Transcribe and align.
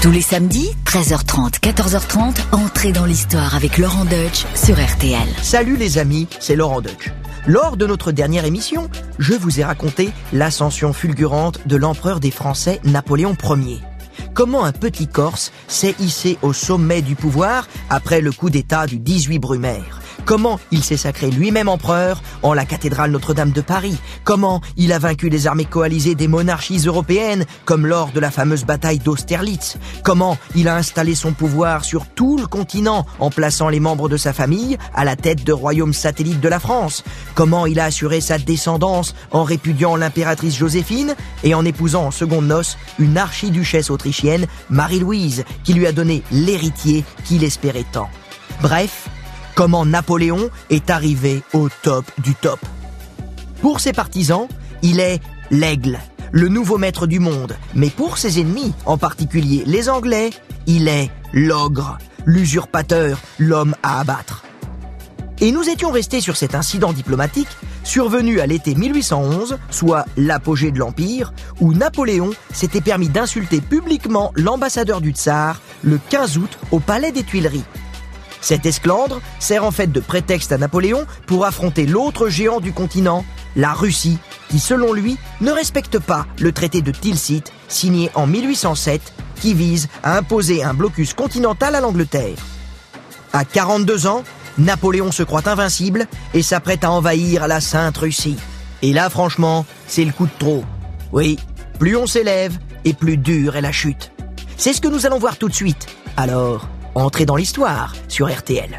Tous 0.00 0.12
les 0.12 0.22
samedis, 0.22 0.70
13h30, 0.84 1.58
14h30, 1.58 2.36
entrez 2.52 2.92
dans 2.92 3.04
l'histoire 3.04 3.56
avec 3.56 3.78
Laurent 3.78 4.04
Deutsch 4.04 4.46
sur 4.54 4.76
RTL. 4.76 5.26
Salut 5.42 5.76
les 5.76 5.98
amis, 5.98 6.28
c'est 6.38 6.54
Laurent 6.54 6.80
Deutsch. 6.80 7.10
Lors 7.48 7.76
de 7.76 7.84
notre 7.84 8.12
dernière 8.12 8.44
émission, 8.44 8.88
je 9.18 9.34
vous 9.34 9.58
ai 9.58 9.64
raconté 9.64 10.10
l'ascension 10.32 10.92
fulgurante 10.92 11.66
de 11.66 11.74
l'empereur 11.74 12.20
des 12.20 12.30
Français 12.30 12.80
Napoléon 12.84 13.36
Ier. 13.42 13.80
Comment 14.34 14.64
un 14.64 14.70
petit 14.72 15.08
Corse 15.08 15.50
s'est 15.66 15.96
hissé 15.98 16.38
au 16.42 16.52
sommet 16.52 17.02
du 17.02 17.16
pouvoir 17.16 17.66
après 17.90 18.20
le 18.20 18.30
coup 18.30 18.50
d'État 18.50 18.86
du 18.86 19.00
18 19.00 19.40
Brumaire? 19.40 20.00
Comment 20.28 20.60
il 20.72 20.84
s'est 20.84 20.98
sacré 20.98 21.30
lui-même 21.30 21.70
empereur 21.70 22.20
en 22.42 22.52
la 22.52 22.66
cathédrale 22.66 23.10
Notre-Dame 23.10 23.50
de 23.50 23.62
Paris, 23.62 23.96
comment 24.24 24.60
il 24.76 24.92
a 24.92 24.98
vaincu 24.98 25.30
les 25.30 25.46
armées 25.46 25.64
coalisées 25.64 26.14
des 26.14 26.28
monarchies 26.28 26.80
européennes, 26.84 27.46
comme 27.64 27.86
lors 27.86 28.12
de 28.12 28.20
la 28.20 28.30
fameuse 28.30 28.66
bataille 28.66 28.98
d'Austerlitz, 28.98 29.78
comment 30.04 30.36
il 30.54 30.68
a 30.68 30.76
installé 30.76 31.14
son 31.14 31.32
pouvoir 31.32 31.82
sur 31.82 32.06
tout 32.06 32.36
le 32.36 32.46
continent 32.46 33.06
en 33.20 33.30
plaçant 33.30 33.70
les 33.70 33.80
membres 33.80 34.10
de 34.10 34.18
sa 34.18 34.34
famille 34.34 34.76
à 34.94 35.06
la 35.06 35.16
tête 35.16 35.44
de 35.44 35.52
royaumes 35.54 35.94
satellites 35.94 36.40
de 36.40 36.48
la 36.48 36.60
France, 36.60 37.04
comment 37.34 37.64
il 37.64 37.80
a 37.80 37.86
assuré 37.86 38.20
sa 38.20 38.36
descendance 38.36 39.14
en 39.30 39.44
répudiant 39.44 39.96
l'impératrice 39.96 40.58
Joséphine 40.58 41.14
et 41.42 41.54
en 41.54 41.64
épousant 41.64 42.04
en 42.04 42.10
seconde 42.10 42.48
noces 42.48 42.76
une 42.98 43.16
archiduchesse 43.16 43.88
autrichienne, 43.88 44.46
Marie-Louise, 44.68 45.44
qui 45.64 45.72
lui 45.72 45.86
a 45.86 45.92
donné 45.92 46.22
l'héritier 46.30 47.02
qu'il 47.24 47.44
espérait 47.44 47.86
tant? 47.90 48.10
Bref, 48.60 49.08
comment 49.58 49.84
Napoléon 49.84 50.50
est 50.70 50.88
arrivé 50.88 51.42
au 51.52 51.68
top 51.82 52.04
du 52.18 52.36
top. 52.36 52.60
Pour 53.60 53.80
ses 53.80 53.92
partisans, 53.92 54.46
il 54.82 55.00
est 55.00 55.20
l'aigle, 55.50 55.98
le 56.30 56.46
nouveau 56.46 56.78
maître 56.78 57.08
du 57.08 57.18
monde, 57.18 57.56
mais 57.74 57.90
pour 57.90 58.18
ses 58.18 58.38
ennemis, 58.38 58.72
en 58.86 58.98
particulier 58.98 59.64
les 59.66 59.88
Anglais, 59.88 60.30
il 60.68 60.86
est 60.86 61.10
l'ogre, 61.32 61.98
l'usurpateur, 62.24 63.18
l'homme 63.40 63.74
à 63.82 63.98
abattre. 63.98 64.44
Et 65.40 65.50
nous 65.50 65.68
étions 65.68 65.90
restés 65.90 66.20
sur 66.20 66.36
cet 66.36 66.54
incident 66.54 66.92
diplomatique 66.92 67.48
survenu 67.82 68.38
à 68.38 68.46
l'été 68.46 68.76
1811, 68.76 69.58
soit 69.70 70.04
l'apogée 70.16 70.70
de 70.70 70.78
l'Empire, 70.78 71.32
où 71.58 71.74
Napoléon 71.74 72.30
s'était 72.52 72.80
permis 72.80 73.08
d'insulter 73.08 73.60
publiquement 73.60 74.30
l'ambassadeur 74.36 75.00
du 75.00 75.10
tsar 75.10 75.60
le 75.82 75.98
15 76.10 76.38
août 76.38 76.58
au 76.70 76.78
palais 76.78 77.10
des 77.10 77.24
Tuileries. 77.24 77.64
Cet 78.40 78.66
esclandre 78.66 79.20
sert 79.38 79.64
en 79.64 79.70
fait 79.70 79.90
de 79.90 80.00
prétexte 80.00 80.52
à 80.52 80.58
Napoléon 80.58 81.06
pour 81.26 81.44
affronter 81.44 81.86
l'autre 81.86 82.28
géant 82.28 82.60
du 82.60 82.72
continent, 82.72 83.24
la 83.56 83.72
Russie, 83.72 84.18
qui 84.48 84.58
selon 84.58 84.92
lui 84.92 85.18
ne 85.40 85.50
respecte 85.50 85.98
pas 85.98 86.26
le 86.38 86.52
traité 86.52 86.82
de 86.82 86.92
Tilsit 86.92 87.44
signé 87.68 88.10
en 88.14 88.26
1807 88.26 89.12
qui 89.40 89.54
vise 89.54 89.88
à 90.02 90.16
imposer 90.16 90.62
un 90.62 90.74
blocus 90.74 91.14
continental 91.14 91.74
à 91.74 91.80
l'Angleterre. 91.80 92.36
À 93.32 93.44
42 93.44 94.06
ans, 94.06 94.24
Napoléon 94.58 95.12
se 95.12 95.22
croit 95.22 95.48
invincible 95.48 96.06
et 96.34 96.42
s'apprête 96.42 96.84
à 96.84 96.90
envahir 96.90 97.46
la 97.46 97.60
Sainte 97.60 97.98
Russie. 97.98 98.36
Et 98.82 98.92
là, 98.92 99.10
franchement, 99.10 99.66
c'est 99.86 100.04
le 100.04 100.12
coup 100.12 100.26
de 100.26 100.38
trop. 100.38 100.64
Oui, 101.12 101.38
plus 101.78 101.96
on 101.96 102.06
s'élève 102.06 102.58
et 102.84 102.94
plus 102.94 103.16
dure 103.16 103.56
est 103.56 103.60
la 103.60 103.72
chute. 103.72 104.12
C'est 104.56 104.72
ce 104.72 104.80
que 104.80 104.88
nous 104.88 105.06
allons 105.06 105.18
voir 105.18 105.36
tout 105.36 105.48
de 105.48 105.54
suite. 105.54 105.86
Alors, 106.16 106.68
Entrez 106.98 107.26
dans 107.26 107.36
l'histoire 107.36 107.94
sur 108.08 108.28
RTL. 108.28 108.76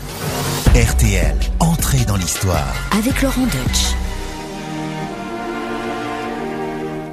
RTL, 0.76 1.38
entrez 1.62 2.04
dans 2.04 2.18
l'histoire. 2.18 2.76
Avec 2.92 3.22
Laurent 3.22 3.46
Deutsch. 3.46 3.96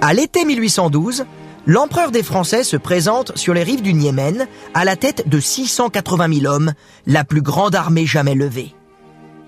À 0.01 0.13
l'été 0.15 0.45
1812, 0.45 1.25
l'empereur 1.65 2.11
des 2.11 2.25
Français 2.25 2.65
se 2.65 2.77
présente 2.77 3.39
sur 3.39 3.55
les 3.55 3.63
rives 3.63 3.83
du 3.83 3.95
Niémen 3.95 4.49
à 4.75 4.85
la 4.85 4.97
tête 4.97 5.29
de 5.29 5.39
680 5.39 6.41
000 6.41 6.53
hommes, 6.53 6.73
la 7.07 7.23
plus 7.23 7.41
grande 7.41 7.77
armée 7.77 8.05
jamais 8.05 8.35
levée. 8.35 8.75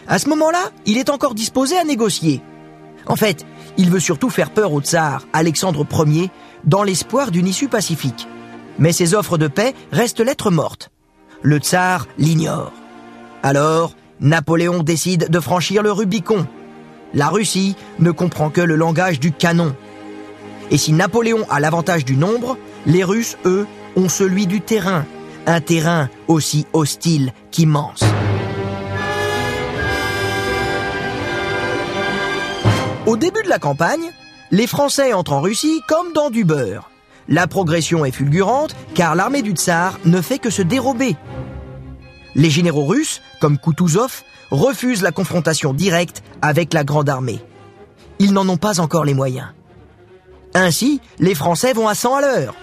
À 0.07 0.21
ce 0.21 0.29
moment-là, 0.29 0.71
il 0.87 0.97
est 0.97 1.11
encore 1.11 1.35
disposé 1.35 1.77
à 1.77 1.83
négocier. 1.83 2.41
En 3.07 3.17
fait, 3.17 3.45
il 3.77 3.91
veut 3.91 3.99
surtout 3.99 4.31
faire 4.31 4.51
peur 4.53 4.73
au 4.73 4.81
tsar 4.81 5.27
Alexandre 5.33 5.85
Ier 6.07 6.31
dans 6.63 6.85
l'espoir 6.85 7.33
d'une 7.33 7.49
issue 7.49 7.67
pacifique. 7.67 8.29
Mais 8.79 8.93
ses 8.93 9.15
offres 9.15 9.39
de 9.39 9.49
paix 9.49 9.75
restent 9.91 10.21
lettres 10.21 10.53
mortes 10.53 10.93
le 11.43 11.59
tsar 11.59 12.07
l'ignore. 12.19 12.73
Alors, 13.43 13.95
Napoléon 14.21 14.83
décide 14.83 15.29
de 15.31 15.41
franchir 15.41 15.83
le 15.83 15.93
Rubicon. 15.93 16.47
La 17.15 17.29
Russie 17.29 17.77
ne 17.99 18.11
comprend 18.11 18.51
que 18.51 18.61
le 18.61 18.77
langage 18.77 19.21
du 19.21 19.33
canon. 19.33 19.75
Et 20.71 20.77
si 20.77 20.93
Napoléon 20.93 21.47
a 21.49 21.61
l'avantage 21.61 22.05
du 22.05 22.17
nombre, 22.17 22.59
les 22.87 23.05
Russes, 23.05 23.39
eux, 23.45 23.67
ont 23.97 24.09
celui 24.09 24.47
du 24.47 24.61
terrain. 24.61 25.07
Un 25.47 25.61
terrain 25.61 26.11
aussi 26.27 26.67
hostile 26.73 27.33
qu'immense. 27.51 28.05
Au 33.07 33.17
début 33.17 33.43
de 33.43 33.49
la 33.49 33.59
campagne, 33.59 34.11
les 34.51 34.67
Français 34.67 35.15
entrent 35.15 35.33
en 35.33 35.41
Russie 35.41 35.81
comme 35.89 36.13
dans 36.13 36.29
du 36.29 36.45
beurre. 36.45 36.91
La 37.29 37.47
progression 37.47 38.07
est 38.07 38.11
fulgurante 38.11 38.75
car 38.95 39.15
l'armée 39.15 39.43
du 39.43 39.53
tsar 39.53 39.99
ne 40.07 40.23
fait 40.23 40.39
que 40.39 40.49
se 40.49 40.63
dérober. 40.63 41.17
Les 42.35 42.49
généraux 42.49 42.87
russes, 42.87 43.21
comme 43.41 43.59
Kutuzov, 43.59 44.23
refusent 44.51 45.03
la 45.03 45.13
confrontation 45.13 45.75
directe 45.75 46.23
avec 46.41 46.73
la 46.73 46.85
grande 46.85 47.11
armée. 47.11 47.41
Ils 48.19 48.33
n'en 48.33 48.49
ont 48.49 48.57
pas 48.57 48.81
encore 48.81 49.05
les 49.05 49.13
moyens. 49.13 49.49
Ainsi, 50.55 51.01
les 51.19 51.35
Français 51.35 51.75
vont 51.75 51.89
à 51.89 51.95
100 51.95 52.17
à 52.17 52.21
l'heure. 52.23 52.55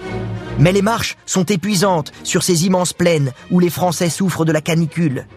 Mais 0.58 0.72
les 0.72 0.82
marches 0.82 1.18
sont 1.26 1.44
épuisantes 1.44 2.12
sur 2.24 2.42
ces 2.42 2.66
immenses 2.66 2.94
plaines 2.94 3.34
où 3.52 3.60
les 3.60 3.70
Français 3.70 4.10
souffrent 4.10 4.46
de 4.46 4.52
la 4.52 4.62
canicule. 4.62 5.28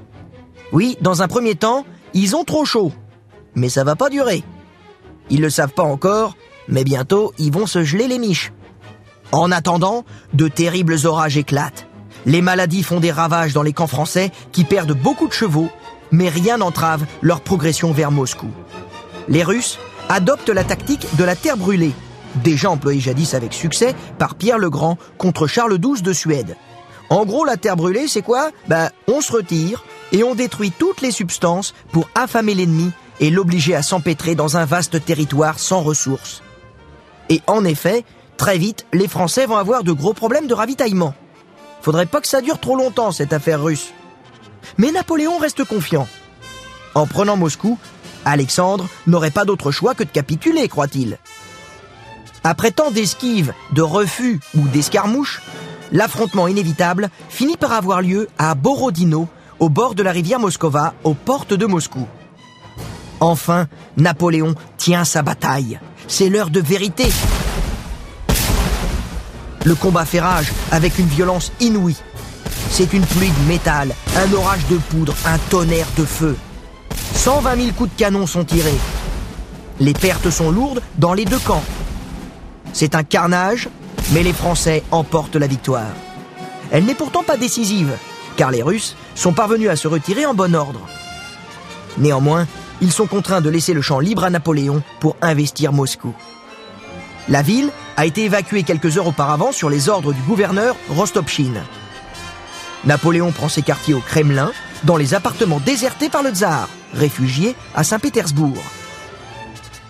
Oui, 0.72 0.97
dans 1.00 1.22
un 1.22 1.28
premier 1.28 1.55
temps, 1.55 1.84
ils 2.15 2.34
ont 2.34 2.44
trop 2.44 2.65
chaud. 2.65 2.93
Mais 3.55 3.69
ça 3.69 3.84
va 3.84 3.97
pas 3.97 4.09
durer. 4.09 4.43
Ils 5.28 5.43
le 5.43 5.50
savent 5.50 5.72
pas 5.72 5.83
encore, 5.83 6.37
mais 6.69 6.84
bientôt 6.84 7.34
ils 7.38 7.53
vont 7.53 7.67
se 7.67 7.84
geler 7.84 8.09
les 8.09 8.19
miches. 8.19 8.53
En 9.33 9.53
attendant, 9.53 10.05
de 10.33 10.49
terribles 10.49 10.97
orages 11.05 11.37
éclatent. 11.37 11.87
Les 12.27 12.43
maladies 12.43 12.83
font 12.83 13.00
des 13.00 13.11
ravages 13.12 13.53
dans 13.53 13.62
les 13.62 13.72
camps 13.72 13.87
français 13.87 14.33
qui 14.53 14.65
perdent 14.65 14.97
beaucoup 14.97 15.28
de 15.28 15.33
chevaux, 15.33 15.69
mais 16.11 16.28
rien 16.28 16.59
n'entrave 16.59 17.05
leur 17.21 17.41
progression 17.41 17.93
vers 17.93 18.11
Moscou. 18.11 18.49
Les 19.28 19.43
Russes 19.43 19.78
adoptent 20.09 20.49
la 20.49 20.65
tactique 20.65 21.06
de 21.17 21.25
la 21.25 21.37
terre 21.37 21.56
brûlée, 21.56 21.93
déjà 22.37 22.71
employée 22.71 23.00
jadis 23.00 23.34
avec 23.34 23.53
succès 23.53 23.94
par 24.19 24.34
Pierre 24.34 24.59
le 24.59 24.71
Grand 24.71 24.97
contre 25.19 25.47
Charles 25.47 25.78
XII 25.78 26.03
de 26.03 26.12
Suède. 26.12 26.56
En 27.11 27.25
gros, 27.25 27.44
la 27.44 27.56
terre 27.56 27.77
brûlée, 27.77 28.09
c'est 28.09 28.22
quoi? 28.22 28.50
Ben, 28.69 28.91
on 29.06 29.21
se 29.21 29.33
retire 29.33 29.84
et 30.12 30.25
on 30.25 30.34
détruit 30.34 30.72
toutes 30.77 31.00
les 31.00 31.11
substances 31.11 31.75
pour 31.93 32.09
affamer 32.15 32.55
l'ennemi 32.55 32.91
et 33.21 33.31
l'obliger 33.31 33.75
à 33.75 33.83
s'empêtrer 33.83 34.34
dans 34.34 34.56
un 34.56 34.65
vaste 34.65 35.05
territoire 35.05 35.59
sans 35.59 35.81
ressources. 35.81 36.43
Et 37.31 37.43
en 37.47 37.65
effet, 37.65 38.05
Très 38.38 38.56
vite, 38.56 38.87
les 38.93 39.09
Français 39.09 39.47
vont 39.47 39.56
avoir 39.56 39.82
de 39.82 39.93
gros 39.93 40.15
problèmes 40.15 40.47
de 40.47 40.54
ravitaillement. 40.54 41.12
Faudrait 41.82 42.06
pas 42.06 42.21
que 42.21 42.28
ça 42.28 42.41
dure 42.41 42.60
trop 42.60 42.76
longtemps, 42.76 43.12
cette 43.12 43.32
affaire 43.32 43.62
russe. 43.62 43.93
Mais 44.78 44.93
Napoléon 44.93 45.38
reste 45.38 45.65
confiant. 45.65 46.09
En 46.94 47.06
prenant 47.06 47.37
Moscou, 47.37 47.78
Alexandre 48.25 48.88
n'aurait 49.06 49.32
pas 49.32 49.44
d'autre 49.44 49.72
choix 49.72 49.94
que 49.94 50.04
de 50.04 50.09
capituler, 50.09 50.69
croit-il. 50.69 51.19
Après 52.44 52.71
tant 52.71 52.91
d'esquives, 52.93 53.53
de 53.72 53.82
refus 53.82 54.41
ou 54.56 54.69
d'escarmouches, 54.69 55.43
l'affrontement 55.91 56.47
inévitable 56.47 57.10
finit 57.28 57.56
par 57.56 57.72
avoir 57.72 58.03
lieu 58.03 58.28
à 58.38 58.55
Borodino, 58.55 59.28
au 59.59 59.69
bord 59.69 59.97
de 59.97 60.05
la 60.05 60.12
rivière 60.12 60.38
Moscova, 60.38 60.94
aux 61.03 61.15
portes 61.15 61.55
de 61.55 61.66
Moscou. 61.66 62.06
Enfin, 63.19 63.66
Napoléon 63.97 64.55
tient 64.76 65.05
sa 65.05 65.22
bataille. 65.22 65.81
C'est 66.06 66.28
l'heure 66.28 66.50
de 66.50 66.60
vérité. 66.60 67.06
Le 69.65 69.75
combat 69.75 70.05
fait 70.05 70.21
rage 70.21 70.53
avec 70.71 70.99
une 70.99 71.07
violence 71.07 71.53
inouïe. 71.61 71.97
C'est 72.71 72.93
une 72.93 73.05
pluie 73.05 73.31
de 73.31 73.49
métal, 73.49 73.94
un 74.17 74.32
orage 74.32 74.67
de 74.69 74.77
poudre, 74.77 75.15
un 75.27 75.38
tonnerre 75.50 75.88
de 75.97 76.05
feu. 76.05 76.37
120 77.15 77.56
000 77.56 77.73
coups 77.73 77.91
de 77.91 77.99
canon 77.99 78.27
sont 78.27 78.44
tirés. 78.44 78.79
Les 79.81 79.93
pertes 79.93 80.31
sont 80.31 80.50
lourdes 80.50 80.82
dans 80.97 81.15
les 81.15 81.25
deux 81.25 81.38
camps. 81.38 81.65
C'est 82.73 82.94
un 82.94 83.03
carnage, 83.03 83.69
mais 84.12 84.23
les 84.23 84.32
Français 84.32 84.82
emportent 84.91 85.37
la 85.37 85.47
victoire. 85.47 85.93
Elle 86.71 86.85
n'est 86.85 86.94
pourtant 86.94 87.23
pas 87.23 87.37
décisive, 87.37 87.97
car 88.37 88.50
les 88.50 88.62
Russes 88.62 88.97
sont 89.15 89.32
parvenus 89.32 89.71
à 89.71 89.77
se 89.77 89.88
retirer 89.88 90.27
en 90.27 90.35
bon 90.35 90.55
ordre. 90.55 90.81
Néanmoins, 91.97 92.47
ils 92.81 92.93
sont 92.93 93.06
contraints 93.06 93.41
de 93.41 93.50
laisser 93.50 93.75
le 93.75 93.82
champ 93.82 93.99
libre 93.99 94.25
à 94.25 94.31
Napoléon 94.31 94.82
pour 95.00 95.17
investir 95.21 95.73
Moscou. 95.73 96.15
La 97.29 97.43
ville 97.43 97.71
a 97.99 98.06
été 98.06 98.25
évacuée 98.25 98.62
quelques 98.62 98.97
heures 98.97 99.09
auparavant 99.09 99.50
sur 99.50 99.69
les 99.69 99.89
ordres 99.89 100.12
du 100.12 100.23
gouverneur 100.23 100.77
Rostopchine. 100.89 101.65
Napoléon 102.85 103.33
prend 103.33 103.49
ses 103.49 103.62
quartiers 103.62 103.93
au 103.93 103.99
Kremlin, 103.99 104.53
dans 104.85 104.97
les 104.97 105.15
appartements 105.15 105.59
désertés 105.59 106.09
par 106.09 106.23
le 106.23 106.31
tsar, 106.31 106.69
réfugié 106.95 107.56
à 107.75 107.83
Saint-Pétersbourg. 107.83 108.62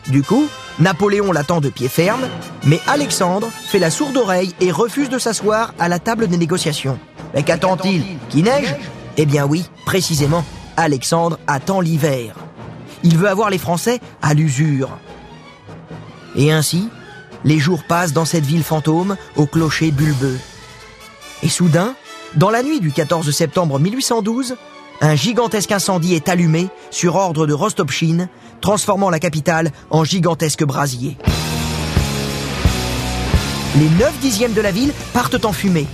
Du 0.07 0.23
coup, 0.23 0.49
Napoléon 0.79 1.33
l'attend 1.33 1.61
de 1.61 1.69
pied 1.69 1.89
ferme, 1.89 2.27
mais 2.65 2.81
Alexandre 2.87 3.51
fait 3.67 3.79
la 3.79 3.91
sourde 3.91 4.17
oreille 4.17 4.55
et 4.59 4.73
refuse 4.73 5.11
de 5.11 5.19
s'asseoir 5.19 5.75
à 5.79 5.91
la 5.91 5.99
table 5.99 6.29
des 6.29 6.39
négociations. 6.39 6.99
Mais 7.35 7.43
qu'attend-il? 7.43 8.03
Qui 8.31 8.43
neige? 8.43 8.75
Eh 9.19 9.27
bien 9.27 9.45
oui, 9.45 9.69
précisément, 9.85 10.47
Alexandre 10.79 11.39
attend 11.47 11.83
l'hiver. 11.83 12.37
Il 13.03 13.19
veut 13.19 13.29
avoir 13.29 13.51
les 13.51 13.59
Français 13.59 14.01
à 14.23 14.33
l'usure. 14.33 14.89
Et 16.37 16.51
ainsi, 16.51 16.89
les 17.45 17.59
jours 17.59 17.85
passent 17.85 18.13
dans 18.13 18.25
cette 18.25 18.45
ville 18.45 18.65
fantôme 18.65 19.17
au 19.37 19.47
clocher 19.47 19.91
bulbeux. 19.91 20.39
Et 21.43 21.49
soudain, 21.49 21.95
dans 22.35 22.51
la 22.51 22.63
nuit 22.63 22.81
du 22.81 22.93
14 22.93 23.31
septembre 23.31 23.79
1812, 23.79 24.57
un 25.01 25.15
gigantesque 25.15 25.73
incendie 25.73 26.15
est 26.15 26.29
allumé 26.29 26.69
sur 26.91 27.15
ordre 27.15 27.47
de 27.47 27.53
Rostopchine, 27.53 28.29
transformant 28.61 29.11
la 29.11 29.21
capitale 29.21 29.71
en 29.91 30.05
gigantesque 30.05 30.65
brasier. 30.65 31.17
Les 33.77 33.89
9 33.89 34.19
dixièmes 34.21 34.55
de 34.55 34.61
la 34.61 34.73
ville 34.73 34.93
partent 35.13 35.45
en 35.45 35.53
fumée. 35.53 35.87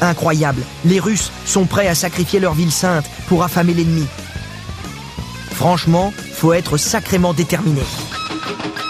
Incroyable, 0.00 0.62
les 0.84 1.00
Russes 1.00 1.32
sont 1.44 1.64
prêts 1.64 1.88
à 1.88 1.94
sacrifier 1.94 2.38
leur 2.38 2.54
ville 2.54 2.72
sainte 2.72 3.06
pour 3.26 3.42
affamer 3.42 3.74
l'ennemi. 3.74 4.06
Franchement, 5.52 6.12
faut 6.32 6.52
être 6.52 6.76
sacrément 6.76 7.32
déterminé. 7.32 7.82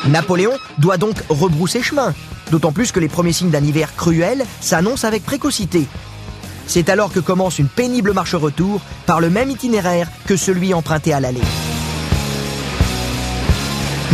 Napoléon 0.09 0.53
doit 0.79 0.99
donc 0.99 1.17
rebrousser 1.29 1.83
chemin, 1.83 2.15
d'autant 2.51 2.73
plus 2.73 2.93
que 2.93 3.01
les 3.01 3.09
premiers 3.09 3.33
signes 3.33 3.51
d'un 3.51 3.65
hiver 3.65 3.95
cruel 3.97 4.45
s'annoncent 4.61 5.07
avec 5.07 5.25
précocité. 5.25 5.87
C'est 6.67 6.89
alors 6.89 7.13
que 7.13 7.21
commence 7.21 7.59
une 7.59 7.69
pénible 7.69 8.13
marche-retour 8.13 8.81
par 9.07 9.21
le 9.21 9.31
même 9.31 9.51
itinéraire 9.51 10.09
que 10.27 10.37
celui 10.37 10.75
emprunté 10.75 11.13
à 11.13 11.21
l'aller. 11.21 11.41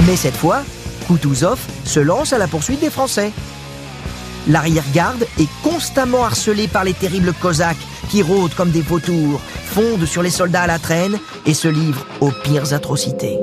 Mais 0.06 0.16
cette 0.16 0.36
fois, 0.36 0.62
Kutuzov 1.06 1.58
se 1.84 2.00
lance 2.00 2.32
à 2.32 2.38
la 2.38 2.46
poursuite 2.46 2.80
des 2.80 2.90
Français. 2.90 3.32
L'arrière-garde 4.48 5.26
est 5.38 5.48
constamment 5.62 6.24
harcelée 6.24 6.68
par 6.68 6.84
les 6.84 6.94
terribles 6.94 7.34
Cosaques 7.34 7.76
qui 8.08 8.22
rôdent 8.22 8.54
comme 8.54 8.70
des 8.70 8.80
vautours, 8.80 9.40
fondent 9.66 10.06
sur 10.06 10.22
les 10.22 10.30
soldats 10.30 10.62
à 10.62 10.66
la 10.66 10.78
traîne 10.78 11.18
et 11.46 11.54
se 11.54 11.68
livrent 11.68 12.06
aux 12.20 12.30
pires 12.30 12.72
atrocités. 12.72 13.38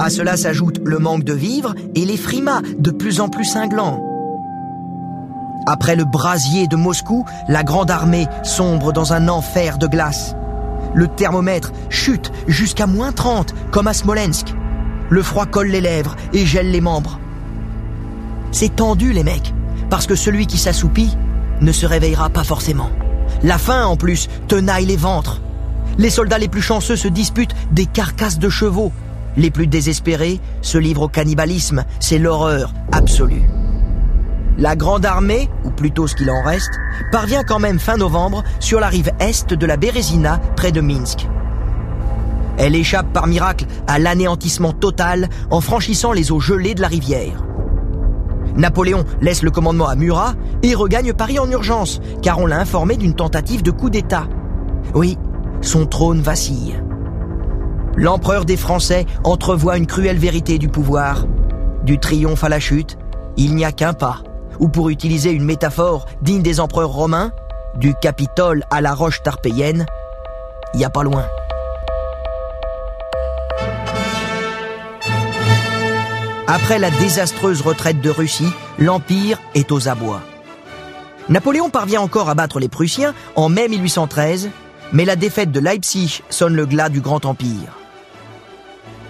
À 0.00 0.10
cela 0.10 0.36
s'ajoute 0.36 0.78
le 0.84 1.00
manque 1.00 1.24
de 1.24 1.32
vivres 1.32 1.74
et 1.96 2.04
les 2.04 2.16
frimas 2.16 2.62
de 2.78 2.92
plus 2.92 3.20
en 3.20 3.28
plus 3.28 3.44
cinglants. 3.44 4.00
Après 5.66 5.96
le 5.96 6.04
brasier 6.04 6.68
de 6.68 6.76
Moscou, 6.76 7.26
la 7.48 7.64
grande 7.64 7.90
armée 7.90 8.28
sombre 8.44 8.92
dans 8.92 9.12
un 9.12 9.26
enfer 9.26 9.76
de 9.76 9.88
glace. 9.88 10.36
Le 10.94 11.08
thermomètre 11.08 11.72
chute 11.88 12.30
jusqu'à 12.46 12.86
moins 12.86 13.10
30, 13.10 13.52
comme 13.72 13.88
à 13.88 13.92
Smolensk. 13.92 14.54
Le 15.10 15.20
froid 15.20 15.46
colle 15.46 15.66
les 15.66 15.80
lèvres 15.80 16.14
et 16.32 16.46
gèle 16.46 16.70
les 16.70 16.80
membres. 16.80 17.18
C'est 18.52 18.76
tendu, 18.76 19.12
les 19.12 19.24
mecs, 19.24 19.52
parce 19.90 20.06
que 20.06 20.14
celui 20.14 20.46
qui 20.46 20.58
s'assoupit 20.58 21.16
ne 21.60 21.72
se 21.72 21.86
réveillera 21.86 22.30
pas 22.30 22.44
forcément. 22.44 22.90
La 23.42 23.58
faim, 23.58 23.84
en 23.84 23.96
plus, 23.96 24.28
tenaille 24.46 24.86
les 24.86 24.96
ventres. 24.96 25.40
Les 25.98 26.10
soldats 26.10 26.38
les 26.38 26.46
plus 26.46 26.62
chanceux 26.62 26.94
se 26.94 27.08
disputent 27.08 27.56
des 27.72 27.86
carcasses 27.86 28.38
de 28.38 28.48
chevaux. 28.48 28.92
Les 29.36 29.50
plus 29.50 29.66
désespérés 29.66 30.40
se 30.62 30.78
livrent 30.78 31.02
au 31.02 31.08
cannibalisme. 31.08 31.84
C'est 32.00 32.18
l'horreur 32.18 32.72
absolue. 32.92 33.42
La 34.58 34.74
Grande 34.74 35.06
Armée, 35.06 35.48
ou 35.64 35.70
plutôt 35.70 36.08
ce 36.08 36.16
qu'il 36.16 36.30
en 36.30 36.42
reste, 36.42 36.72
parvient 37.12 37.44
quand 37.44 37.60
même 37.60 37.78
fin 37.78 37.96
novembre 37.96 38.42
sur 38.58 38.80
la 38.80 38.88
rive 38.88 39.12
est 39.20 39.54
de 39.54 39.66
la 39.66 39.76
Bérésina, 39.76 40.40
près 40.56 40.72
de 40.72 40.80
Minsk. 40.80 41.28
Elle 42.56 42.74
échappe 42.74 43.12
par 43.12 43.28
miracle 43.28 43.66
à 43.86 44.00
l'anéantissement 44.00 44.72
total 44.72 45.28
en 45.50 45.60
franchissant 45.60 46.10
les 46.10 46.32
eaux 46.32 46.40
gelées 46.40 46.74
de 46.74 46.80
la 46.80 46.88
rivière. 46.88 47.44
Napoléon 48.56 49.04
laisse 49.20 49.44
le 49.44 49.52
commandement 49.52 49.86
à 49.86 49.94
Murat 49.94 50.34
et 50.64 50.74
regagne 50.74 51.12
Paris 51.12 51.38
en 51.38 51.48
urgence, 51.48 52.00
car 52.20 52.40
on 52.40 52.46
l'a 52.46 52.58
informé 52.58 52.96
d'une 52.96 53.14
tentative 53.14 53.62
de 53.62 53.70
coup 53.70 53.90
d'État. 53.90 54.26
Oui, 54.92 55.16
son 55.60 55.86
trône 55.86 56.20
vacille. 56.20 56.82
L'empereur 58.00 58.44
des 58.44 58.56
Français 58.56 59.06
entrevoit 59.24 59.76
une 59.76 59.88
cruelle 59.88 60.18
vérité 60.18 60.58
du 60.58 60.68
pouvoir. 60.68 61.26
Du 61.82 61.98
triomphe 61.98 62.44
à 62.44 62.48
la 62.48 62.60
chute, 62.60 62.96
il 63.36 63.56
n'y 63.56 63.64
a 63.64 63.72
qu'un 63.72 63.92
pas. 63.92 64.22
Ou 64.60 64.68
pour 64.68 64.90
utiliser 64.90 65.32
une 65.32 65.44
métaphore 65.44 66.06
digne 66.22 66.40
des 66.40 66.60
empereurs 66.60 66.92
romains, 66.92 67.32
du 67.74 67.94
Capitole 67.94 68.62
à 68.70 68.80
la 68.80 68.94
roche 68.94 69.20
tarpéienne, 69.24 69.84
il 70.74 70.78
n'y 70.78 70.84
a 70.84 70.90
pas 70.90 71.02
loin. 71.02 71.26
Après 76.46 76.78
la 76.78 76.92
désastreuse 76.92 77.62
retraite 77.62 78.00
de 78.00 78.10
Russie, 78.10 78.52
l'Empire 78.78 79.40
est 79.56 79.72
aux 79.72 79.88
abois. 79.88 80.22
Napoléon 81.28 81.68
parvient 81.68 82.00
encore 82.00 82.28
à 82.28 82.36
battre 82.36 82.60
les 82.60 82.68
Prussiens 82.68 83.12
en 83.34 83.48
mai 83.48 83.66
1813, 83.66 84.50
mais 84.92 85.04
la 85.04 85.16
défaite 85.16 85.50
de 85.50 85.58
Leipzig 85.58 86.22
sonne 86.30 86.54
le 86.54 86.64
glas 86.64 86.90
du 86.90 87.00
Grand 87.00 87.26
Empire. 87.26 87.77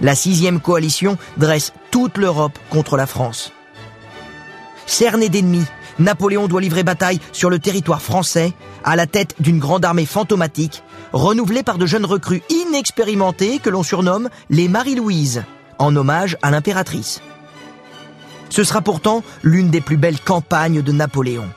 La 0.00 0.14
sixième 0.14 0.60
coalition 0.60 1.18
dresse 1.36 1.72
toute 1.90 2.18
l'Europe 2.18 2.58
contre 2.70 2.96
la 2.96 3.06
France. 3.06 3.52
Cerné 4.86 5.28
d'ennemis, 5.28 5.66
Napoléon 5.98 6.46
doit 6.46 6.60
livrer 6.60 6.84
bataille 6.84 7.20
sur 7.32 7.50
le 7.50 7.58
territoire 7.58 8.00
français 8.00 8.52
à 8.84 8.94
la 8.94 9.06
tête 9.06 9.34
d'une 9.40 9.58
grande 9.58 9.84
armée 9.84 10.06
fantomatique, 10.06 10.82
renouvelée 11.12 11.62
par 11.62 11.78
de 11.78 11.86
jeunes 11.86 12.04
recrues 12.04 12.42
inexpérimentées 12.48 13.58
que 13.58 13.70
l'on 13.70 13.82
surnomme 13.82 14.28
les 14.50 14.68
Marie-Louise, 14.68 15.42
en 15.78 15.94
hommage 15.96 16.36
à 16.42 16.50
l'impératrice. 16.50 17.20
Ce 18.50 18.64
sera 18.64 18.80
pourtant 18.80 19.22
l'une 19.42 19.70
des 19.70 19.80
plus 19.80 19.96
belles 19.96 20.20
campagnes 20.20 20.82
de 20.82 20.92
Napoléon. 20.92 21.48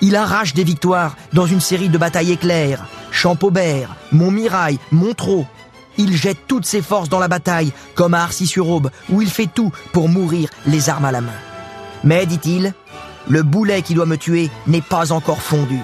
Il 0.00 0.16
arrache 0.16 0.54
des 0.54 0.64
victoires 0.64 1.16
dans 1.32 1.46
une 1.46 1.60
série 1.60 1.88
de 1.88 1.98
batailles 1.98 2.32
éclairs, 2.32 2.86
Champaubert, 3.10 3.96
Montmirail, 4.12 4.78
Montreux. 4.90 5.46
Il 5.98 6.16
jette 6.16 6.46
toutes 6.46 6.66
ses 6.66 6.82
forces 6.82 7.08
dans 7.08 7.18
la 7.18 7.28
bataille, 7.28 7.72
comme 7.94 8.14
à 8.14 8.22
Arcis-sur-Aube, 8.22 8.90
où 9.10 9.22
il 9.22 9.30
fait 9.30 9.48
tout 9.52 9.72
pour 9.92 10.08
mourir 10.08 10.48
les 10.66 10.88
armes 10.88 11.04
à 11.04 11.12
la 11.12 11.20
main. 11.20 11.30
Mais, 12.04 12.26
dit-il, 12.26 12.72
le 13.28 13.42
boulet 13.42 13.82
qui 13.82 13.94
doit 13.94 14.06
me 14.06 14.16
tuer 14.16 14.50
n'est 14.66 14.80
pas 14.80 15.12
encore 15.12 15.42
fondu. 15.42 15.80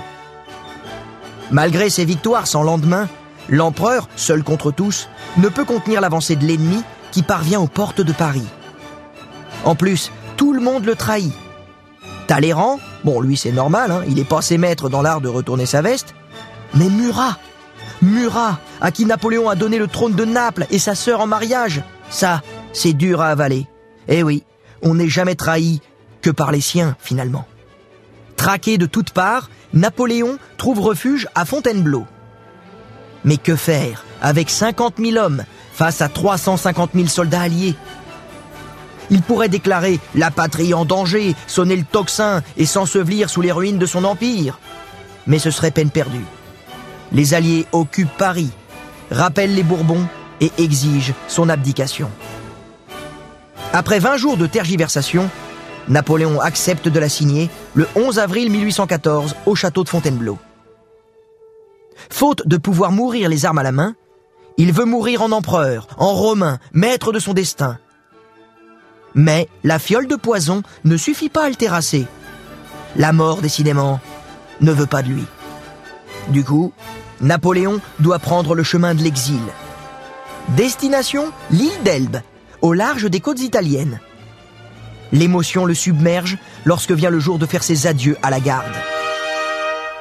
Malgré 1.50 1.90
ses 1.90 2.04
victoires 2.04 2.46
sans 2.46 2.62
lendemain, 2.62 3.08
l'empereur, 3.48 4.08
seul 4.16 4.42
contre 4.42 4.72
tous, 4.72 5.08
ne 5.36 5.48
peut 5.48 5.64
contenir 5.64 6.00
l'avancée 6.00 6.36
de 6.36 6.44
l'ennemi 6.44 6.82
qui 7.12 7.22
parvient 7.22 7.60
aux 7.60 7.68
portes 7.68 8.00
de 8.00 8.12
Paris. 8.12 8.46
En 9.64 9.74
plus, 9.74 10.10
tout 10.36 10.52
le 10.52 10.60
monde 10.60 10.84
le 10.84 10.96
trahit. 10.96 11.32
Talleyrand, 12.26 12.80
bon 13.04 13.20
lui 13.20 13.36
c'est 13.36 13.52
normal, 13.52 13.92
hein, 13.92 14.02
il 14.08 14.18
est 14.18 14.24
passé 14.24 14.58
maître 14.58 14.88
dans 14.88 15.02
l'art 15.02 15.20
de 15.20 15.28
retourner 15.28 15.66
sa 15.66 15.80
veste, 15.80 16.14
mais 16.74 16.88
Murat, 16.88 17.36
Murat, 18.02 18.58
à 18.80 18.90
qui 18.90 19.06
Napoléon 19.06 19.48
a 19.48 19.54
donné 19.54 19.78
le 19.78 19.88
trône 19.88 20.14
de 20.14 20.24
Naples 20.24 20.66
et 20.70 20.78
sa 20.78 20.94
sœur 20.94 21.20
en 21.20 21.26
mariage, 21.26 21.82
ça, 22.10 22.42
c'est 22.72 22.92
dur 22.92 23.20
à 23.20 23.28
avaler. 23.28 23.66
Eh 24.08 24.22
oui, 24.22 24.44
on 24.82 24.94
n'est 24.94 25.08
jamais 25.08 25.34
trahi 25.34 25.80
que 26.22 26.30
par 26.30 26.52
les 26.52 26.60
siens 26.60 26.96
finalement. 27.00 27.46
Traqué 28.36 28.78
de 28.78 28.86
toutes 28.86 29.10
parts, 29.10 29.50
Napoléon 29.72 30.38
trouve 30.56 30.80
refuge 30.80 31.26
à 31.34 31.44
Fontainebleau. 31.44 32.06
Mais 33.24 33.38
que 33.38 33.56
faire 33.56 34.04
avec 34.22 34.50
50 34.50 34.94
000 34.98 35.16
hommes 35.16 35.44
face 35.72 36.00
à 36.00 36.08
350 36.08 36.90
000 36.94 37.06
soldats 37.08 37.42
alliés? 37.42 37.74
Il 39.10 39.22
pourrait 39.22 39.48
déclarer 39.48 40.00
la 40.14 40.30
patrie 40.30 40.74
en 40.74 40.84
danger, 40.84 41.34
sonner 41.46 41.76
le 41.76 41.84
tocsin 41.84 42.42
et 42.56 42.66
s'ensevelir 42.66 43.30
sous 43.30 43.40
les 43.40 43.52
ruines 43.52 43.78
de 43.78 43.86
son 43.86 44.04
empire. 44.04 44.58
Mais 45.26 45.38
ce 45.38 45.50
serait 45.50 45.70
peine 45.70 45.90
perdue. 45.90 46.24
Les 47.12 47.34
Alliés 47.34 47.66
occupent 47.72 48.16
Paris, 48.18 48.50
rappellent 49.10 49.54
les 49.54 49.62
Bourbons 49.62 50.06
et 50.40 50.50
exigent 50.58 51.14
son 51.28 51.48
abdication. 51.48 52.10
Après 53.72 53.98
20 53.98 54.16
jours 54.16 54.36
de 54.36 54.46
tergiversation, 54.46 55.28
Napoléon 55.88 56.40
accepte 56.40 56.88
de 56.88 56.98
la 56.98 57.08
signer 57.08 57.48
le 57.74 57.86
11 57.94 58.18
avril 58.18 58.50
1814 58.50 59.36
au 59.46 59.54
château 59.54 59.84
de 59.84 59.88
Fontainebleau. 59.88 60.38
Faute 62.10 62.46
de 62.46 62.56
pouvoir 62.56 62.92
mourir 62.92 63.28
les 63.28 63.44
armes 63.44 63.58
à 63.58 63.62
la 63.62 63.72
main, 63.72 63.94
il 64.58 64.72
veut 64.72 64.84
mourir 64.84 65.22
en 65.22 65.32
empereur, 65.32 65.86
en 65.98 66.12
romain, 66.14 66.58
maître 66.72 67.12
de 67.12 67.18
son 67.18 67.34
destin. 67.34 67.78
Mais 69.14 69.48
la 69.64 69.78
fiole 69.78 70.06
de 70.06 70.16
poison 70.16 70.62
ne 70.84 70.96
suffit 70.96 71.28
pas 71.28 71.46
à 71.46 71.48
le 71.48 71.54
terrasser. 71.54 72.06
La 72.96 73.12
mort, 73.12 73.42
décidément, 73.42 74.00
ne 74.60 74.72
veut 74.72 74.86
pas 74.86 75.02
de 75.02 75.08
lui. 75.08 75.24
Du 76.28 76.44
coup, 76.44 76.72
Napoléon 77.20 77.80
doit 78.00 78.18
prendre 78.18 78.54
le 78.54 78.62
chemin 78.62 78.94
de 78.94 79.02
l'exil. 79.02 79.40
Destination 80.50 81.32
l'île 81.50 81.82
d'Elbe, 81.84 82.18
au 82.62 82.72
large 82.72 83.04
des 83.04 83.20
côtes 83.20 83.40
italiennes. 83.40 84.00
L'émotion 85.12 85.64
le 85.64 85.74
submerge 85.74 86.36
lorsque 86.64 86.92
vient 86.92 87.10
le 87.10 87.20
jour 87.20 87.38
de 87.38 87.46
faire 87.46 87.62
ses 87.62 87.86
adieux 87.86 88.16
à 88.22 88.30
la 88.30 88.40
garde. 88.40 88.74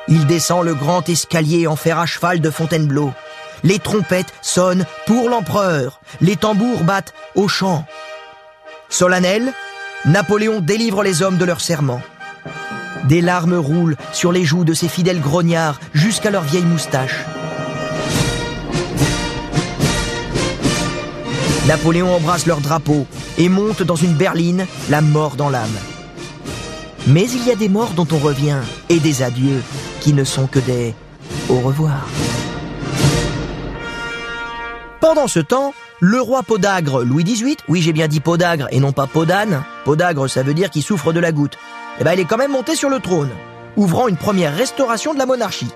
Il 0.07 0.27
descend 0.27 0.63
le 0.63 0.75
grand 0.75 1.07
escalier 1.09 1.67
en 1.67 1.75
fer 1.75 1.99
à 1.99 2.05
cheval 2.05 2.39
de 2.39 2.49
Fontainebleau. 2.49 3.11
les 3.63 3.79
trompettes 3.79 4.33
sonnent 4.41 4.85
pour 5.07 5.29
l'empereur, 5.29 5.99
les 6.21 6.35
tambours 6.35 6.83
battent 6.83 7.13
au 7.33 7.47
chant. 7.47 7.85
Solennel, 8.89 9.53
Napoléon 10.05 10.59
délivre 10.59 11.01
les 11.01 11.23
hommes 11.23 11.37
de 11.37 11.45
leur 11.45 11.61
serment. 11.61 12.01
Des 13.07 13.21
larmes 13.21 13.53
roulent 13.53 13.97
sur 14.13 14.31
les 14.31 14.43
joues 14.43 14.65
de 14.65 14.73
ses 14.73 14.87
fidèles 14.87 15.21
grognards 15.21 15.79
jusqu'à 15.93 16.31
leurs 16.31 16.43
vieilles 16.43 16.63
moustaches. 16.63 17.23
Napoléon 21.67 22.15
embrasse 22.15 22.45
leur 22.45 22.61
drapeau 22.61 23.07
et 23.37 23.49
monte 23.49 23.83
dans 23.83 23.95
une 23.95 24.13
berline, 24.13 24.65
la 24.89 25.01
mort 25.01 25.35
dans 25.35 25.49
l'âme. 25.49 25.77
Mais 27.07 27.29
il 27.29 27.45
y 27.45 27.51
a 27.51 27.55
des 27.55 27.69
morts 27.69 27.93
dont 27.95 28.07
on 28.11 28.17
revient 28.17 28.59
et 28.89 28.99
des 28.99 29.21
adieux 29.21 29.61
qui 30.01 30.13
ne 30.13 30.23
sont 30.23 30.47
que 30.47 30.59
des 30.59 30.95
au 31.49 31.59
revoir. 31.59 32.07
Pendant 34.99 35.27
ce 35.27 35.39
temps, 35.39 35.73
le 35.99 36.19
roi 36.19 36.43
Podagre 36.43 37.03
Louis 37.03 37.23
XVIII, 37.23 37.57
oui 37.67 37.81
j'ai 37.81 37.93
bien 37.93 38.07
dit 38.07 38.19
Podagre 38.19 38.67
et 38.71 38.79
non 38.79 38.91
pas 38.91 39.07
Podane, 39.07 39.63
Podagre 39.85 40.27
ça 40.27 40.43
veut 40.43 40.53
dire 40.53 40.69
qu'il 40.69 40.83
souffre 40.83 41.13
de 41.13 41.19
la 41.19 41.31
goutte, 41.31 41.57
eh 41.99 42.03
ben 42.03 42.13
il 42.13 42.19
est 42.19 42.25
quand 42.25 42.37
même 42.37 42.51
monté 42.51 42.75
sur 42.75 42.89
le 42.89 42.99
trône, 42.99 43.29
ouvrant 43.77 44.07
une 44.07 44.17
première 44.17 44.55
restauration 44.55 45.13
de 45.13 45.19
la 45.19 45.25
monarchie. 45.25 45.71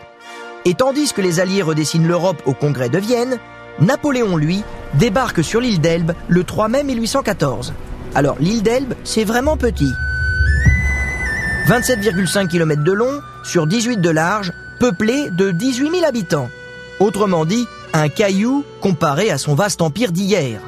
Et 0.66 0.74
tandis 0.74 1.14
que 1.14 1.22
les 1.22 1.40
Alliés 1.40 1.62
redessinent 1.62 2.08
l'Europe 2.08 2.42
au 2.46 2.54
congrès 2.54 2.90
de 2.90 2.98
Vienne, 2.98 3.40
Napoléon, 3.80 4.36
lui, 4.36 4.64
débarque 4.96 5.44
sur 5.44 5.62
l'île 5.62 5.80
d'Elbe 5.80 6.12
le 6.28 6.44
3 6.44 6.68
mai 6.68 6.84
1814. 6.84 7.74
Alors 8.16 8.36
l'île 8.40 8.64
d'Elbe, 8.64 8.94
c'est 9.04 9.24
vraiment 9.24 9.56
petit. 9.56 9.92
27,5 11.68 12.48
km 12.48 12.84
de 12.84 12.92
long 12.92 13.22
sur 13.44 13.68
18 13.68 13.98
de 13.98 14.10
large, 14.10 14.52
peuplé 14.80 15.30
de 15.30 15.52
18 15.52 15.92
000 15.92 16.06
habitants. 16.06 16.50
Autrement 17.00 17.46
dit, 17.46 17.68
un 17.94 18.10
caillou 18.10 18.66
comparé 18.82 19.30
à 19.30 19.38
son 19.38 19.56
vaste 19.56 19.82
empire 19.82 20.12
d'hier. 20.12 20.60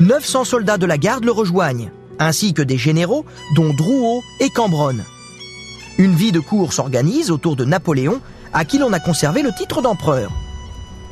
900 0.00 0.44
soldats 0.44 0.78
de 0.78 0.86
la 0.86 0.98
garde 0.98 1.24
le 1.24 1.32
rejoignent, 1.32 1.90
ainsi 2.20 2.54
que 2.54 2.62
des 2.62 2.78
généraux 2.78 3.24
dont 3.56 3.74
Drouot 3.74 4.22
et 4.38 4.50
Cambronne. 4.50 5.04
Une 5.98 6.14
vie 6.14 6.32
de 6.32 6.40
cour 6.40 6.72
s'organise 6.72 7.30
autour 7.30 7.56
de 7.56 7.64
Napoléon, 7.64 8.20
à 8.52 8.64
qui 8.64 8.78
l'on 8.78 8.92
a 8.92 9.00
conservé 9.00 9.42
le 9.42 9.52
titre 9.52 9.82
d'empereur. 9.82 10.30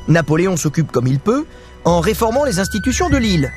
Napoléon 0.07 0.57
s'occupe 0.57 0.91
comme 0.91 1.07
il 1.07 1.19
peut 1.19 1.45
en 1.85 1.99
réformant 1.99 2.43
les 2.43 2.59
institutions 2.59 3.09
de 3.09 3.17
l'île. 3.17 3.51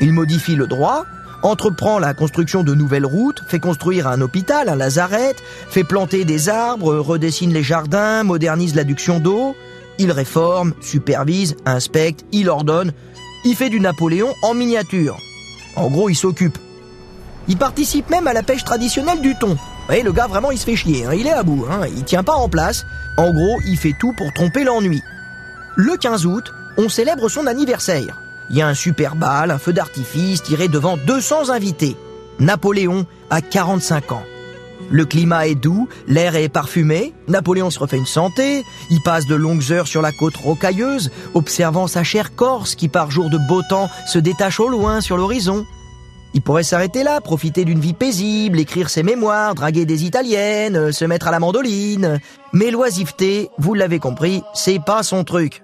Il 0.00 0.12
modifie 0.12 0.56
le 0.56 0.66
droit, 0.66 1.04
entreprend 1.42 1.98
la 1.98 2.14
construction 2.14 2.64
de 2.64 2.74
nouvelles 2.74 3.06
routes, 3.06 3.42
fait 3.48 3.60
construire 3.60 4.08
un 4.08 4.20
hôpital, 4.20 4.68
un 4.68 4.76
lazaret, 4.76 5.36
fait 5.68 5.84
planter 5.84 6.24
des 6.24 6.48
arbres, 6.48 6.94
redessine 6.96 7.52
les 7.52 7.62
jardins, 7.62 8.22
modernise 8.24 8.74
l'adduction 8.74 9.20
d'eau. 9.20 9.54
Il 9.98 10.10
réforme, 10.10 10.74
supervise, 10.80 11.56
inspecte, 11.66 12.24
il 12.32 12.48
ordonne. 12.48 12.92
Il 13.44 13.54
fait 13.54 13.68
du 13.68 13.78
Napoléon 13.78 14.32
en 14.42 14.54
miniature. 14.54 15.18
En 15.76 15.90
gros, 15.90 16.08
il 16.08 16.16
s'occupe. 16.16 16.58
Il 17.48 17.56
participe 17.56 18.10
même 18.10 18.26
à 18.26 18.32
la 18.32 18.42
pêche 18.42 18.64
traditionnelle 18.64 19.20
du 19.20 19.34
thon. 19.36 19.56
Et 19.92 20.02
le 20.02 20.12
gars 20.12 20.26
vraiment 20.26 20.50
il 20.50 20.58
se 20.58 20.64
fait 20.64 20.76
chier, 20.76 21.04
hein. 21.04 21.12
il 21.14 21.26
est 21.26 21.32
à 21.32 21.42
bout, 21.42 21.66
hein. 21.70 21.86
il 21.94 22.04
tient 22.04 22.22
pas 22.22 22.34
en 22.34 22.48
place. 22.48 22.86
En 23.16 23.32
gros, 23.32 23.60
il 23.66 23.76
fait 23.76 23.94
tout 23.98 24.12
pour 24.16 24.32
tromper 24.32 24.64
l'ennui. 24.64 25.02
Le 25.76 25.96
15 25.96 26.26
août, 26.26 26.52
on 26.78 26.88
célèbre 26.88 27.28
son 27.28 27.46
anniversaire. 27.46 28.20
Il 28.50 28.56
y 28.56 28.62
a 28.62 28.68
un 28.68 28.74
super 28.74 29.16
bal, 29.16 29.50
un 29.50 29.58
feu 29.58 29.72
d'artifice 29.72 30.42
tiré 30.42 30.68
devant 30.68 30.96
200 30.96 31.50
invités. 31.50 31.96
Napoléon 32.40 33.06
a 33.30 33.40
45 33.40 34.12
ans. 34.12 34.22
Le 34.90 35.04
climat 35.04 35.46
est 35.46 35.54
doux, 35.54 35.88
l'air 36.08 36.36
est 36.36 36.48
parfumé, 36.48 37.14
Napoléon 37.26 37.70
se 37.70 37.78
refait 37.78 37.96
une 37.96 38.06
santé, 38.06 38.64
il 38.90 39.00
passe 39.02 39.26
de 39.26 39.34
longues 39.34 39.72
heures 39.72 39.86
sur 39.86 40.02
la 40.02 40.12
côte 40.12 40.36
rocailleuse, 40.36 41.10
observant 41.32 41.86
sa 41.86 42.04
chère 42.04 42.34
Corse 42.34 42.74
qui 42.74 42.88
par 42.88 43.10
jour 43.10 43.30
de 43.30 43.38
beau 43.38 43.62
temps 43.62 43.88
se 44.06 44.18
détache 44.18 44.60
au 44.60 44.68
loin 44.68 45.00
sur 45.00 45.16
l'horizon. 45.16 45.64
Il 46.34 46.42
pourrait 46.42 46.64
s'arrêter 46.64 47.04
là, 47.04 47.20
profiter 47.20 47.64
d'une 47.64 47.78
vie 47.78 47.92
paisible, 47.94 48.58
écrire 48.58 48.90
ses 48.90 49.04
mémoires, 49.04 49.54
draguer 49.54 49.86
des 49.86 50.04
italiennes, 50.04 50.90
se 50.92 51.04
mettre 51.04 51.28
à 51.28 51.30
la 51.30 51.38
mandoline. 51.38 52.20
Mais 52.52 52.72
l'oisiveté, 52.72 53.50
vous 53.56 53.74
l'avez 53.74 54.00
compris, 54.00 54.42
c'est 54.52 54.82
pas 54.84 55.04
son 55.04 55.22
truc. 55.22 55.62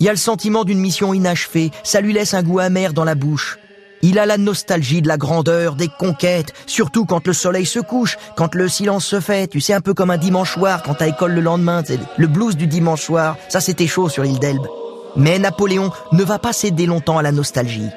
Il 0.00 0.06
y 0.06 0.08
a 0.08 0.12
le 0.12 0.18
sentiment 0.18 0.64
d'une 0.64 0.80
mission 0.80 1.14
inachevée, 1.14 1.70
ça 1.84 2.00
lui 2.00 2.12
laisse 2.12 2.34
un 2.34 2.42
goût 2.42 2.58
amer 2.58 2.92
dans 2.92 3.04
la 3.04 3.14
bouche. 3.14 3.58
Il 4.04 4.18
a 4.18 4.26
la 4.26 4.38
nostalgie 4.38 5.02
de 5.02 5.06
la 5.06 5.16
grandeur, 5.16 5.76
des 5.76 5.86
conquêtes, 5.86 6.52
surtout 6.66 7.06
quand 7.06 7.24
le 7.28 7.32
soleil 7.32 7.66
se 7.66 7.78
couche, 7.78 8.18
quand 8.34 8.56
le 8.56 8.66
silence 8.66 9.04
se 9.04 9.20
fait, 9.20 9.46
tu 9.46 9.60
sais, 9.60 9.74
un 9.74 9.80
peu 9.80 9.94
comme 9.94 10.10
un 10.10 10.18
dimanche 10.18 10.54
soir 10.54 10.82
quand 10.82 10.94
t'as 10.94 11.06
école 11.06 11.34
le 11.34 11.40
lendemain, 11.40 11.84
le 12.16 12.26
blues 12.26 12.56
du 12.56 12.66
dimanche 12.66 13.02
soir, 13.02 13.36
ça 13.48 13.60
c'était 13.60 13.86
chaud 13.86 14.08
sur 14.08 14.24
l'île 14.24 14.40
d'Elbe. 14.40 14.66
Mais 15.14 15.38
Napoléon 15.38 15.92
ne 16.10 16.24
va 16.24 16.40
pas 16.40 16.52
céder 16.52 16.86
longtemps 16.86 17.18
à 17.18 17.22
la 17.22 17.30
nostalgie. 17.30 17.90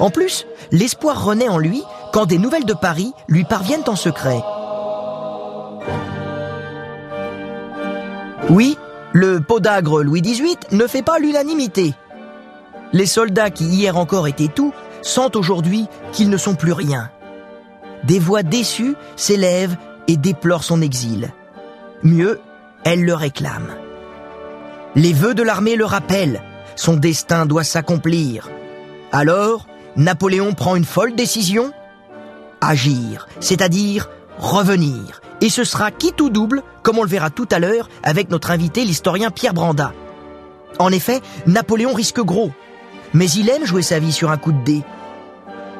En 0.00 0.10
plus, 0.10 0.46
l'espoir 0.72 1.22
renaît 1.22 1.48
en 1.48 1.58
lui 1.58 1.82
quand 2.12 2.26
des 2.26 2.38
nouvelles 2.38 2.64
de 2.64 2.74
Paris 2.74 3.12
lui 3.28 3.44
parviennent 3.44 3.84
en 3.86 3.96
secret. 3.96 4.42
Oui, 8.48 8.76
le 9.12 9.40
podagre 9.40 10.02
Louis 10.02 10.22
XVIII 10.22 10.56
ne 10.72 10.86
fait 10.86 11.02
pas 11.02 11.18
l'unanimité. 11.18 11.94
Les 12.92 13.06
soldats 13.06 13.50
qui 13.50 13.64
hier 13.64 13.96
encore 13.96 14.26
étaient 14.26 14.48
tout 14.48 14.72
sentent 15.02 15.36
aujourd'hui 15.36 15.86
qu'ils 16.12 16.30
ne 16.30 16.36
sont 16.36 16.54
plus 16.54 16.72
rien. 16.72 17.10
Des 18.04 18.18
voix 18.18 18.42
déçues 18.42 18.96
s'élèvent 19.16 19.76
et 20.08 20.16
déplorent 20.16 20.64
son 20.64 20.80
exil. 20.80 21.30
Mieux, 22.02 22.40
elles 22.84 23.04
le 23.04 23.14
réclament. 23.14 23.76
Les 24.96 25.12
vœux 25.12 25.34
de 25.34 25.42
l'armée 25.42 25.76
le 25.76 25.84
rappellent, 25.84 26.42
son 26.74 26.96
destin 26.96 27.46
doit 27.46 27.62
s'accomplir. 27.62 28.48
Alors, 29.12 29.66
Napoléon 29.96 30.52
prend 30.54 30.76
une 30.76 30.84
folle 30.84 31.14
décision 31.14 31.72
Agir, 32.60 33.26
c'est-à-dire 33.40 34.10
revenir, 34.38 35.20
et 35.40 35.48
ce 35.48 35.64
sera 35.64 35.90
quitte 35.90 36.20
ou 36.20 36.30
double, 36.30 36.62
comme 36.82 36.98
on 36.98 37.02
le 37.02 37.08
verra 37.08 37.30
tout 37.30 37.48
à 37.50 37.58
l'heure 37.58 37.88
avec 38.02 38.30
notre 38.30 38.50
invité 38.50 38.84
l'historien 38.84 39.30
Pierre 39.30 39.54
Branda. 39.54 39.92
En 40.78 40.92
effet, 40.92 41.20
Napoléon 41.46 41.92
risque 41.92 42.20
gros, 42.20 42.52
mais 43.14 43.28
il 43.30 43.48
aime 43.48 43.64
jouer 43.64 43.82
sa 43.82 43.98
vie 43.98 44.12
sur 44.12 44.30
un 44.30 44.36
coup 44.36 44.52
de 44.52 44.64
dé. 44.64 44.82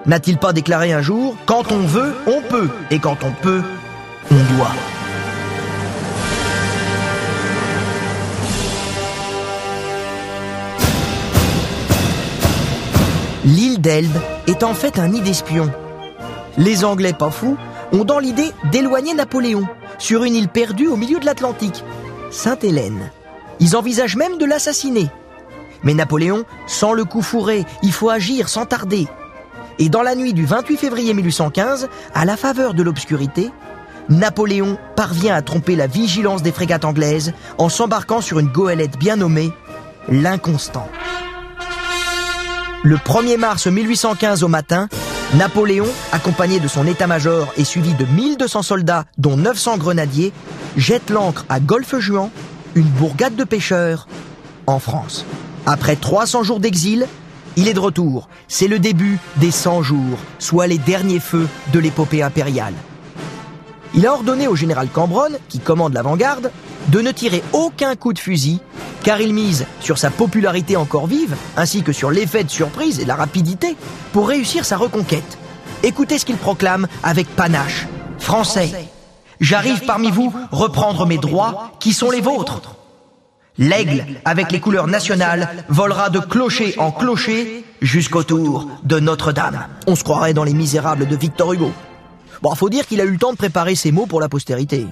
N'a-t-il 0.07 0.39
pas 0.39 0.53
déclaré 0.53 0.93
un 0.93 1.03
jour⁇ 1.03 1.35
Quand 1.47 1.71
on 1.71 1.81
veut, 1.81 2.15
on 2.27 2.41
peut, 2.43 2.69
et 2.91 2.99
quand 2.99 3.19
on 3.23 3.33
peut, 3.43 3.63
on 4.31 4.57
doit⁇ 4.57 4.73
L'île 13.45 13.81
d'Elbe 13.81 14.19
est 14.47 14.63
en 14.63 14.75
fait 14.75 14.99
un 14.99 15.09
nid 15.09 15.23
d'espions. 15.23 15.73
Les 16.59 16.85
Anglais 16.85 17.15
pas 17.15 17.31
fous 17.31 17.57
ont 17.91 18.05
dans 18.05 18.19
l'idée 18.19 18.53
d'éloigner 18.71 19.15
Napoléon 19.15 19.67
sur 19.99 20.25
une 20.25 20.35
île 20.35 20.49
perdue 20.49 20.89
au 20.89 20.97
milieu 20.97 21.19
de 21.19 21.25
l'Atlantique, 21.25 21.83
Sainte-Hélène. 22.31 23.11
Ils 23.59 23.77
envisagent 23.77 24.17
même 24.17 24.37
de 24.37 24.45
l'assassiner. 24.45 25.09
Mais 25.83 25.95
Napoléon 25.95 26.45
sent 26.67 26.93
le 26.95 27.07
coup 27.07 27.23
fourré, 27.23 27.65
il 27.83 27.93
faut 27.93 28.11
agir 28.11 28.51
sans 28.51 28.67
tarder. 28.67 29.09
Et 29.79 29.89
dans 29.89 30.03
la 30.03 30.15
nuit 30.15 30.35
du 30.35 30.45
28 30.45 30.77
février 30.77 31.15
1815, 31.15 31.89
à 32.13 32.27
la 32.27 32.37
faveur 32.37 32.75
de 32.75 32.83
l'obscurité, 32.83 33.51
Napoléon 34.11 34.77
parvient 34.97 35.35
à 35.35 35.41
tromper 35.41 35.77
la 35.77 35.87
vigilance 35.87 36.43
des 36.43 36.53
frégates 36.53 36.85
anglaises 36.85 37.33
en 37.57 37.71
s'embarquant 37.71 38.21
sur 38.21 38.39
une 38.39 38.49
goélette 38.49 38.99
bien 38.99 39.17
nommée 39.17 39.51
l'Inconstant. 40.11 40.89
Le 42.83 42.97
1er 42.97 43.37
mars 43.37 43.67
1815 43.67 44.43
au 44.43 44.49
matin, 44.49 44.89
Napoléon, 45.35 45.87
accompagné 46.13 46.61
de 46.61 46.69
son 46.69 46.87
état-major 46.87 47.53
et 47.59 47.65
suivi 47.65 47.93
de 47.93 48.07
1200 48.07 48.63
soldats, 48.63 49.05
dont 49.19 49.37
900 49.37 49.77
grenadiers, 49.77 50.33
jette 50.79 51.11
l'ancre 51.11 51.45
à 51.51 51.61
Golfe-Juan, 51.61 52.31
une 52.75 52.89
bourgade 52.89 53.37
de 53.37 53.45
pêcheurs, 53.45 54.09
en 54.67 54.79
France. 54.79 55.27
Après 55.67 55.95
300 55.95 56.43
jours 56.43 56.59
d'exil, 56.59 57.07
il 57.57 57.69
est 57.69 57.75
de 57.75 57.81
retour. 57.81 58.31
C'est 58.49 58.69
le 58.69 58.79
début 58.79 59.19
des 59.37 59.51
100 59.51 59.83
jours, 59.83 60.19
soit 60.39 60.67
les 60.67 60.79
derniers 60.79 61.21
feux 61.21 61.49
de 61.75 61.79
l'épopée 61.79 62.23
impériale. 62.23 62.75
Il 63.93 64.07
a 64.07 64.15
ordonné 64.15 64.49
au 64.49 64.57
général 64.57 64.89
Cambronne, 64.89 65.37
qui 65.51 65.59
commande 65.59 65.93
l'avant-garde, 65.93 66.51
de 66.91 67.01
ne 67.01 67.13
tirer 67.13 67.43
aucun 67.53 67.95
coup 67.95 68.13
de 68.13 68.19
fusil, 68.19 68.61
car 69.03 69.21
il 69.21 69.33
mise 69.33 69.67
sur 69.81 69.97
sa 69.97 70.11
popularité 70.11 70.77
encore 70.77 71.07
vive, 71.07 71.37
ainsi 71.57 71.83
que 71.83 71.93
sur 71.93 72.11
l'effet 72.11 72.45
de 72.45 72.51
surprise 72.51 73.01
et 73.01 73.05
la 73.05 73.15
rapidité, 73.15 73.77
pour 74.13 74.29
réussir 74.29 74.65
sa 74.65 74.77
reconquête. 74.77 75.39
Écoutez 75.83 76.19
ce 76.19 76.25
qu'il 76.25 76.37
proclame 76.37 76.89
avec 77.03 77.29
panache. 77.29 77.87
Français, 78.19 78.71
j'arrive 79.41 79.85
parmi 79.87 80.11
vous 80.11 80.33
reprendre 80.51 81.07
mes 81.07 81.19
droits 81.19 81.73
qui 81.79 81.93
sont 81.93 82.11
les 82.11 82.21
vôtres. 82.21 82.75
L'aigle, 83.57 84.05
avec 84.25 84.53
les 84.53 84.61
couleurs 84.61 84.87
nationales, 84.87 85.65
volera 85.69 86.11
de 86.11 86.19
clocher 86.19 86.75
en 86.79 86.91
clocher 86.91 87.65
jusqu'au 87.81 88.23
tour 88.23 88.69
de 88.85 88.99
Notre-Dame. 88.99 89.67
On 89.87 89.95
se 89.95 90.03
croirait 90.03 90.35
dans 90.35 90.45
les 90.45 90.55
misérables 90.55 91.07
de 91.07 91.17
Victor 91.17 91.53
Hugo. 91.53 91.73
Bon, 92.43 92.55
faut 92.55 92.71
dire 92.71 92.87
qu'il 92.87 93.01
a 93.01 93.05
eu 93.05 93.11
le 93.11 93.19
temps 93.19 93.33
de 93.33 93.37
préparer 93.37 93.75
ses 93.75 93.93
mots 93.93 94.07
pour 94.07 94.21
la 94.21 94.29
postérité. 94.29 94.87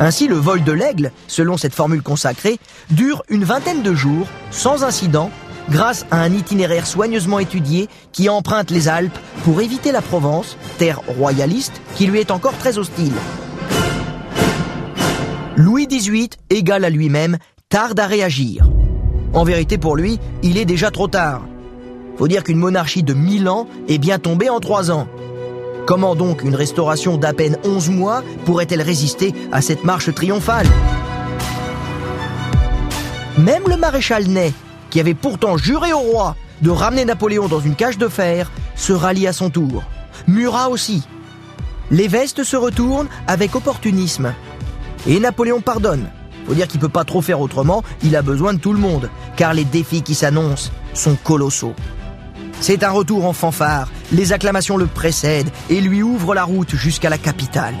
Ainsi, 0.00 0.28
le 0.28 0.36
vol 0.36 0.64
de 0.64 0.72
l'aigle, 0.72 1.12
selon 1.26 1.56
cette 1.56 1.74
formule 1.74 2.02
consacrée, 2.02 2.58
dure 2.90 3.22
une 3.28 3.44
vingtaine 3.44 3.82
de 3.82 3.94
jours, 3.94 4.26
sans 4.50 4.84
incident, 4.84 5.30
grâce 5.70 6.06
à 6.10 6.20
un 6.20 6.32
itinéraire 6.32 6.86
soigneusement 6.86 7.38
étudié 7.38 7.88
qui 8.12 8.28
emprunte 8.28 8.70
les 8.70 8.88
Alpes 8.88 9.16
pour 9.44 9.60
éviter 9.60 9.92
la 9.92 10.02
Provence, 10.02 10.56
terre 10.78 11.00
royaliste 11.18 11.80
qui 11.94 12.06
lui 12.06 12.20
est 12.20 12.30
encore 12.30 12.56
très 12.58 12.78
hostile. 12.78 13.12
Louis 15.56 15.86
XVIII, 15.86 16.30
égal 16.50 16.84
à 16.84 16.90
lui-même, 16.90 17.38
tarde 17.68 18.00
à 18.00 18.06
réagir. 18.06 18.68
En 19.34 19.44
vérité, 19.44 19.78
pour 19.78 19.96
lui, 19.96 20.18
il 20.42 20.58
est 20.58 20.64
déjà 20.64 20.90
trop 20.90 21.08
tard. 21.08 21.42
Faut 22.18 22.28
dire 22.28 22.44
qu'une 22.44 22.58
monarchie 22.58 23.02
de 23.02 23.14
1000 23.14 23.48
ans 23.48 23.66
est 23.88 23.98
bien 23.98 24.18
tombée 24.18 24.48
en 24.48 24.60
3 24.60 24.90
ans. 24.90 25.06
Comment 25.86 26.14
donc 26.14 26.44
une 26.44 26.54
restauration 26.54 27.16
d'à 27.16 27.32
peine 27.32 27.58
11 27.64 27.90
mois 27.90 28.22
pourrait-elle 28.44 28.82
résister 28.82 29.34
à 29.50 29.60
cette 29.60 29.82
marche 29.82 30.14
triomphale? 30.14 30.66
Même 33.36 33.64
le 33.66 33.76
maréchal 33.76 34.28
Ney, 34.28 34.52
qui 34.90 35.00
avait 35.00 35.14
pourtant 35.14 35.56
juré 35.56 35.92
au 35.92 35.98
roi 35.98 36.36
de 36.60 36.70
ramener 36.70 37.04
Napoléon 37.04 37.48
dans 37.48 37.58
une 37.58 37.74
cage 37.74 37.98
de 37.98 38.06
fer, 38.06 38.52
se 38.76 38.92
rallie 38.92 39.26
à 39.26 39.32
son 39.32 39.50
tour. 39.50 39.82
Murat 40.28 40.68
aussi. 40.68 41.02
Les 41.90 42.06
vestes 42.06 42.44
se 42.44 42.56
retournent 42.56 43.08
avec 43.26 43.56
opportunisme. 43.56 44.34
Et 45.08 45.18
Napoléon 45.18 45.60
pardonne. 45.60 46.08
Faut 46.46 46.54
dire 46.54 46.68
qu'il 46.68 46.78
peut 46.78 46.88
pas 46.88 47.04
trop 47.04 47.22
faire 47.22 47.40
autrement, 47.40 47.82
il 48.04 48.14
a 48.14 48.22
besoin 48.22 48.54
de 48.54 48.58
tout 48.60 48.72
le 48.72 48.78
monde, 48.78 49.10
car 49.36 49.52
les 49.52 49.64
défis 49.64 50.02
qui 50.02 50.14
s'annoncent 50.14 50.70
sont 50.94 51.16
colossaux. 51.24 51.74
C'est 52.62 52.84
un 52.84 52.92
retour 52.92 53.26
en 53.26 53.32
fanfare, 53.32 53.88
les 54.12 54.32
acclamations 54.32 54.76
le 54.76 54.86
précèdent 54.86 55.50
et 55.68 55.80
lui 55.80 56.00
ouvrent 56.00 56.32
la 56.32 56.44
route 56.44 56.76
jusqu'à 56.76 57.10
la 57.10 57.18
capitale. 57.18 57.74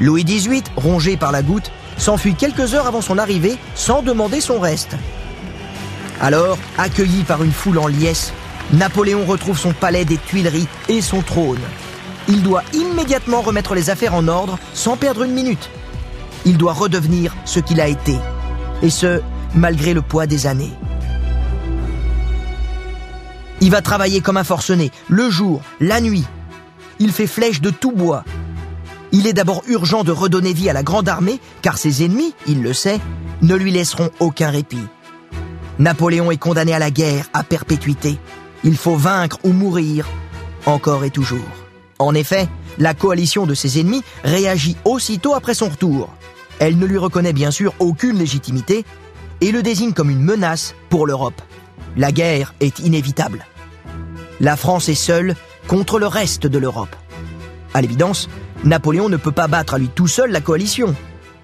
Louis 0.00 0.24
XVIII, 0.24 0.62
rongé 0.76 1.18
par 1.18 1.30
la 1.30 1.42
goutte, 1.42 1.70
s'enfuit 1.98 2.34
quelques 2.34 2.72
heures 2.72 2.86
avant 2.86 3.02
son 3.02 3.18
arrivée 3.18 3.58
sans 3.74 4.00
demander 4.00 4.40
son 4.40 4.60
reste. 4.60 4.96
Alors, 6.22 6.56
accueilli 6.78 7.22
par 7.24 7.42
une 7.42 7.52
foule 7.52 7.76
en 7.76 7.86
liesse, 7.86 8.32
Napoléon 8.72 9.26
retrouve 9.26 9.58
son 9.58 9.74
palais 9.74 10.06
des 10.06 10.16
Tuileries 10.16 10.68
et 10.88 11.02
son 11.02 11.20
trône. 11.20 11.60
Il 12.28 12.42
doit 12.42 12.64
immédiatement 12.72 13.42
remettre 13.42 13.74
les 13.74 13.90
affaires 13.90 14.14
en 14.14 14.26
ordre 14.26 14.58
sans 14.72 14.96
perdre 14.96 15.22
une 15.22 15.34
minute. 15.34 15.68
Il 16.46 16.56
doit 16.56 16.72
redevenir 16.72 17.36
ce 17.44 17.60
qu'il 17.60 17.82
a 17.82 17.88
été. 17.88 18.16
Et 18.80 18.88
ce, 18.88 19.20
malgré 19.54 19.92
le 19.92 20.00
poids 20.00 20.26
des 20.26 20.46
années. 20.46 20.72
Il 23.60 23.70
va 23.70 23.82
travailler 23.82 24.20
comme 24.20 24.36
un 24.36 24.44
forcené, 24.44 24.90
le 25.08 25.30
jour, 25.30 25.62
la 25.80 26.00
nuit. 26.00 26.24
Il 26.98 27.12
fait 27.12 27.26
flèche 27.26 27.60
de 27.60 27.70
tout 27.70 27.92
bois. 27.92 28.24
Il 29.12 29.26
est 29.26 29.32
d'abord 29.32 29.62
urgent 29.66 30.04
de 30.04 30.12
redonner 30.12 30.52
vie 30.52 30.68
à 30.68 30.72
la 30.72 30.82
grande 30.82 31.08
armée, 31.08 31.40
car 31.62 31.78
ses 31.78 32.04
ennemis, 32.04 32.34
il 32.46 32.62
le 32.62 32.72
sait, 32.72 33.00
ne 33.42 33.54
lui 33.54 33.70
laisseront 33.70 34.10
aucun 34.20 34.50
répit. 34.50 34.84
Napoléon 35.78 36.30
est 36.30 36.36
condamné 36.36 36.74
à 36.74 36.78
la 36.78 36.90
guerre, 36.90 37.28
à 37.32 37.42
perpétuité. 37.42 38.18
Il 38.64 38.76
faut 38.76 38.96
vaincre 38.96 39.38
ou 39.44 39.52
mourir, 39.52 40.06
encore 40.66 41.04
et 41.04 41.10
toujours. 41.10 41.38
En 41.98 42.14
effet, 42.14 42.48
la 42.78 42.94
coalition 42.94 43.46
de 43.46 43.54
ses 43.54 43.80
ennemis 43.80 44.02
réagit 44.22 44.76
aussitôt 44.84 45.34
après 45.34 45.54
son 45.54 45.68
retour. 45.68 46.10
Elle 46.58 46.78
ne 46.78 46.86
lui 46.86 46.98
reconnaît 46.98 47.32
bien 47.32 47.50
sûr 47.50 47.74
aucune 47.78 48.18
légitimité 48.18 48.84
et 49.40 49.52
le 49.52 49.62
désigne 49.62 49.92
comme 49.92 50.10
une 50.10 50.22
menace 50.22 50.74
pour 50.88 51.06
l'Europe. 51.06 51.40
La 51.96 52.12
guerre 52.12 52.54
est 52.60 52.80
inévitable. 52.80 53.46
La 54.40 54.56
France 54.56 54.90
est 54.90 54.94
seule 54.94 55.34
contre 55.66 55.98
le 55.98 56.06
reste 56.06 56.46
de 56.46 56.58
l'Europe. 56.58 56.94
À 57.72 57.80
l'évidence, 57.80 58.28
Napoléon 58.64 59.08
ne 59.08 59.16
peut 59.16 59.32
pas 59.32 59.48
battre 59.48 59.74
à 59.74 59.78
lui 59.78 59.88
tout 59.88 60.06
seul 60.06 60.30
la 60.30 60.42
coalition. 60.42 60.94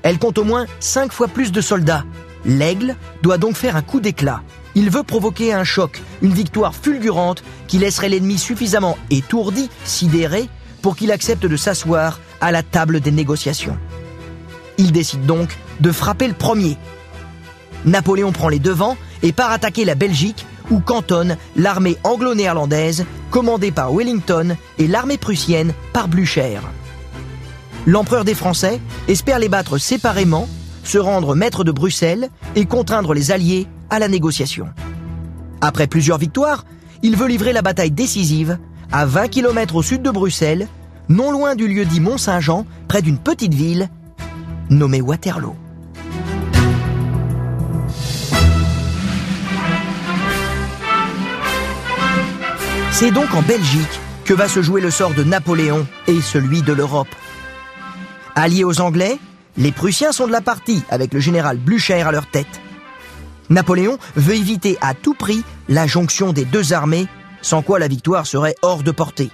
Elle 0.02 0.18
compte 0.18 0.36
au 0.36 0.44
moins 0.44 0.66
cinq 0.78 1.12
fois 1.12 1.28
plus 1.28 1.52
de 1.52 1.60
soldats. 1.62 2.04
L'aigle 2.44 2.96
doit 3.22 3.38
donc 3.38 3.56
faire 3.56 3.76
un 3.76 3.82
coup 3.82 4.00
d'éclat. 4.00 4.42
Il 4.74 4.90
veut 4.90 5.02
provoquer 5.02 5.54
un 5.54 5.64
choc, 5.64 6.02
une 6.20 6.32
victoire 6.32 6.74
fulgurante 6.74 7.42
qui 7.66 7.78
laisserait 7.78 8.08
l'ennemi 8.10 8.36
suffisamment 8.36 8.98
étourdi, 9.10 9.70
sidéré, 9.84 10.48
pour 10.82 10.96
qu'il 10.96 11.12
accepte 11.12 11.46
de 11.46 11.56
s'asseoir 11.56 12.20
à 12.40 12.52
la 12.52 12.62
table 12.62 13.00
des 13.00 13.12
négociations. 13.12 13.78
Il 14.76 14.92
décide 14.92 15.24
donc 15.24 15.56
de 15.80 15.92
frapper 15.92 16.28
le 16.28 16.34
premier. 16.34 16.76
Napoléon 17.84 18.32
prend 18.32 18.48
les 18.48 18.58
devants 18.58 18.96
et 19.22 19.32
part 19.32 19.52
attaquer 19.52 19.84
la 19.84 19.94
Belgique 19.94 20.46
où 20.70 20.80
cantonne 20.80 21.36
l'armée 21.56 21.96
anglo-néerlandaise 22.04 23.04
commandée 23.30 23.70
par 23.70 23.92
Wellington 23.92 24.56
et 24.78 24.86
l'armée 24.86 25.18
prussienne 25.18 25.72
par 25.92 26.08
Blücher. 26.08 26.60
L'empereur 27.86 28.24
des 28.24 28.34
Français 28.34 28.80
espère 29.08 29.38
les 29.38 29.48
battre 29.48 29.78
séparément, 29.78 30.48
se 30.84 30.98
rendre 30.98 31.34
maître 31.34 31.64
de 31.64 31.72
Bruxelles 31.72 32.28
et 32.54 32.66
contraindre 32.66 33.14
les 33.14 33.30
Alliés 33.32 33.66
à 33.90 33.98
la 33.98 34.08
négociation. 34.08 34.68
Après 35.60 35.86
plusieurs 35.86 36.18
victoires, 36.18 36.64
il 37.02 37.16
veut 37.16 37.28
livrer 37.28 37.52
la 37.52 37.62
bataille 37.62 37.90
décisive 37.90 38.58
à 38.92 39.06
20 39.06 39.28
km 39.28 39.76
au 39.76 39.82
sud 39.82 40.02
de 40.02 40.10
Bruxelles, 40.10 40.68
non 41.08 41.32
loin 41.32 41.54
du 41.54 41.66
lieu 41.66 41.84
dit 41.84 42.00
Mont-Saint-Jean, 42.00 42.66
près 42.88 43.02
d'une 43.02 43.18
petite 43.18 43.54
ville 43.54 43.88
nommée 44.70 45.00
Waterloo. 45.00 45.54
C'est 52.92 53.10
donc 53.10 53.34
en 53.34 53.40
Belgique 53.40 54.00
que 54.26 54.34
va 54.34 54.48
se 54.48 54.60
jouer 54.60 54.82
le 54.82 54.90
sort 54.90 55.14
de 55.14 55.24
Napoléon 55.24 55.86
et 56.06 56.20
celui 56.20 56.60
de 56.60 56.74
l'Europe. 56.74 57.08
Alliés 58.34 58.64
aux 58.64 58.82
Anglais, 58.82 59.18
les 59.56 59.72
Prussiens 59.72 60.12
sont 60.12 60.26
de 60.26 60.32
la 60.32 60.42
partie 60.42 60.84
avec 60.90 61.14
le 61.14 61.18
général 61.18 61.56
Blücher 61.56 62.02
à 62.02 62.12
leur 62.12 62.26
tête. 62.26 62.60
Napoléon 63.48 63.98
veut 64.14 64.34
éviter 64.34 64.76
à 64.82 64.92
tout 64.92 65.14
prix 65.14 65.42
la 65.70 65.86
jonction 65.86 66.34
des 66.34 66.44
deux 66.44 66.74
armées, 66.74 67.08
sans 67.40 67.62
quoi 67.62 67.78
la 67.78 67.88
victoire 67.88 68.26
serait 68.26 68.56
hors 68.60 68.82
de 68.82 68.90
portée. 68.90 69.30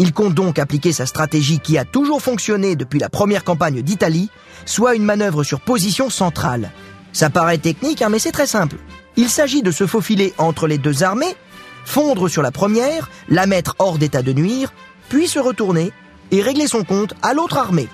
Il 0.00 0.12
compte 0.12 0.34
donc 0.34 0.58
appliquer 0.58 0.92
sa 0.92 1.06
stratégie 1.06 1.60
qui 1.60 1.78
a 1.78 1.84
toujours 1.84 2.20
fonctionné 2.20 2.74
depuis 2.74 2.98
la 2.98 3.08
première 3.08 3.44
campagne 3.44 3.80
d'Italie, 3.82 4.28
soit 4.66 4.96
une 4.96 5.04
manœuvre 5.04 5.44
sur 5.44 5.60
position 5.60 6.10
centrale. 6.10 6.72
Ça 7.12 7.30
paraît 7.30 7.58
technique, 7.58 8.02
hein, 8.02 8.08
mais 8.10 8.18
c'est 8.18 8.32
très 8.32 8.46
simple. 8.46 8.76
Il 9.16 9.28
s'agit 9.28 9.62
de 9.62 9.70
se 9.70 9.86
faufiler 9.86 10.34
entre 10.36 10.66
les 10.66 10.78
deux 10.78 11.04
armées 11.04 11.36
fondre 11.84 12.28
sur 12.28 12.42
la 12.42 12.50
première, 12.50 13.10
la 13.28 13.46
mettre 13.46 13.74
hors 13.78 13.98
d'état 13.98 14.22
de 14.22 14.32
nuire, 14.32 14.72
puis 15.08 15.28
se 15.28 15.38
retourner 15.38 15.92
et 16.30 16.42
régler 16.42 16.66
son 16.66 16.84
compte 16.84 17.14
à 17.22 17.34
l'autre 17.34 17.58
armée. 17.58 17.88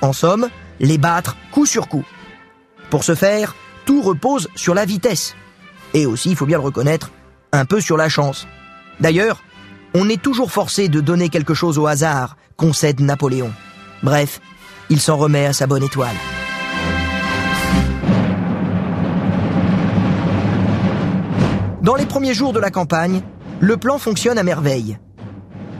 En 0.00 0.12
somme, 0.12 0.48
les 0.80 0.98
battre 0.98 1.36
coup 1.52 1.66
sur 1.66 1.88
coup. 1.88 2.04
Pour 2.90 3.04
ce 3.04 3.14
faire, 3.14 3.54
tout 3.84 4.02
repose 4.02 4.48
sur 4.54 4.74
la 4.74 4.84
vitesse. 4.84 5.34
Et 5.94 6.06
aussi, 6.06 6.30
il 6.30 6.36
faut 6.36 6.46
bien 6.46 6.58
le 6.58 6.64
reconnaître, 6.64 7.10
un 7.52 7.64
peu 7.64 7.80
sur 7.80 7.96
la 7.96 8.08
chance. 8.08 8.46
D'ailleurs, 9.00 9.42
on 9.94 10.08
est 10.08 10.20
toujours 10.20 10.50
forcé 10.50 10.88
de 10.88 11.00
donner 11.00 11.28
quelque 11.28 11.54
chose 11.54 11.78
au 11.78 11.86
hasard, 11.86 12.36
concède 12.56 13.00
Napoléon. 13.00 13.52
Bref, 14.02 14.40
il 14.90 15.00
s'en 15.00 15.16
remet 15.16 15.46
à 15.46 15.52
sa 15.52 15.66
bonne 15.66 15.84
étoile. 15.84 16.16
Dans 21.86 21.94
les 21.94 22.04
premiers 22.04 22.34
jours 22.34 22.52
de 22.52 22.58
la 22.58 22.72
campagne, 22.72 23.22
le 23.60 23.76
plan 23.76 23.98
fonctionne 23.98 24.38
à 24.38 24.42
merveille. 24.42 24.98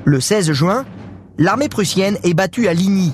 Le 0.05 0.21
16 0.21 0.53
juin, 0.53 0.85
l'armée 1.37 1.69
prussienne 1.69 2.17
est 2.23 2.33
battue 2.33 2.69
à 2.69 2.75
Ligny. 2.75 3.13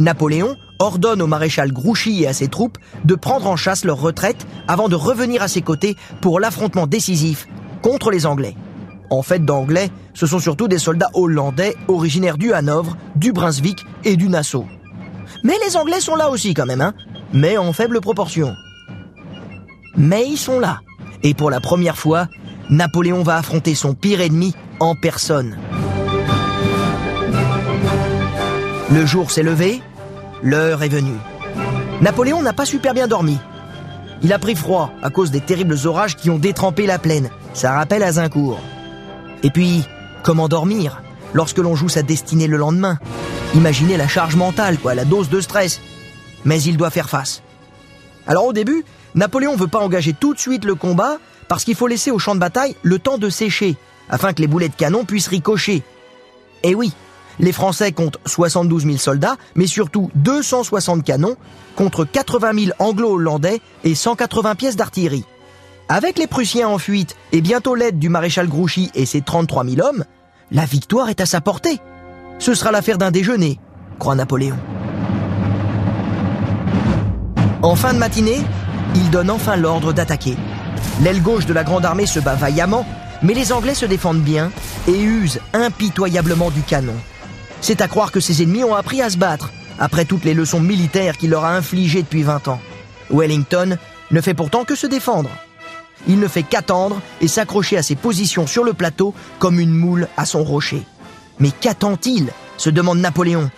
Napoléon 0.00 0.56
ordonne 0.80 1.22
au 1.22 1.28
maréchal 1.28 1.70
Grouchy 1.70 2.24
et 2.24 2.26
à 2.26 2.32
ses 2.32 2.48
troupes 2.48 2.76
de 3.04 3.14
prendre 3.14 3.46
en 3.46 3.54
chasse 3.54 3.84
leur 3.84 4.00
retraite 4.00 4.48
avant 4.66 4.88
de 4.88 4.96
revenir 4.96 5.42
à 5.42 5.46
ses 5.46 5.62
côtés 5.62 5.94
pour 6.20 6.40
l'affrontement 6.40 6.88
décisif 6.88 7.46
contre 7.82 8.10
les 8.10 8.26
Anglais. 8.26 8.56
En 9.10 9.22
fait, 9.22 9.44
d'Anglais, 9.44 9.92
ce 10.12 10.26
sont 10.26 10.40
surtout 10.40 10.66
des 10.66 10.78
soldats 10.78 11.10
hollandais 11.14 11.76
originaires 11.86 12.36
du 12.36 12.52
Hanovre, 12.52 12.96
du 13.14 13.32
Brunswick 13.32 13.86
et 14.02 14.16
du 14.16 14.28
Nassau. 14.28 14.66
Mais 15.44 15.54
les 15.64 15.76
Anglais 15.76 16.00
sont 16.00 16.16
là 16.16 16.30
aussi 16.30 16.52
quand 16.52 16.66
même, 16.66 16.80
hein, 16.80 16.94
mais 17.32 17.58
en 17.58 17.72
faible 17.72 18.00
proportion. 18.00 18.56
Mais 19.96 20.26
ils 20.26 20.36
sont 20.36 20.58
là. 20.58 20.80
Et 21.22 21.34
pour 21.34 21.50
la 21.50 21.60
première 21.60 21.96
fois, 21.96 22.28
Napoléon 22.70 23.22
va 23.22 23.36
affronter 23.36 23.74
son 23.74 23.94
pire 23.94 24.20
ennemi 24.20 24.54
en 24.80 24.94
personne. 24.94 25.56
Le 28.90 29.04
jour 29.04 29.30
s'est 29.30 29.42
levé, 29.42 29.82
l'heure 30.42 30.82
est 30.82 30.88
venue. 30.88 31.18
Napoléon 32.00 32.42
n'a 32.42 32.52
pas 32.52 32.64
super 32.64 32.94
bien 32.94 33.08
dormi. 33.08 33.38
Il 34.22 34.32
a 34.32 34.38
pris 34.38 34.54
froid 34.54 34.90
à 35.02 35.10
cause 35.10 35.30
des 35.30 35.40
terribles 35.40 35.76
orages 35.84 36.16
qui 36.16 36.30
ont 36.30 36.38
détrempé 36.38 36.86
la 36.86 36.98
plaine. 36.98 37.30
Ça 37.54 37.72
rappelle 37.72 38.02
Azincourt. 38.02 38.60
Et 39.42 39.50
puis, 39.50 39.84
comment 40.22 40.48
dormir 40.48 41.02
lorsque 41.34 41.58
l'on 41.58 41.74
joue 41.74 41.88
sa 41.88 42.02
destinée 42.02 42.46
le 42.46 42.56
lendemain? 42.56 42.98
Imaginez 43.54 43.96
la 43.96 44.08
charge 44.08 44.36
mentale, 44.36 44.78
quoi, 44.78 44.94
la 44.94 45.04
dose 45.04 45.28
de 45.28 45.40
stress. 45.40 45.80
Mais 46.44 46.62
il 46.62 46.76
doit 46.76 46.90
faire 46.90 47.08
face. 47.08 47.42
Alors 48.28 48.46
au 48.46 48.52
début, 48.52 48.84
Napoléon 49.16 49.56
veut 49.56 49.66
pas 49.66 49.80
engager 49.80 50.12
tout 50.12 50.34
de 50.34 50.38
suite 50.38 50.64
le 50.64 50.76
combat 50.76 51.16
parce 51.48 51.64
qu'il 51.64 51.74
faut 51.74 51.88
laisser 51.88 52.12
au 52.12 52.18
champ 52.20 52.34
de 52.34 52.40
bataille 52.40 52.76
le 52.82 53.00
temps 53.00 53.18
de 53.18 53.30
sécher 53.30 53.76
afin 54.08 54.32
que 54.32 54.40
les 54.40 54.46
boulets 54.46 54.68
de 54.68 54.74
canon 54.74 55.04
puissent 55.04 55.28
ricocher. 55.28 55.82
Et 56.62 56.74
oui, 56.74 56.92
Les 57.40 57.52
Français 57.52 57.92
comptent 57.92 58.18
72 58.26 58.84
000 58.84 58.96
soldats, 58.96 59.36
mais 59.54 59.66
surtout 59.66 60.10
260 60.16 61.04
canons 61.04 61.36
contre 61.76 62.04
80 62.04 62.52
000 62.64 62.76
anglo-hollandais 62.78 63.60
et 63.84 63.94
180 63.94 64.54
pièces 64.56 64.76
d'artillerie. 64.76 65.24
Avec 65.88 66.18
les 66.18 66.26
Prussiens 66.26 66.68
en 66.68 66.78
fuite 66.78 67.16
et 67.32 67.40
bientôt 67.40 67.74
l'aide 67.74 67.98
du 67.98 68.08
maréchal 68.08 68.48
Grouchy 68.48 68.90
et 68.94 69.06
ses 69.06 69.20
33 69.20 69.64
000 69.64 69.86
hommes, 69.86 70.04
la 70.50 70.64
victoire 70.64 71.08
est 71.08 71.20
à 71.20 71.26
sa 71.26 71.40
portée. 71.40 71.78
Ce 72.38 72.54
sera 72.54 72.72
l'affaire 72.72 72.98
d'un 72.98 73.10
déjeuner, 73.10 73.58
croit 73.98 74.14
Napoléon. 74.14 74.56
En 77.62 77.74
fin 77.74 77.92
de 77.92 77.98
matinée, 77.98 78.40
il 78.94 79.10
donne 79.10 79.30
enfin 79.30 79.56
l'ordre 79.56 79.92
d'attaquer. 79.92 80.36
L'aile 81.02 81.20
gauche 81.20 81.44
de 81.44 81.52
la 81.52 81.64
grande 81.64 81.84
armée 81.84 82.06
se 82.06 82.20
bat 82.20 82.36
vaillamment, 82.36 82.86
mais 83.22 83.34
les 83.34 83.52
Anglais 83.52 83.74
se 83.74 83.84
défendent 83.84 84.22
bien 84.22 84.52
et 84.86 84.96
usent 84.96 85.40
impitoyablement 85.52 86.50
du 86.50 86.62
canon. 86.62 86.94
C'est 87.60 87.80
à 87.80 87.88
croire 87.88 88.12
que 88.12 88.20
ses 88.20 88.42
ennemis 88.42 88.62
ont 88.62 88.76
appris 88.76 89.02
à 89.02 89.10
se 89.10 89.18
battre, 89.18 89.50
après 89.80 90.04
toutes 90.04 90.24
les 90.24 90.34
leçons 90.34 90.60
militaires 90.60 91.16
qu'il 91.16 91.30
leur 91.30 91.44
a 91.44 91.56
infligées 91.56 92.02
depuis 92.02 92.22
20 92.22 92.46
ans. 92.46 92.60
Wellington 93.10 93.76
ne 94.12 94.20
fait 94.20 94.34
pourtant 94.34 94.64
que 94.64 94.76
se 94.76 94.86
défendre. 94.86 95.30
Il 96.06 96.20
ne 96.20 96.28
fait 96.28 96.44
qu'attendre 96.44 97.00
et 97.20 97.26
s'accrocher 97.26 97.76
à 97.76 97.82
ses 97.82 97.96
positions 97.96 98.46
sur 98.46 98.62
le 98.62 98.72
plateau 98.72 99.14
comme 99.40 99.58
une 99.58 99.74
moule 99.74 100.06
à 100.16 100.26
son 100.26 100.44
rocher. 100.44 100.84
Mais 101.40 101.50
qu'attend-il? 101.50 102.30
se 102.56 102.70
demande 102.70 102.98
Napoléon. 102.98 103.50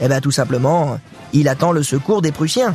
Eh 0.00 0.08
bien 0.08 0.20
tout 0.20 0.32
simplement, 0.32 0.98
il 1.32 1.48
attend 1.48 1.72
le 1.72 1.82
secours 1.82 2.22
des 2.22 2.32
Prussiens. 2.32 2.74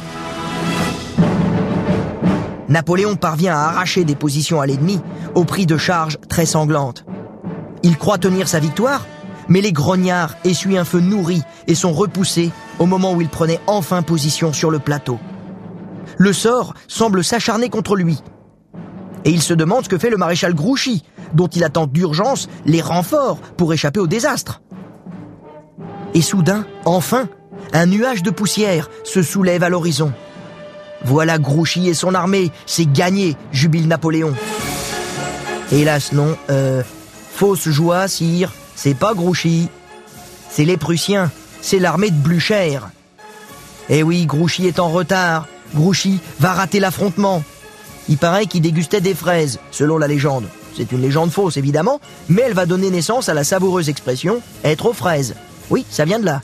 Napoléon 2.69 3.15
parvient 3.15 3.55
à 3.55 3.65
arracher 3.67 4.03
des 4.05 4.15
positions 4.15 4.61
à 4.61 4.65
l'ennemi 4.65 4.99
au 5.35 5.43
prix 5.43 5.65
de 5.65 5.77
charges 5.77 6.17
très 6.29 6.45
sanglantes. 6.45 7.05
Il 7.83 7.97
croit 7.97 8.17
tenir 8.17 8.47
sa 8.47 8.59
victoire, 8.59 9.05
mais 9.47 9.61
les 9.61 9.71
grognards 9.71 10.35
essuient 10.43 10.77
un 10.77 10.85
feu 10.85 10.99
nourri 10.99 11.43
et 11.67 11.75
sont 11.75 11.93
repoussés 11.93 12.51
au 12.79 12.85
moment 12.85 13.13
où 13.13 13.21
il 13.21 13.29
prenait 13.29 13.59
enfin 13.67 14.01
position 14.01 14.53
sur 14.53 14.71
le 14.71 14.79
plateau. 14.79 15.19
Le 16.17 16.33
sort 16.33 16.73
semble 16.87 17.23
s'acharner 17.23 17.69
contre 17.69 17.95
lui. 17.95 18.19
Et 19.23 19.31
il 19.31 19.41
se 19.41 19.53
demande 19.53 19.83
ce 19.83 19.89
que 19.89 19.97
fait 19.97 20.09
le 20.09 20.17
maréchal 20.17 20.53
Grouchy, 20.53 21.03
dont 21.33 21.47
il 21.47 21.63
attend 21.63 21.87
d'urgence 21.87 22.47
les 22.65 22.81
renforts 22.81 23.37
pour 23.37 23.73
échapper 23.73 23.99
au 23.99 24.07
désastre. 24.07 24.61
Et 26.13 26.21
soudain, 26.21 26.65
enfin, 26.85 27.27
un 27.73 27.85
nuage 27.87 28.23
de 28.23 28.29
poussière 28.29 28.89
se 29.03 29.21
soulève 29.21 29.63
à 29.63 29.69
l'horizon. 29.69 30.13
Voilà 31.05 31.37
Grouchy 31.37 31.87
et 31.87 31.93
son 31.93 32.15
armée, 32.15 32.51
c'est 32.65 32.91
gagné, 32.91 33.37
jubile 33.51 33.87
Napoléon. 33.87 34.33
Hélas 35.71 36.13
non, 36.13 36.35
euh, 36.49 36.81
fausse 37.31 37.69
joie, 37.69 38.07
sire, 38.07 38.51
c'est 38.75 38.95
pas 38.95 39.13
Grouchy. 39.13 39.69
C'est 40.49 40.65
les 40.65 40.77
Prussiens, 40.77 41.31
c'est 41.61 41.79
l'armée 41.79 42.09
de 42.09 42.15
Blücher. 42.15 42.79
Eh 43.89 44.01
oui, 44.01 44.25
Grouchy 44.25 44.65
est 44.65 44.79
en 44.79 44.89
retard, 44.89 45.47
Grouchy 45.75 46.19
va 46.39 46.53
rater 46.53 46.79
l'affrontement. 46.79 47.43
Il 48.09 48.17
paraît 48.17 48.47
qu'il 48.47 48.61
dégustait 48.61 49.01
des 49.01 49.13
fraises, 49.13 49.59
selon 49.71 49.99
la 49.99 50.07
légende. 50.07 50.45
C'est 50.75 50.91
une 50.91 51.01
légende 51.01 51.31
fausse, 51.31 51.57
évidemment, 51.57 52.01
mais 52.29 52.43
elle 52.43 52.53
va 52.53 52.65
donner 52.65 52.89
naissance 52.89 53.29
à 53.29 53.35
la 53.35 53.43
savoureuse 53.43 53.89
expression 53.89 54.41
être 54.63 54.87
aux 54.87 54.93
fraises. 54.93 55.35
Oui, 55.69 55.85
ça 55.89 56.05
vient 56.05 56.19
de 56.19 56.25
là. 56.25 56.41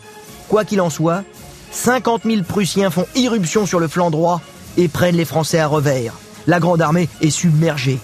Quoi 0.50 0.66
qu'il 0.66 0.82
en 0.82 0.90
soit, 0.90 1.24
50 1.72 2.24
000 2.26 2.44
Prussiens 2.44 2.90
font 2.90 3.06
irruption 3.16 3.66
sur 3.66 3.80
le 3.80 3.88
flanc 3.88 4.12
droit 4.12 4.42
et 4.78 4.88
prennent 4.88 5.16
les 5.16 5.26
Français 5.26 5.60
à 5.60 5.68
revers. 5.68 6.14
La 6.48 6.60
grande 6.60 6.82
armée 6.82 7.08
est 7.22 7.30
submergée. 7.30 8.00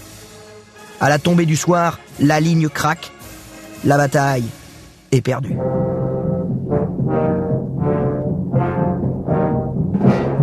À 1.00 1.10
la 1.10 1.20
tombée 1.20 1.46
du 1.46 1.56
soir, 1.56 2.00
la 2.20 2.40
ligne 2.40 2.70
craque. 2.70 3.12
La 3.84 3.98
bataille 3.98 4.46
est 5.12 5.22
perdue. 5.22 5.58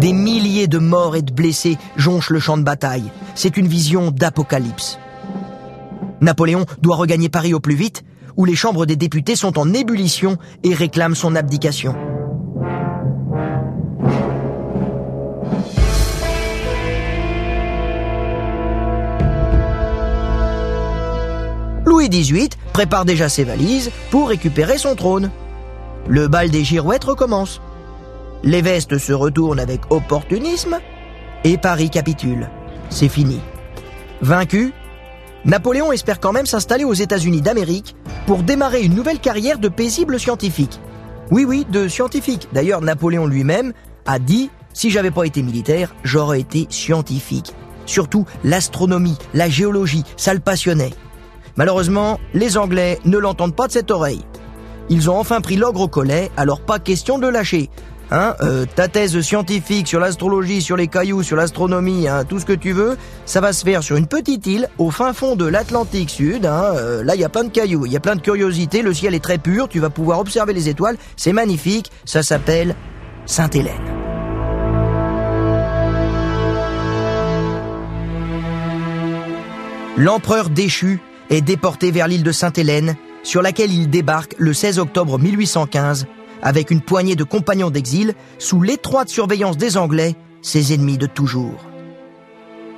Des 0.01 0.13
milliers 0.13 0.69
de 0.69 0.79
morts 0.79 1.17
et 1.17 1.23
de 1.23 1.33
blessés 1.33 1.79
jonchent 1.97 2.31
le 2.31 2.39
champ 2.39 2.59
de 2.59 2.63
bataille. 2.63 3.11
C'est 3.35 3.57
une 3.57 3.67
vision 3.67 4.11
d'apocalypse. 4.11 4.99
Napoléon 6.21 6.67
doit 6.83 6.97
regagner 6.97 7.29
Paris 7.31 7.55
au 7.55 7.61
plus 7.61 7.75
vite, 7.75 8.05
où 8.37 8.45
les 8.45 8.55
chambres 8.55 8.87
des 8.87 8.97
députés 8.97 9.37
sont 9.37 9.59
en 9.59 9.73
ébullition 9.73 10.37
et 10.63 10.75
réclament 10.75 11.15
son 11.15 11.35
abdication. 11.35 11.95
Louis 22.05 22.23
XVIII 22.23 22.51
prépare 22.75 23.07
déjà 23.07 23.31
ses 23.31 23.45
valises 23.45 23.91
pour 24.11 24.29
récupérer 24.29 24.77
son 24.77 24.95
trône. 24.95 25.31
Le 26.07 26.29
bal 26.29 26.51
des 26.51 26.63
girouettes 26.63 27.05
recommence. 27.05 27.63
Les 28.43 28.61
vestes 28.61 28.99
se 28.99 29.15
retournent 29.15 29.59
avec 29.59 29.81
opportunisme 29.91 30.81
et 31.45 31.57
Paris 31.57 31.89
capitule. 31.89 32.51
C'est 32.91 33.09
fini. 33.09 33.41
Vaincu, 34.21 34.75
Napoléon 35.47 35.93
espère 35.93 36.21
quand 36.21 36.33
même 36.33 36.45
s'installer 36.45 36.85
aux 36.85 36.93
États-Unis 36.93 37.41
d'Amérique 37.41 37.97
pour 38.27 38.43
démarrer 38.43 38.83
une 38.83 38.95
nouvelle 38.95 39.19
carrière 39.19 39.59
de 39.59 39.69
paisible 39.69 40.21
scientifique. 40.21 40.81
Oui, 41.31 41.47
oui, 41.47 41.67
de 41.71 41.89
scientifique. 41.89 42.49
D'ailleurs, 42.53 42.83
Napoléon 42.83 43.27
lui-même 43.27 43.73
a 44.05 44.19
dit 44.19 44.51
si 44.75 44.91
j'avais 44.91 45.11
pas 45.11 45.25
été 45.25 45.41
militaire, 45.41 45.95
j'aurais 46.05 46.41
été 46.41 46.67
scientifique. 46.69 47.55
Surtout 47.87 48.27
l'astronomie, 48.43 49.17
la 49.33 49.49
géologie, 49.49 50.05
ça 50.19 50.35
le 50.35 50.41
passionnait. 50.41 50.93
Malheureusement, 51.57 52.19
les 52.33 52.59
Anglais 52.59 52.99
ne 53.05 53.19
l'entendent 53.19 53.55
pas 53.55 53.67
de 53.67 53.73
cette 53.73 53.91
oreille. 53.91 54.25
Ils 54.91 55.09
ont 55.11 55.19
enfin 55.19 55.41
pris 55.41 55.57
l'ogre 55.57 55.83
au 55.83 55.89
collet, 55.89 56.31
alors 56.37 56.61
pas 56.61 56.79
question 56.79 57.19
de 57.19 57.29
lâcher. 57.29 57.71
Hein, 58.11 58.35
euh, 58.43 58.67
ta 58.67 58.87
thèse 58.87 59.19
scientifique 59.23 59.89
sur 59.89 59.99
l'astrologie, 59.99 60.61
sur 60.61 60.77
les 60.77 60.89
cailloux, 60.89 61.23
sur 61.23 61.37
l'astronomie, 61.37 62.07
hein, 62.07 62.25
tout 62.25 62.39
ce 62.39 62.45
que 62.45 62.53
tu 62.53 62.73
veux, 62.73 62.99
ça 63.25 63.41
va 63.41 63.53
se 63.53 63.65
faire 63.65 63.83
sur 63.83 63.97
une 63.97 64.07
petite 64.07 64.47
île 64.47 64.69
au 64.77 64.91
fin 64.91 65.15
fond 65.15 65.37
de 65.37 65.47
l'Atlantique 65.47 66.11
Sud. 66.11 66.45
Hein, 66.45 66.75
euh, 66.75 67.03
là, 67.03 67.15
il 67.15 67.21
y 67.23 67.25
a 67.25 67.31
plein 67.31 67.45
de 67.45 67.49
cailloux, 67.49 67.87
il 67.87 67.93
y 67.93 67.97
a 67.97 68.01
plein 68.01 68.15
de 68.15 68.21
curiosités, 68.21 68.83
le 68.83 68.93
ciel 68.93 69.15
est 69.15 69.25
très 69.25 69.39
pur, 69.39 69.69
tu 69.69 69.81
vas 69.81 69.91
pouvoir 69.91 70.21
observer 70.21 70.53
les 70.53 70.69
étoiles, 70.69 70.97
c'est 71.17 71.33
magnifique, 71.33 71.91
ça 72.05 72.23
s'appelle 72.23 72.77
Sainte-Hélène. 73.25 73.73
L'empereur 79.97 80.51
déchu 80.51 81.01
est 81.35 81.41
déporté 81.41 81.91
vers 81.91 82.09
l'île 82.09 82.23
de 82.23 82.33
Sainte-Hélène, 82.33 82.97
sur 83.23 83.43
laquelle 83.43 83.73
il 83.73 83.91
débarque 83.91 84.35
le 84.39 84.53
16 84.53 84.79
octobre 84.79 85.19
1815 85.19 86.07
avec 86.43 86.71
une 86.71 86.81
poignée 86.81 87.17
de 87.17 87.25
compagnons 87.25 87.71
d'exil 87.71 88.15
sous 88.39 88.61
l'étroite 88.61 89.09
surveillance 89.09 89.57
des 89.57 89.77
Anglais, 89.77 90.15
ses 90.43 90.75
ennemis 90.75 90.99
de 90.99 91.07
toujours. 91.07 91.65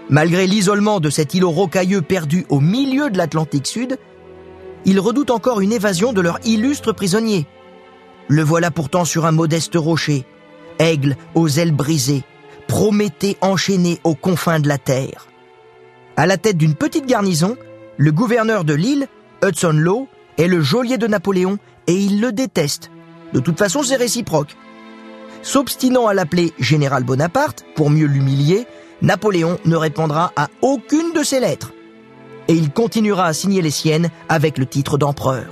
Malgré 0.08 0.46
l'isolement 0.46 1.00
de 1.00 1.10
cet 1.10 1.34
îlot 1.34 1.50
rocailleux 1.50 2.00
perdu 2.00 2.46
au 2.48 2.60
milieu 2.60 3.10
de 3.10 3.18
l'Atlantique 3.18 3.66
Sud, 3.66 3.98
ils 4.84 5.00
redoutent 5.00 5.32
encore 5.32 5.60
une 5.60 5.72
évasion 5.72 6.12
de 6.12 6.20
leur 6.20 6.38
illustre 6.44 6.92
prisonnier. 6.92 7.46
Le 8.28 8.42
voilà 8.42 8.70
pourtant 8.70 9.04
sur 9.04 9.26
un 9.26 9.32
modeste 9.32 9.74
rocher, 9.74 10.24
aigle 10.78 11.16
aux 11.34 11.48
ailes 11.48 11.72
brisées, 11.72 12.22
Prométhée 12.68 13.36
enchaîné 13.42 14.00
aux 14.02 14.16
confins 14.16 14.58
de 14.58 14.66
la 14.66 14.76
terre. 14.76 15.28
À 16.16 16.26
la 16.26 16.36
tête 16.36 16.56
d'une 16.56 16.74
petite 16.74 17.06
garnison, 17.06 17.56
le 17.96 18.12
gouverneur 18.12 18.64
de 18.64 18.74
l'île, 18.74 19.08
Hudson 19.42 19.72
Law, 19.72 20.08
est 20.38 20.48
le 20.48 20.60
geôlier 20.60 20.98
de 20.98 21.06
Napoléon 21.06 21.58
et 21.86 21.94
il 21.94 22.20
le 22.20 22.32
déteste. 22.32 22.90
De 23.32 23.40
toute 23.40 23.58
façon, 23.58 23.82
c'est 23.82 23.96
réciproque. 23.96 24.56
S'obstinant 25.42 26.06
à 26.06 26.14
l'appeler 26.14 26.52
Général 26.58 27.04
Bonaparte, 27.04 27.64
pour 27.74 27.90
mieux 27.90 28.06
l'humilier, 28.06 28.66
Napoléon 29.02 29.58
ne 29.64 29.76
répondra 29.76 30.32
à 30.36 30.48
aucune 30.62 31.12
de 31.12 31.22
ses 31.22 31.40
lettres. 31.40 31.72
Et 32.48 32.54
il 32.54 32.70
continuera 32.70 33.26
à 33.26 33.32
signer 33.32 33.62
les 33.62 33.70
siennes 33.70 34.10
avec 34.28 34.58
le 34.58 34.66
titre 34.66 34.98
d'empereur. 34.98 35.46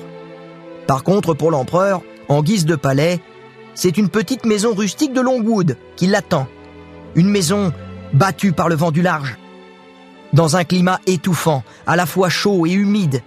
Par 0.86 1.02
contre, 1.02 1.34
pour 1.34 1.50
l'empereur, 1.50 2.02
en 2.28 2.42
guise 2.42 2.66
de 2.66 2.76
palais, 2.76 3.20
c'est 3.74 3.96
une 3.96 4.08
petite 4.08 4.44
maison 4.44 4.74
rustique 4.74 5.12
de 5.12 5.20
Longwood 5.20 5.76
qui 5.96 6.06
l'attend. 6.06 6.46
Une 7.14 7.28
maison 7.28 7.72
battue 8.12 8.52
par 8.52 8.68
le 8.68 8.76
vent 8.76 8.90
du 8.90 9.02
large, 9.02 9.36
dans 10.34 10.56
un 10.56 10.64
climat 10.64 11.00
étouffant, 11.06 11.62
à 11.86 11.96
la 11.96 12.06
fois 12.06 12.28
chaud 12.28 12.66
et 12.66 12.72
humide. 12.72 13.22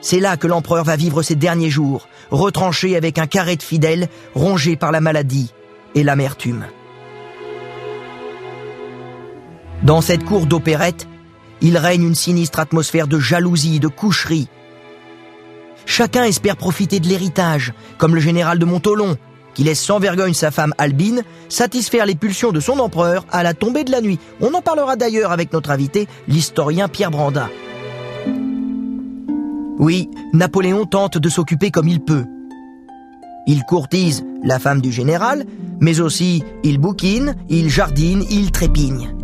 C'est 0.00 0.20
là 0.20 0.36
que 0.36 0.46
l'empereur 0.46 0.84
va 0.84 0.94
vivre 0.94 1.22
ses 1.22 1.34
derniers 1.34 1.70
jours, 1.70 2.06
retranché 2.30 2.96
avec 2.96 3.18
un 3.18 3.26
carré 3.26 3.56
de 3.56 3.62
fidèles, 3.62 4.08
rongé 4.34 4.76
par 4.76 4.92
la 4.92 5.00
maladie 5.00 5.52
et 5.94 6.04
l'amertume. 6.04 6.66
Dans 9.82 10.02
cette 10.02 10.24
cour 10.24 10.46
d'opérette, 10.46 11.08
il 11.62 11.78
règne 11.78 12.04
une 12.04 12.14
sinistre 12.14 12.60
atmosphère 12.60 13.08
de 13.08 13.18
jalousie, 13.18 13.80
de 13.80 13.88
coucherie. 13.88 14.48
Chacun 15.86 16.24
espère 16.24 16.56
profiter 16.56 17.00
de 17.00 17.08
l'héritage, 17.08 17.72
comme 17.96 18.14
le 18.14 18.20
général 18.20 18.58
de 18.58 18.64
Montolon, 18.66 19.16
qui 19.54 19.64
laisse 19.64 19.80
sans 19.80 19.98
vergogne 19.98 20.34
sa 20.34 20.50
femme 20.50 20.74
Albine 20.78 21.22
satisfaire 21.48 22.06
les 22.06 22.14
pulsions 22.14 22.52
de 22.52 22.60
son 22.60 22.78
empereur 22.78 23.24
à 23.30 23.42
la 23.42 23.54
tombée 23.54 23.84
de 23.84 23.90
la 23.90 24.00
nuit. 24.00 24.18
On 24.40 24.52
en 24.54 24.60
parlera 24.60 24.96
d'ailleurs 24.96 25.32
avec 25.32 25.52
notre 25.52 25.70
invité, 25.70 26.08
l'historien 26.28 26.88
Pierre 26.88 27.10
Branda. 27.10 27.48
Oui, 29.78 30.08
Napoléon 30.32 30.86
tente 30.86 31.18
de 31.18 31.28
s'occuper 31.28 31.70
comme 31.70 31.88
il 31.88 32.00
peut. 32.00 32.24
Il 33.46 33.64
courtise 33.64 34.24
la 34.42 34.58
femme 34.58 34.80
du 34.80 34.92
général, 34.92 35.44
mais 35.80 36.00
aussi 36.00 36.44
il 36.62 36.78
bouquine, 36.78 37.34
il 37.48 37.68
jardine, 37.68 38.24
il 38.30 38.50
trépigne. 38.50 39.14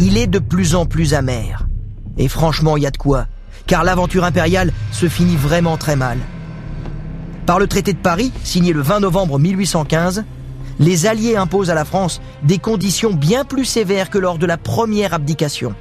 Il 0.00 0.16
est 0.16 0.26
de 0.26 0.38
plus 0.38 0.74
en 0.74 0.86
plus 0.86 1.14
amer. 1.14 1.66
Et 2.16 2.28
franchement, 2.28 2.76
il 2.76 2.82
y 2.82 2.86
a 2.86 2.90
de 2.90 2.96
quoi, 2.96 3.26
car 3.66 3.84
l'aventure 3.84 4.24
impériale 4.24 4.72
se 4.90 5.08
finit 5.08 5.36
vraiment 5.36 5.76
très 5.76 5.96
mal. 5.96 6.18
Par 7.48 7.58
le 7.58 7.66
traité 7.66 7.94
de 7.94 7.98
Paris, 7.98 8.30
signé 8.44 8.74
le 8.74 8.82
20 8.82 9.00
novembre 9.00 9.38
1815, 9.38 10.26
les 10.80 11.06
Alliés 11.06 11.36
imposent 11.36 11.70
à 11.70 11.74
la 11.74 11.86
France 11.86 12.20
des 12.42 12.58
conditions 12.58 13.14
bien 13.14 13.46
plus 13.46 13.64
sévères 13.64 14.10
que 14.10 14.18
lors 14.18 14.36
de 14.36 14.44
la 14.44 14.58
première 14.58 15.14
abdication. 15.14 15.74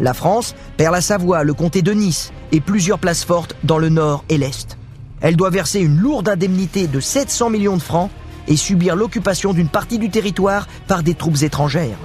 La 0.00 0.12
France 0.12 0.54
perd 0.76 0.92
la 0.92 1.00
Savoie, 1.00 1.44
le 1.44 1.54
comté 1.54 1.80
de 1.80 1.92
Nice 1.92 2.30
et 2.52 2.60
plusieurs 2.60 2.98
places 2.98 3.24
fortes 3.24 3.56
dans 3.64 3.78
le 3.78 3.88
nord 3.88 4.22
et 4.28 4.36
l'est. 4.36 4.76
Elle 5.22 5.36
doit 5.36 5.48
verser 5.48 5.80
une 5.80 5.96
lourde 5.96 6.28
indemnité 6.28 6.88
de 6.88 7.00
700 7.00 7.48
millions 7.48 7.78
de 7.78 7.82
francs 7.82 8.10
et 8.46 8.56
subir 8.58 8.94
l'occupation 8.94 9.54
d'une 9.54 9.70
partie 9.70 9.98
du 9.98 10.10
territoire 10.10 10.68
par 10.88 11.02
des 11.02 11.14
troupes 11.14 11.40
étrangères. 11.40 11.96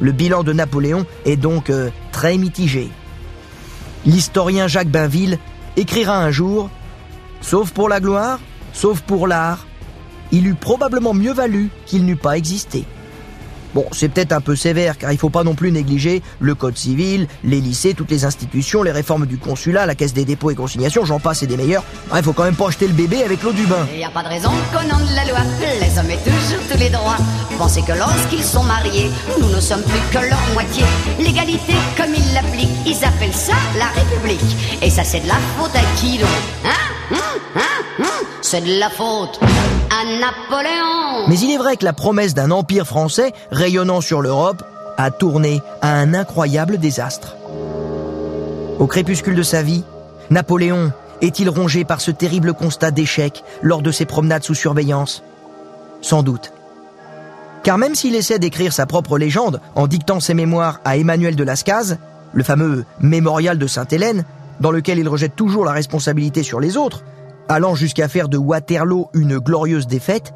Le 0.00 0.12
bilan 0.12 0.42
de 0.42 0.54
Napoléon 0.54 1.04
est 1.26 1.36
donc 1.36 1.68
euh, 1.68 1.90
très 2.12 2.38
mitigé. 2.38 2.88
L'historien 4.06 4.68
Jacques 4.68 4.88
Bainville 4.88 5.38
écrira 5.76 6.16
un 6.16 6.30
jour 6.30 6.70
Sauf 7.42 7.72
pour 7.72 7.88
la 7.88 8.00
gloire, 8.00 8.40
sauf 8.72 9.00
pour 9.02 9.26
l'art, 9.26 9.66
il 10.30 10.46
eût 10.46 10.54
probablement 10.54 11.12
mieux 11.12 11.32
valu 11.32 11.68
qu'il 11.84 12.06
n'eût 12.06 12.16
pas 12.16 12.38
existé. 12.38 12.84
Bon, 13.74 13.86
c'est 13.92 14.08
peut-être 14.08 14.32
un 14.32 14.40
peu 14.40 14.56
sévère, 14.56 14.98
car 14.98 15.12
il 15.12 15.18
faut 15.18 15.30
pas 15.30 15.44
non 15.44 15.54
plus 15.54 15.72
négliger 15.72 16.22
le 16.40 16.54
code 16.54 16.76
civil, 16.76 17.26
les 17.44 17.60
lycées, 17.60 17.94
toutes 17.94 18.10
les 18.10 18.24
institutions, 18.24 18.82
les 18.82 18.92
réformes 18.92 19.26
du 19.26 19.38
consulat, 19.38 19.86
la 19.86 19.94
caisse 19.94 20.12
des 20.12 20.24
dépôts 20.24 20.50
et 20.50 20.54
consignations, 20.54 21.04
j'en 21.04 21.20
passe 21.20 21.42
et 21.42 21.46
des 21.46 21.56
meilleurs. 21.56 21.84
Il 22.14 22.22
faut 22.22 22.32
quand 22.32 22.44
même 22.44 22.54
pas 22.54 22.70
jeter 22.70 22.86
le 22.86 22.94
bébé 22.94 23.22
avec 23.22 23.42
l'eau 23.42 23.52
du 23.52 23.66
bain. 23.66 23.86
Il 23.92 23.98
n'y 23.98 24.04
a 24.04 24.10
pas 24.10 24.22
de 24.22 24.28
raison 24.28 24.50
nom 24.92 24.98
de 24.98 25.14
la 25.14 25.24
loi, 25.24 25.40
les 25.80 25.98
hommes 25.98 26.10
aient 26.10 26.16
toujours 26.24 26.62
tous 26.70 26.78
les 26.78 26.90
droits. 26.90 27.16
Pensez 27.58 27.82
que 27.82 27.92
lorsqu'ils 27.92 28.42
sont 28.42 28.62
mariés, 28.62 29.10
nous 29.40 29.48
ne 29.48 29.60
sommes 29.60 29.82
plus 29.82 30.00
que 30.10 30.24
leur 30.24 30.40
moitié. 30.54 30.84
L'égalité, 31.18 31.74
comme 31.96 32.14
ils 32.14 32.34
l'appliquent, 32.34 32.68
ils 32.86 33.04
appellent 33.04 33.32
ça 33.32 33.54
la 33.78 33.86
République. 33.86 34.56
Et 34.82 34.90
ça, 34.90 35.04
c'est 35.04 35.20
de 35.20 35.28
la 35.28 35.38
faute 35.58 35.74
à 35.74 35.82
qui 35.96 36.18
donc 36.18 36.28
Hein 36.64 37.12
Hein 37.12 37.40
Hein 37.56 38.02
Hein 38.02 38.26
C'est 38.40 38.62
de 38.62 38.78
la 38.78 38.90
faute 38.90 39.38
à 39.42 40.04
Napoléon. 40.18 41.28
Mais 41.28 41.38
il 41.38 41.52
est 41.52 41.58
vrai 41.58 41.76
que 41.76 41.84
la 41.84 41.92
promesse 41.92 42.34
d'un 42.34 42.50
empire 42.50 42.86
français 42.86 43.32
rayonnant 43.62 44.00
sur 44.00 44.22
l'Europe 44.22 44.64
a 44.96 45.12
tourné 45.12 45.62
à 45.82 45.94
un 45.94 46.14
incroyable 46.14 46.78
désastre. 46.78 47.36
Au 48.80 48.88
crépuscule 48.88 49.36
de 49.36 49.44
sa 49.44 49.62
vie, 49.62 49.84
Napoléon 50.30 50.90
est-il 51.20 51.48
rongé 51.48 51.84
par 51.84 52.00
ce 52.00 52.10
terrible 52.10 52.54
constat 52.54 52.90
d'échec 52.90 53.44
lors 53.62 53.80
de 53.80 53.92
ses 53.92 54.04
promenades 54.04 54.42
sous 54.42 54.56
surveillance? 54.56 55.22
Sans 56.00 56.24
doute. 56.24 56.52
Car 57.62 57.78
même 57.78 57.94
s'il 57.94 58.16
essaie 58.16 58.40
d'écrire 58.40 58.72
sa 58.72 58.84
propre 58.84 59.16
légende 59.16 59.60
en 59.76 59.86
dictant 59.86 60.18
ses 60.18 60.34
mémoires 60.34 60.80
à 60.84 60.96
Emmanuel 60.96 61.36
de 61.36 61.44
Lascaz, 61.44 61.98
le 62.32 62.42
fameux 62.42 62.84
mémorial 62.98 63.58
de 63.58 63.66
Sainte-Hélène, 63.68 64.24
dans 64.58 64.72
lequel 64.72 64.98
il 64.98 65.08
rejette 65.08 65.36
toujours 65.36 65.64
la 65.64 65.70
responsabilité 65.70 66.42
sur 66.42 66.58
les 66.58 66.76
autres, 66.76 67.04
allant 67.48 67.76
jusqu'à 67.76 68.08
faire 68.08 68.28
de 68.28 68.38
Waterloo 68.38 69.08
une 69.14 69.38
glorieuse 69.38 69.86
défaite, 69.86 70.34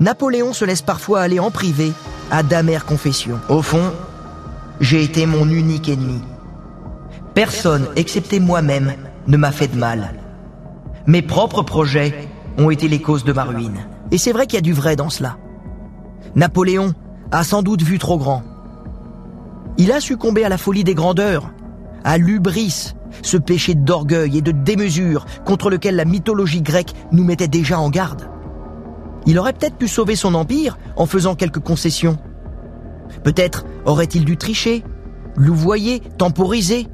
Napoléon 0.00 0.52
se 0.52 0.64
laisse 0.64 0.82
parfois 0.82 1.20
aller 1.20 1.38
en 1.38 1.50
privé 1.50 1.92
à 2.30 2.42
d'amères 2.42 2.86
confessions. 2.86 3.38
Au 3.48 3.62
fond, 3.62 3.92
j'ai 4.80 5.02
été 5.02 5.26
mon 5.26 5.48
unique 5.48 5.88
ennemi. 5.88 6.20
Personne, 7.34 7.86
excepté 7.96 8.40
moi-même, 8.40 8.94
ne 9.26 9.36
m'a 9.36 9.52
fait 9.52 9.68
de 9.68 9.78
mal. 9.78 10.14
Mes 11.06 11.22
propres 11.22 11.62
projets 11.62 12.28
ont 12.58 12.70
été 12.70 12.88
les 12.88 13.00
causes 13.00 13.24
de 13.24 13.32
ma 13.32 13.44
ruine. 13.44 13.86
Et 14.10 14.18
c'est 14.18 14.32
vrai 14.32 14.46
qu'il 14.46 14.56
y 14.56 14.58
a 14.58 14.62
du 14.62 14.72
vrai 14.72 14.96
dans 14.96 15.10
cela. 15.10 15.36
Napoléon 16.34 16.94
a 17.30 17.44
sans 17.44 17.62
doute 17.62 17.82
vu 17.82 17.98
trop 17.98 18.18
grand. 18.18 18.42
Il 19.78 19.92
a 19.92 20.00
succombé 20.00 20.44
à 20.44 20.48
la 20.48 20.58
folie 20.58 20.84
des 20.84 20.94
grandeurs, 20.94 21.50
à 22.04 22.18
l'ubris, 22.18 22.94
ce 23.22 23.36
péché 23.36 23.74
d'orgueil 23.74 24.38
et 24.38 24.42
de 24.42 24.52
démesure 24.52 25.26
contre 25.44 25.70
lequel 25.70 25.96
la 25.96 26.04
mythologie 26.04 26.62
grecque 26.62 26.94
nous 27.10 27.24
mettait 27.24 27.48
déjà 27.48 27.78
en 27.78 27.90
garde. 27.90 28.28
Il 29.26 29.38
aurait 29.38 29.52
peut-être 29.52 29.76
pu 29.76 29.88
sauver 29.88 30.16
son 30.16 30.34
empire 30.34 30.78
en 30.96 31.06
faisant 31.06 31.34
quelques 31.34 31.60
concessions. 31.60 32.18
Peut-être 33.22 33.64
aurait-il 33.84 34.24
dû 34.24 34.36
tricher, 34.36 34.82
louvoyer, 35.36 36.00
temporiser, 36.18 36.88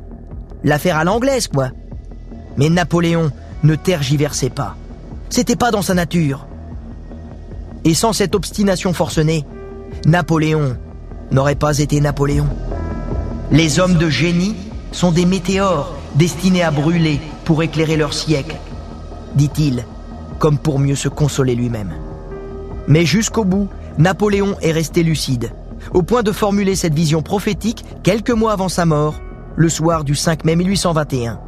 l'affaire 0.65 0.97
à 0.97 1.05
l'anglaise, 1.05 1.49
quoi. 1.49 1.71
Mais 2.57 2.69
Napoléon 2.69 3.31
ne 3.63 3.75
tergiversait 3.75 4.51
pas. 4.51 4.77
C'était 5.31 5.57
pas 5.57 5.71
dans 5.71 5.83
sa 5.83 5.95
nature. 5.95 6.47
Et 7.85 7.95
sans 7.95 8.13
cette 8.13 8.35
obstination 8.35 8.93
forcenée, 8.93 9.45
Napoléon 10.05 10.77
n'aurait 11.31 11.55
pas 11.55 11.79
été 11.79 12.01
Napoléon. 12.01 12.47
Les 13.51 13.81
hommes 13.81 13.97
de 13.97 14.11
génie 14.11 14.57
sont 14.93 15.13
des 15.13 15.25
météores 15.25 15.95
destinés 16.17 16.63
à 16.63 16.71
brûler 16.71 17.21
pour 17.45 17.63
éclairer 17.63 17.97
leur 17.97 18.13
siècle, 18.13 18.57
dit-il, 19.35 19.85
comme 20.39 20.59
pour 20.59 20.79
mieux 20.79 20.97
se 20.97 21.09
consoler 21.09 21.55
lui-même. 21.55 21.95
Mais 22.89 23.05
jusqu'au 23.05 23.45
bout, 23.45 23.69
Napoléon 23.99 24.57
est 24.63 24.73
resté 24.73 25.03
lucide, 25.03 25.53
au 25.93 26.03
point 26.03 26.23
de 26.23 26.33
formuler 26.33 26.75
cette 26.75 26.95
vision 26.95 27.21
prophétique 27.21 27.85
quelques 28.03 28.31
mois 28.31 28.53
avant 28.53 28.71
sa 28.71 28.87
mort, 28.87 29.21
le 29.57 29.69
soir 29.69 30.05
du 30.05 30.15
5 30.15 30.45
mai 30.47 30.57
1821. 30.57 31.39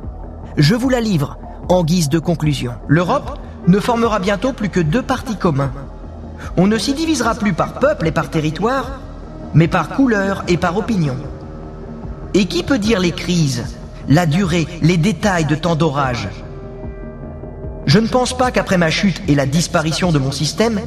Je 0.58 0.74
vous 0.74 0.90
la 0.90 1.00
livre 1.00 1.38
en 1.70 1.82
guise 1.82 2.10
de 2.10 2.18
conclusion. 2.18 2.72
L'Europe 2.88 3.38
ne 3.66 3.78
formera 3.78 4.18
bientôt 4.18 4.52
plus 4.52 4.68
que 4.68 4.80
deux 4.80 5.02
partis 5.02 5.36
communs. 5.36 5.72
On 6.58 6.66
ne 6.66 6.76
s'y 6.76 6.92
divisera 6.92 7.34
plus 7.34 7.54
par 7.54 7.74
peuple 7.74 8.08
et 8.08 8.12
par 8.12 8.28
territoire, 8.28 9.00
mais 9.54 9.68
par 9.68 9.88
couleur 9.90 10.44
et 10.46 10.58
par 10.58 10.76
opinion. 10.76 11.16
Et 12.34 12.44
qui 12.44 12.62
peut 12.62 12.78
dire 12.78 13.00
les 13.00 13.12
crises, 13.12 13.64
la 14.08 14.26
durée, 14.26 14.66
les 14.82 14.98
détails 14.98 15.46
de 15.46 15.54
tant 15.54 15.74
d'orages? 15.74 16.28
Je 17.86 17.98
ne 17.98 18.08
pense 18.08 18.36
pas 18.36 18.50
qu'après 18.50 18.76
ma 18.76 18.90
chute 18.90 19.22
et 19.26 19.34
la 19.34 19.46
disparition 19.46 20.12
de 20.12 20.18
mon 20.18 20.32
système, 20.32 20.80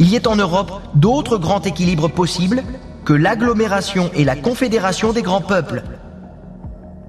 il 0.00 0.08
y 0.08 0.16
ait 0.16 0.26
en 0.26 0.34
Europe 0.34 0.72
d'autres 0.94 1.36
grands 1.36 1.60
équilibres 1.60 2.10
possibles 2.10 2.64
que 3.04 3.12
l'agglomération 3.12 4.10
et 4.14 4.24
la 4.24 4.34
confédération 4.34 5.12
des 5.12 5.22
grands 5.22 5.42
peuples. 5.42 5.82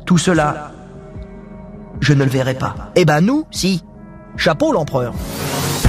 Tout 0.06 0.18
cela, 0.18 0.72
je 2.02 2.14
ne 2.14 2.26
le 2.26 2.30
verrai 2.30 2.54
pas. 2.54 2.92
Eh 2.96 3.06
ben 3.06 3.22
nous, 3.22 3.46
si. 3.50 3.82
Chapeau 4.36 4.74
l'empereur. 4.74 5.14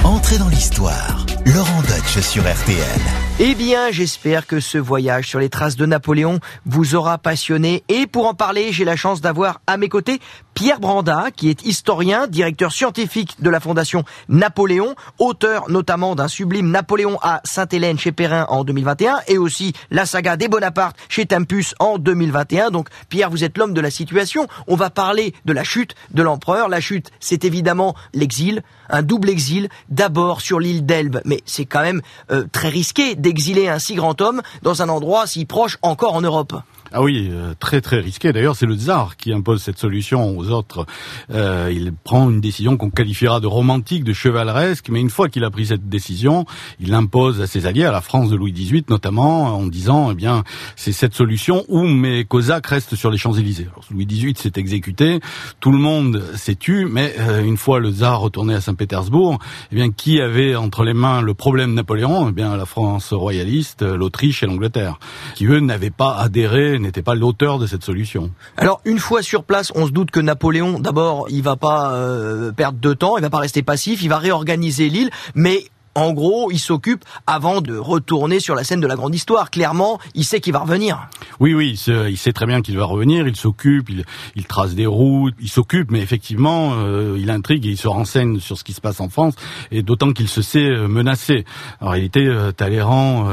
Entrez 0.03 0.37
dans 0.37 0.49
l'histoire. 0.49 1.25
Laurent 1.45 1.81
Deutsch 1.81 2.19
sur 2.21 2.43
RTL. 2.43 3.01
Eh 3.39 3.55
bien, 3.55 3.91
j'espère 3.91 4.47
que 4.47 4.61
ce 4.61 4.77
voyage 4.77 5.27
sur 5.27 5.39
les 5.39 5.49
traces 5.49 5.75
de 5.75 5.85
Napoléon 5.85 6.39
vous 6.65 6.95
aura 6.95 7.17
passionné. 7.17 7.83
Et 7.89 8.07
pour 8.07 8.27
en 8.27 8.33
parler, 8.33 8.71
j'ai 8.71 8.85
la 8.85 8.95
chance 8.95 9.19
d'avoir 9.19 9.59
à 9.67 9.75
mes 9.75 9.89
côtés 9.89 10.21
Pierre 10.53 10.79
Branda, 10.79 11.27
qui 11.35 11.49
est 11.49 11.65
historien, 11.65 12.27
directeur 12.27 12.71
scientifique 12.71 13.41
de 13.41 13.49
la 13.49 13.59
Fondation 13.59 14.03
Napoléon, 14.29 14.95
auteur 15.19 15.69
notamment 15.69 16.15
d'un 16.15 16.27
sublime 16.27 16.69
Napoléon 16.69 17.17
à 17.21 17.41
Sainte-Hélène 17.43 17.97
chez 17.97 18.11
Perrin 18.11 18.45
en 18.49 18.63
2021 18.63 19.19
et 19.27 19.37
aussi 19.37 19.73
la 19.89 20.05
saga 20.05 20.37
des 20.37 20.47
Bonaparte 20.47 20.95
chez 21.09 21.25
Tempus 21.25 21.73
en 21.79 21.97
2021. 21.97 22.71
Donc, 22.71 22.89
Pierre, 23.09 23.29
vous 23.29 23.43
êtes 23.43 23.57
l'homme 23.57 23.73
de 23.73 23.81
la 23.81 23.89
situation. 23.89 24.47
On 24.67 24.75
va 24.75 24.89
parler 24.89 25.33
de 25.45 25.53
la 25.53 25.63
chute 25.63 25.95
de 26.11 26.21
l'empereur. 26.21 26.69
La 26.69 26.79
chute, 26.81 27.11
c'est 27.19 27.45
évidemment 27.45 27.95
l'exil, 28.13 28.63
un 28.89 29.01
double 29.01 29.29
exil, 29.29 29.69
d'abord 29.89 30.41
sur 30.41 30.59
l'île 30.59 30.85
d'Elbe, 30.85 31.21
mais 31.25 31.41
c'est 31.45 31.65
quand 31.65 31.81
même 31.81 32.01
euh, 32.31 32.45
très 32.51 32.69
risqué 32.69 33.15
d'exiler 33.15 33.67
un 33.67 33.79
si 33.79 33.95
grand 33.95 34.19
homme 34.21 34.41
dans 34.61 34.81
un 34.81 34.89
endroit 34.89 35.27
si 35.27 35.45
proche 35.45 35.77
encore 35.81 36.13
en 36.13 36.21
Europe. 36.21 36.53
Ah 36.95 37.01
oui, 37.01 37.27
euh, 37.31 37.55
très 37.59 37.81
très 37.81 37.99
risqué. 37.99 38.31
D'ailleurs, 38.33 38.55
c'est 38.55 38.67
le 38.67 38.75
tsar 38.75 39.17
qui 39.17 39.33
impose 39.33 39.63
cette 39.63 39.79
solution 39.79 40.37
aux 40.37 40.51
autres. 40.51 40.85
Euh, 41.31 41.71
il 41.73 41.91
prend 41.91 42.29
une 42.29 42.39
décision 42.39 42.77
qu'on 42.77 42.91
qualifiera 42.91 43.39
de 43.39 43.47
romantique, 43.47 44.03
de 44.03 44.13
chevaleresque, 44.13 44.89
mais 44.89 45.01
une 45.01 45.09
fois 45.09 45.27
qu'il 45.27 45.43
a 45.43 45.49
pris 45.49 45.65
cette 45.65 45.89
décision, 45.89 46.45
il 46.79 46.91
l'impose 46.91 47.41
à 47.41 47.47
ses 47.47 47.65
alliés, 47.65 47.85
à 47.85 47.91
la 47.91 48.01
France 48.01 48.29
de 48.29 48.35
Louis 48.35 48.51
XVIII 48.51 48.85
notamment, 48.89 49.57
en 49.57 49.65
disant, 49.65 50.11
eh 50.11 50.13
bien, 50.13 50.43
c'est 50.75 50.91
cette 50.91 51.15
solution 51.15 51.65
où 51.67 51.81
mes 51.81 52.25
cosaques 52.25 52.67
restent 52.67 52.93
sur 52.93 53.09
les 53.09 53.17
Champs-Élysées. 53.17 53.69
Louis 53.89 54.05
XVIII 54.05 54.35
s'est 54.35 54.53
exécuté, 54.57 55.19
tout 55.61 55.71
le 55.71 55.79
monde 55.79 56.23
s'est 56.35 56.53
tu, 56.53 56.85
mais 56.85 57.15
euh, 57.17 57.43
une 57.43 57.57
fois 57.57 57.79
le 57.79 57.91
tsar 57.91 58.19
retourné 58.19 58.53
à 58.53 58.61
Saint-Pétersbourg, 58.61 59.39
eh 59.71 59.75
bien, 59.75 59.89
qui 59.89 60.21
avait 60.21 60.55
entre 60.55 60.83
les 60.83 60.93
mains 60.93 61.21
le 61.21 61.33
problème 61.33 61.73
Napoléon? 61.73 62.29
Eh 62.29 62.33
bien, 62.33 62.55
la 62.55 62.67
France 62.67 63.13
royaliste, 63.13 63.81
l'Autriche 63.81 64.43
et 64.43 64.45
l'Angleterre, 64.45 64.99
qui 65.33 65.47
eux 65.47 65.59
n'avaient 65.59 65.89
pas 65.89 66.17
adhéré 66.17 66.82
n'était 66.83 67.01
pas 67.01 67.15
l'auteur 67.15 67.59
de 67.59 67.67
cette 67.67 67.83
solution. 67.83 68.31
Alors 68.57 68.81
une 68.85 68.99
fois 68.99 69.21
sur 69.21 69.43
place, 69.43 69.71
on 69.75 69.87
se 69.87 69.91
doute 69.91 70.11
que 70.11 70.19
Napoléon, 70.19 70.79
d'abord, 70.79 71.27
il 71.29 71.41
va 71.41 71.55
pas 71.55 71.93
euh, 71.93 72.51
perdre 72.51 72.79
de 72.79 72.93
temps, 72.93 73.17
il 73.17 73.21
va 73.21 73.29
pas 73.29 73.39
rester 73.39 73.63
passif, 73.63 74.03
il 74.03 74.09
va 74.09 74.17
réorganiser 74.17 74.89
l'île, 74.89 75.09
mais 75.35 75.65
En 75.95 76.11
gros, 76.11 76.49
il 76.51 76.59
s'occupe 76.59 77.05
avant 77.27 77.61
de 77.61 77.77
retourner 77.77 78.39
sur 78.39 78.55
la 78.55 78.63
scène 78.63 78.79
de 78.79 78.87
la 78.87 78.95
grande 78.95 79.13
histoire. 79.13 79.51
Clairement, 79.51 79.99
il 80.15 80.23
sait 80.25 80.39
qu'il 80.39 80.51
va 80.51 80.59
revenir. 80.59 81.07
Oui, 81.39 81.53
oui, 81.53 81.77
il 81.87 82.17
sait, 82.17 82.33
très 82.33 82.47
bien 82.47 82.61
qu'il 82.61 82.77
va 82.77 82.85
revenir. 82.85 83.27
Il 83.27 83.35
s'occupe, 83.35 83.89
il, 84.35 84.45
trace 84.45 84.73
des 84.73 84.87
routes, 84.87 85.35
il 85.39 85.49
s'occupe, 85.49 85.91
mais 85.91 85.99
effectivement, 85.99 86.73
euh, 86.77 87.15
il 87.19 87.29
intrigue 87.29 87.65
et 87.67 87.69
il 87.69 87.77
se 87.77 87.87
renseigne 87.87 88.39
sur 88.39 88.57
ce 88.57 88.63
qui 88.63 88.73
se 88.73 88.81
passe 88.81 88.99
en 88.99 89.09
France, 89.09 89.35
et 89.71 89.83
d'autant 89.83 90.13
qu'il 90.13 90.27
se 90.27 90.41
sait 90.41 90.69
euh, 90.69 90.87
menacé. 90.87 91.45
En 91.79 91.89
réalité, 91.89 92.25
euh, 92.25 92.51
Talleyrand 92.51 93.27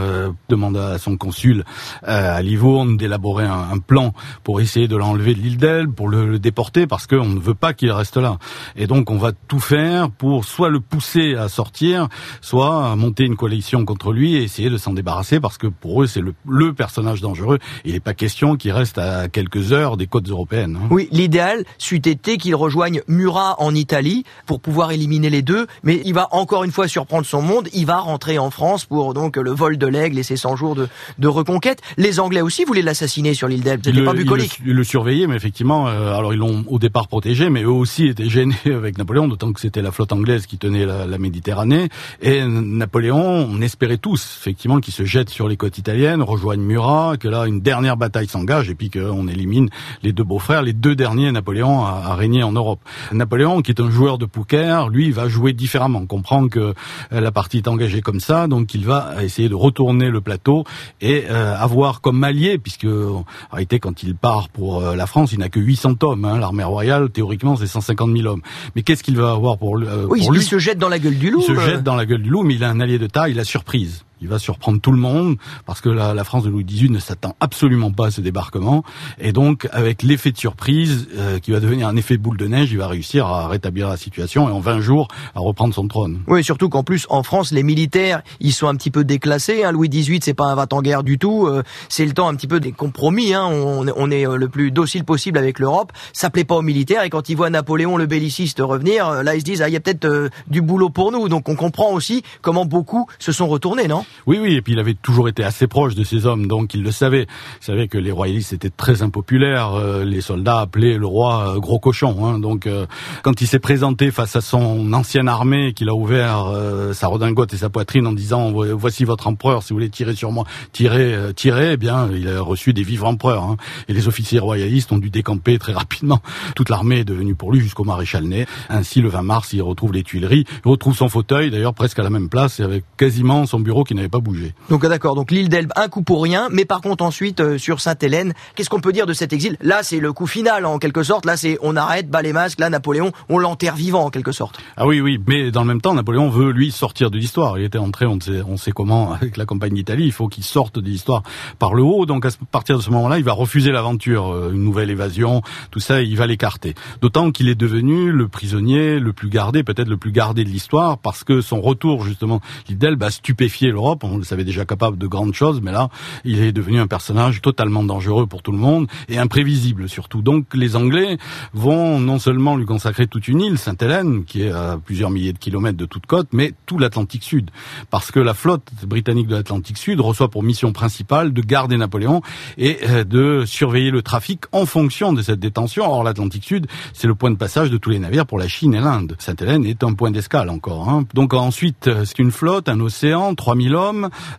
demande 0.48 0.76
à 0.76 0.98
son 0.98 1.16
consul 1.16 1.64
à 2.02 2.42
Livourne 2.42 2.96
d'élaborer 2.96 3.44
un, 3.44 3.78
plan 3.78 4.12
pour 4.44 4.60
essayer 4.60 4.88
de 4.88 4.96
l'enlever 4.96 5.34
de 5.34 5.40
l'île 5.40 5.56
d'Elbe, 5.56 5.94
pour 5.94 6.08
le 6.08 6.38
déporter, 6.38 6.86
parce 6.86 7.06
qu'on 7.06 7.24
ne 7.24 7.40
veut 7.40 7.54
pas 7.54 7.72
qu'il 7.72 7.90
reste 7.90 8.18
là. 8.18 8.38
Et 8.76 8.86
donc, 8.86 9.10
on 9.10 9.16
va 9.16 9.32
tout 9.32 9.60
faire 9.60 10.10
pour 10.10 10.44
soit 10.44 10.68
le 10.68 10.80
pousser 10.80 11.34
à 11.34 11.48
sortir, 11.48 12.08
soit 12.50 12.96
monter 12.96 13.24
une 13.24 13.36
coalition 13.36 13.84
contre 13.84 14.12
lui 14.12 14.34
et 14.34 14.42
essayer 14.42 14.70
de 14.70 14.76
s'en 14.76 14.92
débarrasser, 14.92 15.38
parce 15.38 15.56
que 15.56 15.68
pour 15.68 16.02
eux, 16.02 16.08
c'est 16.08 16.20
le, 16.20 16.34
le 16.48 16.72
personnage 16.72 17.20
dangereux. 17.20 17.60
Il 17.84 17.92
n'est 17.92 18.00
pas 18.00 18.12
question 18.12 18.56
qu'il 18.56 18.72
reste 18.72 18.98
à 18.98 19.28
quelques 19.28 19.72
heures 19.72 19.96
des 19.96 20.08
côtes 20.08 20.28
européennes. 20.28 20.76
Hein. 20.82 20.88
Oui, 20.90 21.08
l'idéal 21.12 21.64
c'eût 21.78 22.08
été 22.08 22.38
qu'il 22.38 22.56
rejoigne 22.56 23.02
Murat 23.06 23.54
en 23.60 23.72
Italie 23.72 24.24
pour 24.46 24.60
pouvoir 24.60 24.90
éliminer 24.90 25.30
les 25.30 25.42
deux, 25.42 25.68
mais 25.84 26.02
il 26.04 26.12
va 26.12 26.26
encore 26.32 26.64
une 26.64 26.72
fois 26.72 26.88
surprendre 26.88 27.24
son 27.24 27.40
monde, 27.40 27.68
il 27.72 27.86
va 27.86 27.98
rentrer 27.98 28.38
en 28.40 28.50
France 28.50 28.84
pour 28.84 29.14
donc 29.14 29.36
le 29.36 29.52
vol 29.52 29.78
de 29.78 29.86
l'aigle 29.86 30.18
et 30.18 30.24
ses 30.24 30.36
100 30.36 30.56
jours 30.56 30.74
de, 30.74 30.88
de 31.20 31.28
reconquête. 31.28 31.80
Les 31.98 32.18
Anglais 32.18 32.40
aussi 32.40 32.64
voulaient 32.64 32.82
l'assassiner 32.82 33.32
sur 33.32 33.46
l'île 33.46 33.62
d'Elbe, 33.62 33.82
c'était 33.84 34.02
pas 34.02 34.12
bucolique. 34.12 34.60
Ils 34.66 34.72
le, 34.72 34.82
surveillaient, 34.82 35.28
mais 35.28 35.36
effectivement, 35.36 35.86
euh, 35.86 36.16
alors 36.16 36.34
ils 36.34 36.38
l'ont 36.40 36.64
au 36.66 36.80
départ 36.80 37.06
protégé, 37.06 37.48
mais 37.48 37.62
eux 37.62 37.70
aussi 37.70 38.06
étaient 38.08 38.28
gênés 38.28 38.56
avec 38.64 38.98
Napoléon, 38.98 39.28
d'autant 39.28 39.52
que 39.52 39.60
c'était 39.60 39.82
la 39.82 39.92
flotte 39.92 40.12
anglaise 40.12 40.46
qui 40.46 40.58
tenait 40.58 40.84
la, 40.84 41.06
la 41.06 41.18
Méditerranée, 41.18 41.88
et 42.20 42.39
Napoléon, 42.46 43.48
on 43.50 43.60
espérait 43.60 43.98
tous, 43.98 44.38
effectivement, 44.40 44.80
qu'il 44.80 44.94
se 44.94 45.04
jette 45.04 45.30
sur 45.30 45.48
les 45.48 45.56
côtes 45.56 45.78
italiennes, 45.78 46.22
rejoigne 46.22 46.60
Murat, 46.60 47.16
que 47.18 47.28
là, 47.28 47.46
une 47.46 47.60
dernière 47.60 47.96
bataille 47.96 48.28
s'engage, 48.28 48.70
et 48.70 48.74
puis 48.74 48.90
qu'on 48.90 49.28
élimine 49.28 49.68
les 50.02 50.12
deux 50.12 50.24
beaux-frères, 50.24 50.62
les 50.62 50.72
deux 50.72 50.94
derniers 50.94 51.32
Napoléon 51.32 51.84
à, 51.84 52.02
à, 52.06 52.14
régner 52.14 52.42
en 52.42 52.52
Europe. 52.52 52.80
Napoléon, 53.12 53.62
qui 53.62 53.70
est 53.70 53.80
un 53.80 53.90
joueur 53.90 54.18
de 54.18 54.26
poker, 54.26 54.88
lui, 54.88 55.10
va 55.10 55.28
jouer 55.28 55.52
différemment, 55.52 56.00
on 56.00 56.06
comprend 56.06 56.48
que 56.48 56.58
euh, 56.60 57.20
la 57.20 57.32
partie 57.32 57.58
est 57.58 57.68
engagée 57.68 58.00
comme 58.00 58.20
ça, 58.20 58.46
donc 58.46 58.74
il 58.74 58.84
va 58.84 59.22
essayer 59.22 59.48
de 59.48 59.54
retourner 59.54 60.08
le 60.08 60.20
plateau 60.20 60.64
et 61.00 61.24
euh, 61.28 61.56
avoir 61.56 62.00
comme 62.00 62.22
allié, 62.24 62.58
puisque 62.58 62.86
en 62.86 63.24
réalité, 63.52 63.78
quand 63.78 64.02
il 64.02 64.14
part 64.14 64.48
pour 64.48 64.82
euh, 64.82 64.96
la 64.96 65.06
France, 65.06 65.32
il 65.32 65.38
n'a 65.38 65.48
que 65.48 65.60
800 65.60 65.94
hommes, 66.02 66.24
hein, 66.24 66.38
l'armée 66.38 66.64
royale, 66.64 67.10
théoriquement, 67.10 67.56
c'est 67.56 67.66
150 67.66 68.16
000 68.16 68.26
hommes. 68.26 68.42
Mais 68.74 68.82
qu'est-ce 68.82 69.02
qu'il 69.02 69.16
va 69.16 69.32
avoir 69.32 69.58
pour, 69.58 69.72
pour 69.72 70.32
lui 70.32 70.40
Il 70.40 70.42
se 70.42 70.58
jette 70.58 70.78
dans 70.78 70.88
la 70.88 70.98
gueule 70.98 71.18
du 71.18 71.30
loup. 71.30 71.42
Il 71.46 71.54
se 71.54 71.60
jette 71.60 71.82
dans 71.82 71.96
la 71.96 72.06
gueule 72.06 72.22
du 72.22 72.29
mais 72.44 72.54
il 72.54 72.64
a 72.64 72.70
un 72.70 72.80
allié 72.80 72.98
de 72.98 73.06
taille, 73.06 73.34
la 73.34 73.44
surprise 73.44 74.04
il 74.20 74.28
va 74.28 74.38
surprendre 74.38 74.80
tout 74.80 74.92
le 74.92 74.98
monde 74.98 75.36
parce 75.66 75.80
que 75.80 75.88
la, 75.88 76.14
la 76.14 76.24
France 76.24 76.44
de 76.44 76.50
Louis 76.50 76.64
XVIII 76.64 76.90
ne 76.90 76.98
s'attend 76.98 77.36
absolument 77.40 77.90
pas 77.90 78.06
à 78.06 78.10
ce 78.10 78.20
débarquement 78.20 78.84
et 79.18 79.32
donc 79.32 79.68
avec 79.72 80.02
l'effet 80.02 80.32
de 80.32 80.38
surprise 80.38 81.08
euh, 81.16 81.38
qui 81.38 81.50
va 81.52 81.60
devenir 81.60 81.88
un 81.88 81.96
effet 81.96 82.16
boule 82.16 82.36
de 82.36 82.46
neige, 82.46 82.70
il 82.72 82.78
va 82.78 82.86
réussir 82.86 83.26
à 83.26 83.48
rétablir 83.48 83.88
la 83.88 83.96
situation 83.96 84.48
et 84.48 84.52
en 84.52 84.60
20 84.60 84.80
jours 84.80 85.08
à 85.34 85.40
reprendre 85.40 85.74
son 85.74 85.88
trône. 85.88 86.20
Oui, 86.26 86.44
surtout 86.44 86.68
qu'en 86.68 86.82
plus 86.82 87.06
en 87.08 87.22
France 87.22 87.52
les 87.52 87.62
militaires 87.62 88.22
ils 88.40 88.52
sont 88.52 88.68
un 88.68 88.74
petit 88.74 88.90
peu 88.90 89.04
déclassés. 89.04 89.64
Hein. 89.64 89.72
Louis 89.72 89.88
XVIII 89.88 90.20
c'est 90.22 90.34
pas 90.34 90.46
un 90.46 90.54
va 90.54 90.66
en 90.72 90.82
guerre 90.82 91.02
du 91.02 91.18
tout, 91.18 91.46
euh, 91.46 91.62
c'est 91.88 92.04
le 92.04 92.12
temps 92.12 92.28
un 92.28 92.34
petit 92.34 92.46
peu 92.46 92.60
des 92.60 92.72
compromis. 92.72 93.34
Hein. 93.34 93.46
On, 93.46 93.86
on, 93.96 94.10
est 94.10 94.26
euh, 94.26 94.36
le 94.36 94.48
plus 94.48 94.70
docile 94.70 95.04
possible 95.04 95.38
avec 95.38 95.58
l'Europe. 95.58 95.92
Ça 96.12 96.30
plaît 96.30 96.44
pas 96.44 96.56
aux 96.56 96.62
militaires 96.62 97.02
et 97.02 97.10
quand 97.10 97.28
ils 97.28 97.36
voient 97.36 97.50
Napoléon 97.50 97.96
le 97.96 98.06
belliciste 98.06 98.60
revenir, 98.60 99.22
là 99.22 99.34
ils 99.34 99.40
se 99.40 99.44
disent 99.44 99.62
ah 99.62 99.68
il 99.68 99.72
y 99.72 99.76
a 99.76 99.80
peut-être 99.80 100.30
du 100.48 100.60
boulot 100.60 100.90
pour 100.90 101.12
nous. 101.12 101.28
Donc 101.28 101.48
on 101.48 101.56
comprend 101.56 101.92
aussi 101.92 102.22
comment 102.42 102.64
beaucoup 102.64 103.06
se 103.18 103.32
sont 103.32 103.48
retournés, 103.48 103.88
non? 103.88 104.04
Oui, 104.26 104.38
oui, 104.40 104.54
et 104.54 104.62
puis 104.62 104.74
il 104.74 104.78
avait 104.78 104.94
toujours 104.94 105.28
été 105.28 105.44
assez 105.44 105.66
proche 105.66 105.94
de 105.94 106.04
ces 106.04 106.26
hommes, 106.26 106.46
donc 106.46 106.74
il 106.74 106.82
le 106.82 106.90
savait. 106.90 107.26
Il 107.60 107.64
savait 107.64 107.88
que 107.88 107.98
les 107.98 108.12
royalistes 108.12 108.52
étaient 108.52 108.70
très 108.70 109.02
impopulaires. 109.02 109.74
Euh, 109.74 110.04
les 110.04 110.20
soldats 110.20 110.60
appelaient 110.60 110.98
le 110.98 111.06
roi 111.06 111.56
euh, 111.56 111.58
gros 111.58 111.78
cochon. 111.78 112.24
Hein, 112.24 112.38
donc 112.38 112.66
euh, 112.66 112.86
quand 113.22 113.40
il 113.40 113.46
s'est 113.46 113.58
présenté 113.58 114.10
face 114.10 114.36
à 114.36 114.40
son 114.40 114.92
ancienne 114.92 115.28
armée, 115.28 115.72
qu'il 115.72 115.88
a 115.88 115.94
ouvert 115.94 116.52
sa 116.92 117.08
redingote 117.08 117.54
et 117.54 117.56
sa 117.56 117.70
poitrine 117.70 118.06
en 118.06 118.12
disant 118.12 118.52
voici 118.52 119.04
votre 119.04 119.26
empereur, 119.26 119.62
si 119.62 119.70
vous 119.70 119.76
voulez 119.76 119.90
tirer 119.90 120.14
sur 120.14 120.32
moi, 120.32 120.44
tirez, 120.72 121.32
tirez, 121.34 121.72
eh 121.72 121.76
bien 121.76 122.08
il 122.12 122.28
a 122.28 122.40
reçu 122.40 122.72
des 122.72 122.82
vivres 122.82 123.06
empereurs. 123.06 123.44
Hein. 123.44 123.56
Et 123.88 123.92
les 123.92 124.08
officiers 124.08 124.38
royalistes 124.38 124.92
ont 124.92 124.98
dû 124.98 125.10
décamper 125.10 125.58
très 125.58 125.72
rapidement. 125.72 126.20
Toute 126.54 126.68
l'armée 126.68 127.00
est 127.00 127.04
devenue 127.04 127.34
pour 127.34 127.52
lui 127.52 127.60
jusqu'au 127.60 127.84
maréchal 127.84 128.24
Ney. 128.24 128.46
Ainsi, 128.68 129.00
le 129.00 129.08
20 129.08 129.22
mars, 129.22 129.52
il 129.52 129.62
retrouve 129.62 129.92
les 129.92 130.02
Tuileries, 130.02 130.44
il 130.64 130.68
retrouve 130.68 130.96
son 130.96 131.08
fauteuil, 131.08 131.50
d'ailleurs 131.50 131.74
presque 131.74 131.98
à 131.98 132.02
la 132.02 132.10
même 132.10 132.28
place, 132.28 132.60
et 132.60 132.62
avec 132.62 132.84
quasiment 132.96 133.46
son 133.46 133.60
bureau 133.60 133.84
qui 133.84 133.94
n'avait 134.00 134.10
pas 134.10 134.20
bougé. 134.20 134.54
Donc 134.68 134.86
d'accord, 134.86 135.14
donc 135.14 135.30
l'île 135.30 135.48
d'Elbe, 135.48 135.72
un 135.76 135.88
coup 135.88 136.02
pour 136.02 136.22
rien, 136.22 136.48
mais 136.50 136.64
par 136.64 136.80
contre 136.80 137.04
ensuite 137.04 137.40
euh, 137.40 137.58
sur 137.58 137.80
Sainte-Hélène, 137.80 138.34
qu'est-ce 138.54 138.70
qu'on 138.70 138.80
peut 138.80 138.92
dire 138.92 139.06
de 139.06 139.12
cet 139.12 139.32
exil? 139.32 139.56
Là, 139.60 139.82
c'est 139.82 140.00
le 140.00 140.12
coup 140.12 140.26
final 140.26 140.66
en 140.66 140.78
quelque 140.78 141.02
sorte. 141.02 141.26
Là, 141.26 141.36
c'est 141.36 141.58
on 141.62 141.76
arrête, 141.76 142.08
bas 142.08 142.22
les 142.22 142.32
masques. 142.32 142.60
Là, 142.60 142.70
Napoléon, 142.70 143.12
on 143.28 143.38
l'enterre 143.38 143.76
vivant 143.76 144.04
en 144.04 144.10
quelque 144.10 144.32
sorte. 144.32 144.60
Ah 144.76 144.86
oui, 144.86 145.00
oui, 145.00 145.20
mais 145.26 145.50
dans 145.50 145.62
le 145.62 145.68
même 145.68 145.80
temps, 145.80 145.94
Napoléon 145.94 146.28
veut 146.28 146.50
lui 146.50 146.70
sortir 146.70 147.10
de 147.10 147.18
l'histoire. 147.18 147.58
Il 147.58 147.64
était 147.64 147.78
entré, 147.78 148.06
on 148.06 148.18
sait, 148.20 148.42
on 148.46 148.56
sait 148.56 148.72
comment, 148.72 149.12
avec 149.20 149.36
la 149.36 149.44
campagne 149.44 149.74
d'Italie. 149.74 150.04
Il 150.04 150.12
faut 150.12 150.28
qu'il 150.28 150.44
sorte 150.44 150.78
de 150.78 150.86
l'histoire 150.86 151.22
par 151.58 151.74
le 151.74 151.82
haut. 151.82 152.06
Donc 152.06 152.24
à 152.24 152.30
partir 152.50 152.76
de 152.76 152.82
ce 152.82 152.90
moment-là, 152.90 153.18
il 153.18 153.24
va 153.24 153.32
refuser 153.32 153.70
l'aventure, 153.70 154.32
euh, 154.32 154.52
une 154.52 154.64
nouvelle 154.64 154.90
évasion, 154.90 155.42
tout 155.70 155.80
ça, 155.80 156.02
il 156.02 156.16
va 156.16 156.26
l'écarter. 156.26 156.74
D'autant 157.00 157.30
qu'il 157.30 157.48
est 157.48 157.54
devenu 157.54 158.12
le 158.12 158.28
prisonnier 158.28 158.98
le 158.98 159.12
plus 159.12 159.28
gardé, 159.28 159.62
peut-être 159.62 159.88
le 159.88 159.96
plus 159.96 160.12
gardé 160.12 160.44
de 160.44 160.48
l'histoire, 160.48 160.98
parce 160.98 161.24
que 161.24 161.40
son 161.40 161.60
retour 161.60 162.04
justement, 162.04 162.40
l'île 162.68 162.78
d'Elbe 162.78 163.02
a 163.02 163.10
stupéfié 163.10 163.70
l'Europe. 163.70 163.89
On 164.02 164.18
le 164.18 164.24
savait 164.24 164.44
déjà 164.44 164.64
capable 164.64 164.98
de 164.98 165.06
grandes 165.06 165.34
choses, 165.34 165.60
mais 165.62 165.72
là, 165.72 165.88
il 166.24 166.42
est 166.42 166.52
devenu 166.52 166.80
un 166.80 166.86
personnage 166.86 167.40
totalement 167.40 167.84
dangereux 167.84 168.26
pour 168.26 168.42
tout 168.42 168.52
le 168.52 168.58
monde 168.58 168.86
et 169.08 169.18
imprévisible 169.18 169.88
surtout. 169.88 170.22
Donc 170.22 170.46
les 170.54 170.76
Anglais 170.76 171.18
vont 171.52 172.00
non 172.00 172.18
seulement 172.18 172.56
lui 172.56 172.66
consacrer 172.66 173.06
toute 173.06 173.28
une 173.28 173.40
île, 173.40 173.58
Sainte-Hélène, 173.58 174.24
qui 174.24 174.42
est 174.42 174.50
à 174.50 174.78
plusieurs 174.82 175.10
milliers 175.10 175.32
de 175.32 175.38
kilomètres 175.38 175.76
de 175.76 175.86
toute 175.86 176.06
côte, 176.06 176.28
mais 176.32 176.52
tout 176.66 176.78
l'Atlantique 176.78 177.24
Sud, 177.24 177.50
parce 177.90 178.10
que 178.10 178.20
la 178.20 178.34
flotte 178.34 178.68
britannique 178.86 179.26
de 179.26 179.36
l'Atlantique 179.36 179.78
Sud 179.78 180.00
reçoit 180.00 180.28
pour 180.28 180.42
mission 180.42 180.72
principale 180.72 181.32
de 181.32 181.40
garder 181.42 181.76
Napoléon 181.76 182.22
et 182.58 182.78
euh, 182.88 183.04
de 183.04 183.44
surveiller 183.46 183.90
le 183.90 184.02
trafic 184.02 184.44
en 184.52 184.66
fonction 184.66 185.12
de 185.12 185.22
cette 185.22 185.40
détention. 185.40 185.84
Or 185.90 186.04
l'Atlantique 186.04 186.44
Sud, 186.44 186.66
c'est 186.92 187.06
le 187.06 187.14
point 187.14 187.30
de 187.30 187.36
passage 187.36 187.70
de 187.70 187.76
tous 187.76 187.90
les 187.90 187.98
navires 187.98 188.26
pour 188.26 188.38
la 188.38 188.48
Chine 188.48 188.74
et 188.74 188.80
l'Inde. 188.80 189.16
Sainte-Hélène 189.18 189.64
est 189.64 189.82
un 189.84 189.94
point 189.94 190.10
d'escale 190.10 190.50
encore. 190.50 190.88
Hein. 190.88 191.04
Donc 191.14 191.34
ensuite, 191.34 191.88
euh, 191.88 192.04
c'est 192.04 192.18
une 192.18 192.30
flotte, 192.30 192.68
un 192.68 192.80
océan, 192.80 193.34
3000 193.34 193.74
hommes, 193.74 193.79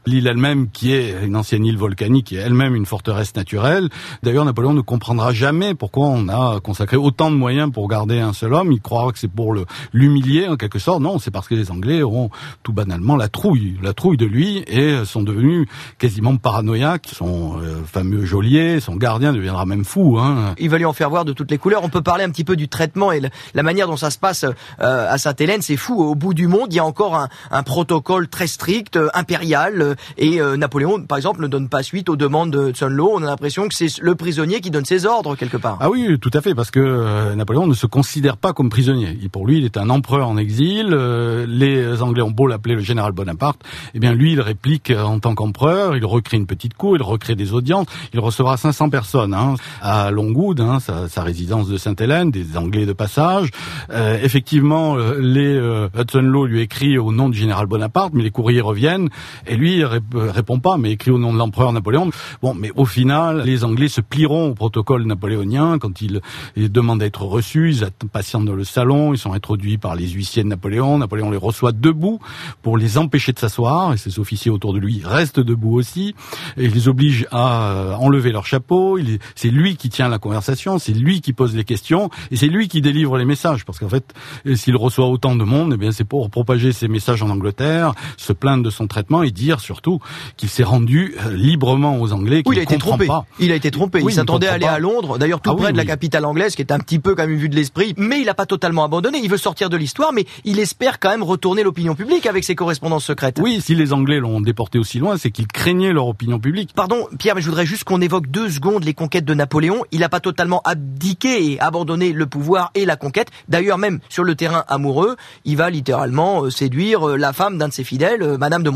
l'île 0.05 0.27
elle-même 0.27 0.69
qui 0.69 0.93
est 0.93 1.15
une 1.23 1.35
ancienne 1.35 1.65
île 1.65 1.77
volcanique, 1.77 2.33
est 2.33 2.37
elle-même 2.37 2.75
une 2.75 2.85
forteresse 2.85 3.35
naturelle. 3.35 3.89
D'ailleurs, 4.23 4.45
Napoléon 4.45 4.73
ne 4.73 4.81
comprendra 4.81 5.33
jamais 5.33 5.75
pourquoi 5.75 6.07
on 6.07 6.27
a 6.27 6.59
consacré 6.59 6.97
autant 6.97 7.31
de 7.31 7.35
moyens 7.35 7.71
pour 7.71 7.87
garder 7.87 8.19
un 8.19 8.33
seul 8.33 8.53
homme. 8.53 8.71
Il 8.71 8.81
croira 8.81 9.11
que 9.11 9.19
c'est 9.19 9.31
pour 9.31 9.53
le 9.53 9.65
l'humilier 9.93 10.47
en 10.47 10.55
quelque 10.55 10.79
sorte. 10.79 11.01
Non, 11.01 11.19
c'est 11.19 11.31
parce 11.31 11.47
que 11.47 11.55
les 11.55 11.71
Anglais 11.71 12.01
auront 12.01 12.29
tout 12.63 12.73
banalement 12.73 13.15
la 13.15 13.27
trouille, 13.27 13.77
la 13.81 13.93
trouille 13.93 14.17
de 14.17 14.25
lui 14.25 14.63
et 14.67 15.05
sont 15.05 15.23
devenus 15.23 15.67
quasiment 15.97 16.35
paranoïaques. 16.37 17.09
Son 17.13 17.59
euh, 17.59 17.83
fameux 17.85 18.25
geôlier, 18.25 18.79
son 18.79 18.95
gardien 18.95 19.33
deviendra 19.33 19.65
même 19.65 19.85
fou. 19.85 20.17
Hein. 20.19 20.55
Il 20.57 20.69
va 20.69 20.77
lui 20.77 20.85
en 20.85 20.93
faire 20.93 21.09
voir 21.09 21.25
de 21.25 21.33
toutes 21.33 21.51
les 21.51 21.57
couleurs. 21.57 21.83
On 21.83 21.89
peut 21.89 22.01
parler 22.01 22.23
un 22.23 22.29
petit 22.29 22.43
peu 22.43 22.55
du 22.55 22.67
traitement 22.67 23.11
et 23.11 23.21
la 23.53 23.63
manière 23.63 23.87
dont 23.87 23.97
ça 23.97 24.09
se 24.09 24.17
passe 24.17 24.43
euh, 24.43 25.13
à 25.13 25.17
Sainte-Hélène. 25.17 25.61
C'est 25.61 25.77
fou. 25.77 26.01
Au 26.01 26.15
bout 26.15 26.33
du 26.33 26.47
monde, 26.47 26.67
il 26.71 26.77
y 26.77 26.79
a 26.79 26.85
encore 26.85 27.15
un, 27.15 27.29
un 27.51 27.63
protocole 27.63 28.27
très 28.27 28.47
strict, 28.47 28.95
euh, 28.95 29.09
impérial, 29.31 29.95
et 30.17 30.39
Napoléon, 30.57 31.03
par 31.03 31.17
exemple, 31.17 31.41
ne 31.41 31.47
donne 31.47 31.69
pas 31.69 31.83
suite 31.83 32.09
aux 32.09 32.17
demandes 32.17 32.51
de 32.51 32.71
Tsunlo. 32.71 33.11
On 33.13 33.23
a 33.23 33.27
l'impression 33.27 33.67
que 33.67 33.73
c'est 33.73 34.01
le 34.01 34.15
prisonnier 34.15 34.59
qui 34.59 34.71
donne 34.71 34.85
ses 34.85 35.05
ordres 35.05 35.35
quelque 35.35 35.57
part. 35.57 35.77
Ah 35.79 35.89
oui, 35.89 36.17
tout 36.19 36.31
à 36.33 36.41
fait, 36.41 36.53
parce 36.53 36.71
que 36.71 36.79
euh, 36.79 37.35
Napoléon 37.35 37.67
ne 37.67 37.73
se 37.73 37.85
considère 37.85 38.37
pas 38.37 38.53
comme 38.53 38.69
prisonnier. 38.69 39.17
Et 39.23 39.29
pour 39.29 39.47
lui, 39.47 39.59
il 39.59 39.65
est 39.65 39.77
un 39.77 39.89
empereur 39.89 40.27
en 40.27 40.37
exil. 40.37 40.89
Euh, 40.91 41.45
les 41.47 42.01
Anglais 42.01 42.21
ont 42.21 42.31
beau 42.31 42.47
l'appeler 42.47 42.75
le 42.75 42.81
général 42.81 43.11
Bonaparte. 43.11 43.61
Eh 43.93 43.99
bien, 43.99 44.13
lui, 44.13 44.33
il 44.33 44.41
réplique 44.41 44.91
en 44.91 45.19
tant 45.19 45.35
qu'empereur. 45.35 45.95
Il 45.95 46.05
recrée 46.05 46.37
une 46.37 46.45
petite 46.45 46.73
cour, 46.73 46.95
il 46.95 47.03
recrée 47.03 47.35
des 47.35 47.53
audiences. 47.53 47.87
Il 48.13 48.19
recevra 48.19 48.57
500 48.57 48.89
personnes 48.89 49.33
hein, 49.33 49.55
à 49.81 50.11
Longwood, 50.11 50.59
hein, 50.59 50.79
sa, 50.79 51.23
résidence 51.23 51.67
de 51.67 51.77
Sainte-Hélène, 51.77 52.31
des 52.31 52.57
Anglais 52.57 52.85
de 52.85 52.93
passage. 52.93 53.49
Euh, 53.91 54.19
effectivement, 54.21 54.95
les 54.95 55.59
Hudson 55.97 56.21
Law 56.21 56.45
lui 56.45 56.61
écrit 56.61 56.97
au 56.97 57.11
nom 57.11 57.29
du 57.29 57.37
général 57.37 57.67
Bonaparte, 57.67 58.13
mais 58.13 58.23
les 58.23 58.31
courriers 58.31 58.61
reviennent 58.61 59.09
Et 59.47 59.55
lui, 59.55 59.77
il 59.77 59.85
répond 59.85 60.59
pas, 60.59 60.77
mais 60.77 60.91
écrit 60.91 61.11
au 61.11 61.19
nom 61.19 61.33
de 61.33 61.37
l'empereur 61.37 61.71
Napoléon. 61.73 62.11
Bon, 62.41 62.53
mais 62.53 62.71
au 62.75 62.85
final, 62.85 63.41
les 63.41 63.63
Anglais 63.63 63.87
se 63.87 64.01
plieront 64.01 64.49
au 64.49 64.53
protocole 64.53 65.05
napoléonien 65.05 65.79
quand 65.79 66.01
ils, 66.01 66.21
demandent 66.55 67.01
à 67.01 67.05
être 67.05 67.23
reçus. 67.23 67.73
Ils 67.73 68.07
patientent 68.07 68.45
dans 68.45 68.55
le 68.55 68.63
salon. 68.63 69.13
Ils 69.13 69.17
sont 69.17 69.33
introduits 69.33 69.77
par 69.77 69.95
les 69.95 70.07
huissiers 70.07 70.43
de 70.43 70.47
Napoléon. 70.47 70.97
Napoléon 70.97 71.31
les 71.31 71.37
reçoit 71.37 71.71
debout 71.71 72.19
pour 72.61 72.77
les 72.77 72.97
empêcher 72.97 73.33
de 73.33 73.39
s'asseoir. 73.39 73.93
Et 73.93 73.97
ses 73.97 74.19
officiers 74.19 74.51
autour 74.51 74.73
de 74.73 74.79
lui 74.79 75.01
restent 75.03 75.39
debout 75.39 75.75
aussi. 75.75 76.15
Et 76.57 76.65
il 76.65 76.71
les 76.71 76.87
oblige 76.87 77.27
à 77.31 77.71
euh, 77.71 77.93
enlever 77.95 78.31
leur 78.31 78.45
chapeau. 78.45 78.97
C'est 79.35 79.49
lui 79.49 79.75
qui 79.75 79.89
tient 79.89 80.09
la 80.09 80.19
conversation. 80.19 80.79
C'est 80.79 80.93
lui 80.93 81.21
qui 81.21 81.33
pose 81.33 81.55
les 81.55 81.63
questions. 81.63 82.09
Et 82.31 82.35
c'est 82.35 82.47
lui 82.47 82.67
qui 82.67 82.81
délivre 82.81 83.17
les 83.17 83.25
messages. 83.25 83.65
Parce 83.65 83.79
qu'en 83.79 83.89
fait, 83.89 84.13
s'il 84.55 84.75
reçoit 84.75 85.07
autant 85.07 85.35
de 85.35 85.43
monde, 85.43 85.71
eh 85.73 85.77
bien, 85.77 85.91
c'est 85.91 86.05
pour 86.05 86.29
propager 86.29 86.71
ses 86.71 86.87
messages 86.87 87.21
en 87.23 87.29
Angleterre, 87.29 87.93
se 88.17 88.33
plaindre 88.33 88.63
de 88.63 88.69
son 88.69 88.87
traitement 88.87 89.00
et 89.21 89.31
dire 89.31 89.59
surtout 89.59 89.99
qu'il 90.37 90.49
s'est 90.49 90.63
rendu 90.63 91.15
euh, 91.25 91.35
librement 91.35 91.99
aux 91.99 92.13
Anglais. 92.13 92.43
Oui, 92.45 92.55
il 92.55 92.59
a 92.59 92.63
été 92.63 92.77
trompé. 92.77 93.07
Il 93.39 93.51
a 93.51 93.55
été 93.55 93.71
trompé. 93.71 94.01
il 94.01 94.13
s'attendait 94.13 94.47
à 94.47 94.53
aller 94.53 94.65
à 94.65 94.79
Londres, 94.79 95.17
d'ailleurs 95.17 95.41
tout 95.41 95.51
ah 95.51 95.55
près 95.55 95.71
de 95.71 95.77
la 95.77 95.85
capitale 95.85 96.25
anglaise, 96.25 96.55
qui 96.55 96.61
est 96.61 96.71
un 96.71 96.79
petit 96.79 96.99
peu 96.99 97.15
comme 97.15 97.29
une 97.29 97.39
vue 97.39 97.49
de 97.49 97.55
l'esprit. 97.55 97.93
Mais 97.97 98.19
il 98.19 98.25
n'a 98.25 98.33
pas 98.33 98.45
totalement 98.45 98.83
abandonné. 98.83 99.19
Il 99.23 99.29
veut 99.29 99.37
sortir 99.37 99.69
de 99.69 99.77
l'histoire, 99.77 100.13
mais 100.13 100.25
il 100.45 100.59
espère 100.59 100.99
quand 100.99 101.09
même 101.09 101.23
retourner 101.23 101.63
l'opinion 101.63 101.95
publique 101.95 102.25
avec 102.25 102.43
ses 102.43 102.55
correspondances 102.55 103.05
secrètes. 103.05 103.39
Oui, 103.41 103.61
si 103.61 103.75
les 103.75 103.93
Anglais 103.93 104.19
l'ont 104.19 104.41
déporté 104.41 104.79
aussi 104.79 104.99
loin, 104.99 105.17
c'est 105.17 105.31
qu'ils 105.31 105.47
craignaient 105.47 105.93
leur 105.93 106.07
opinion 106.07 106.39
publique. 106.39 106.71
Pardon, 106.73 107.07
Pierre, 107.19 107.35
mais 107.35 107.41
je 107.41 107.47
voudrais 107.47 107.65
juste 107.65 107.83
qu'on 107.83 108.01
évoque 108.01 108.27
deux 108.27 108.49
secondes 108.49 108.83
les 108.83 108.93
conquêtes 108.93 109.25
de 109.25 109.33
Napoléon. 109.33 109.83
Il 109.91 109.99
n'a 109.99 110.09
pas 110.09 110.19
totalement 110.19 110.61
abdiqué 110.63 111.51
et 111.51 111.59
abandonné 111.59 112.13
le 112.13 112.25
pouvoir 112.25 112.71
et 112.75 112.85
la 112.85 112.95
conquête. 112.95 113.27
D'ailleurs, 113.49 113.77
même 113.77 113.99
sur 114.09 114.23
le 114.23 114.35
terrain 114.35 114.63
amoureux, 114.67 115.15
il 115.45 115.57
va 115.57 115.69
littéralement 115.69 116.43
euh, 116.43 116.49
séduire 116.49 117.09
euh, 117.09 117.17
la 117.17 117.33
femme 117.33 117.57
d'un 117.57 117.67
de 117.67 117.73
ses 117.73 117.83
fidèles, 117.83 118.37
Madame 118.37 118.63
de 118.63 118.69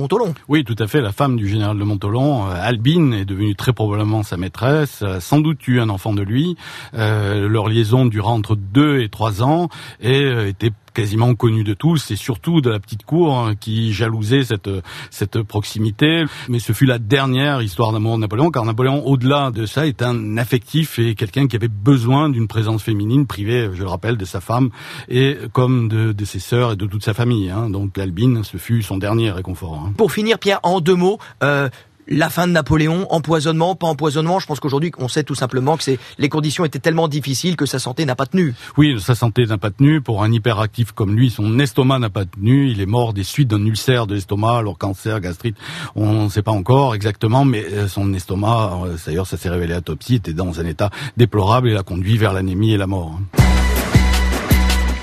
Oui, 0.47 0.63
tout 0.63 0.75
à 0.79 0.87
fait. 0.87 1.01
La 1.01 1.11
femme 1.11 1.35
du 1.35 1.47
général 1.47 1.77
de 1.77 1.83
Montolon, 1.83 2.45
Albine, 2.45 3.13
est 3.13 3.25
devenue 3.25 3.55
très 3.55 3.73
probablement 3.73 4.23
sa 4.23 4.37
maîtresse, 4.37 5.01
a 5.01 5.19
sans 5.19 5.39
doute 5.39 5.67
eu 5.67 5.79
un 5.79 5.89
enfant 5.89 6.13
de 6.13 6.21
lui. 6.21 6.55
leur 6.93 7.67
liaison 7.67 8.05
dura 8.05 8.31
entre 8.31 8.55
deux 8.55 9.01
et 9.01 9.09
trois 9.09 9.43
ans 9.43 9.69
et 10.01 10.49
était 10.49 10.71
quasiment 10.95 11.35
connu 11.35 11.63
de 11.63 11.75
tous 11.75 12.09
et 12.09 12.15
surtout 12.15 12.61
de 12.61 12.71
la 12.71 12.79
petite 12.79 13.03
cour 13.03 13.37
hein, 13.37 13.53
qui 13.55 13.93
jalousait 13.93 14.43
cette 14.43 14.69
cette 15.11 15.43
proximité. 15.43 16.23
Mais 16.49 16.59
ce 16.59 16.73
fut 16.73 16.85
la 16.85 16.97
dernière 16.97 17.61
histoire 17.61 17.91
d'amour 17.91 18.15
de 18.15 18.21
Napoléon, 18.21 18.49
car 18.49 18.65
Napoléon, 18.65 19.05
au-delà 19.05 19.51
de 19.51 19.65
ça, 19.67 19.85
est 19.85 20.01
un 20.01 20.37
affectif 20.37 20.97
et 20.97 21.13
quelqu'un 21.13 21.47
qui 21.47 21.55
avait 21.55 21.67
besoin 21.67 22.29
d'une 22.29 22.47
présence 22.47 22.81
féminine 22.81 23.27
privée, 23.27 23.69
je 23.73 23.83
le 23.83 23.89
rappelle, 23.89 24.17
de 24.17 24.25
sa 24.25 24.41
femme 24.41 24.69
et 25.09 25.37
comme 25.51 25.89
de, 25.89 26.13
de 26.13 26.25
ses 26.25 26.39
sœurs 26.39 26.71
et 26.71 26.75
de 26.75 26.85
toute 26.85 27.03
sa 27.03 27.13
famille. 27.13 27.49
Hein. 27.49 27.69
Donc 27.69 27.97
Albine, 27.97 28.43
ce 28.43 28.57
fut 28.57 28.81
son 28.81 28.97
dernier 28.97 29.31
réconfort. 29.31 29.83
Hein. 29.85 29.93
Pour 29.97 30.11
finir, 30.11 30.39
Pierre, 30.39 30.59
en 30.63 30.79
deux 30.79 30.95
mots. 30.95 31.19
Euh 31.43 31.69
la 32.07 32.29
fin 32.29 32.47
de 32.47 32.51
Napoléon, 32.51 33.07
empoisonnement, 33.11 33.75
pas 33.75 33.87
empoisonnement. 33.87 34.39
Je 34.39 34.47
pense 34.47 34.59
qu'aujourd'hui, 34.59 34.91
on 34.97 35.07
sait 35.07 35.23
tout 35.23 35.35
simplement 35.35 35.77
que 35.77 35.83
c'est 35.83 35.99
les 36.17 36.29
conditions 36.29 36.65
étaient 36.65 36.79
tellement 36.79 37.07
difficiles 37.07 37.55
que 37.55 37.65
sa 37.65 37.79
santé 37.79 38.05
n'a 38.05 38.15
pas 38.15 38.25
tenu. 38.25 38.53
Oui, 38.77 38.99
sa 38.99 39.15
santé 39.15 39.45
n'a 39.45 39.57
pas 39.57 39.71
tenu. 39.71 40.01
Pour 40.01 40.23
un 40.23 40.31
hyperactif 40.31 40.91
comme 40.91 41.15
lui, 41.15 41.29
son 41.29 41.59
estomac 41.59 41.99
n'a 41.99 42.09
pas 42.09 42.25
tenu. 42.25 42.69
Il 42.69 42.81
est 42.81 42.85
mort 42.85 43.13
des 43.13 43.23
suites 43.23 43.49
d'un 43.49 43.65
ulcère 43.65 44.07
de 44.07 44.15
l'estomac, 44.15 44.59
alors 44.59 44.77
cancer, 44.77 45.19
gastrite, 45.19 45.57
on 45.95 46.25
ne 46.25 46.29
sait 46.29 46.43
pas 46.43 46.51
encore 46.51 46.95
exactement, 46.95 47.45
mais 47.45 47.65
euh, 47.71 47.87
son 47.87 48.13
estomac, 48.13 48.81
euh, 48.85 48.97
d'ailleurs, 49.05 49.27
ça 49.27 49.37
s'est 49.37 49.49
révélé 49.49 49.73
à 49.73 49.77
autopsie, 49.77 50.15
était 50.15 50.33
dans 50.33 50.59
un 50.59 50.65
état 50.65 50.89
déplorable 51.17 51.69
et 51.69 51.73
l'a 51.73 51.83
conduit 51.83 52.17
vers 52.17 52.33
l'anémie 52.33 52.73
et 52.73 52.77
la 52.77 52.87
mort. 52.87 53.19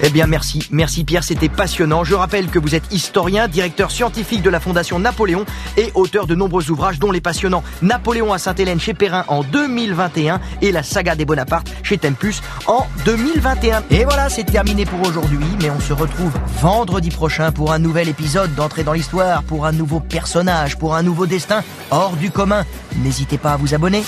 Eh 0.05 0.11
bien 0.11 0.27
merci, 0.27 0.67
merci 0.73 1.05
Pierre, 1.05 1.23
c'était 1.23 1.49
passionnant. 1.49 2.03
Je 2.03 2.17
rappelle 2.17 2.49
que 2.49 2.59
vous 2.59 2.75
êtes 2.75 2.93
historien, 2.93 3.47
directeur 3.47 3.93
scientifique 3.93 4.43
de 4.43 4.51
la 4.51 4.59
Fondation 4.59 4.99
Napoléon 4.99 5.45
et 5.77 5.93
auteur 5.95 6.27
de 6.27 6.35
nombreux 6.35 6.73
ouvrages 6.73 6.99
dont 6.99 7.13
les 7.13 7.21
passionnants 7.21 7.63
Napoléon 7.83 8.33
à 8.33 8.39
Sainte-Hélène 8.39 8.81
chez 8.81 8.95
Perrin 8.95 9.25
en 9.29 9.45
2021 9.45 10.41
et 10.61 10.73
la 10.73 10.83
saga 10.83 11.15
des 11.15 11.25
Bonaparte 11.25 11.73
chez 11.85 11.99
Tempus 11.99 12.43
en 12.67 12.85
2021. 13.05 13.85
Et 13.91 14.03
voilà, 14.05 14.29
c'est 14.29 14.43
terminé 14.43 14.87
pour 14.87 15.07
aujourd'hui, 15.07 15.47
mais 15.61 15.71
on 15.71 15.81
se 15.81 15.93
retrouve 15.93 16.33
vendredi 16.61 17.11
prochain 17.11 17.53
pour 17.53 17.73
un 17.73 17.79
nouvel 17.79 18.09
épisode 18.09 18.53
d'entrée 18.57 18.83
dans 18.83 18.95
l'histoire, 18.95 19.45
pour 19.45 19.67
un 19.67 19.73
nouveau 19.73 20.01
personnage, 20.01 20.79
pour 20.79 20.97
un 20.97 21.05
nouveau 21.05 21.27
destin 21.27 21.63
hors 21.93 22.17
du 22.17 22.33
commun. 22.33 22.65
N'hésitez 22.97 23.39
pas 23.39 23.53
à 23.53 23.57
vous 23.57 23.73
abonner. 23.73 24.03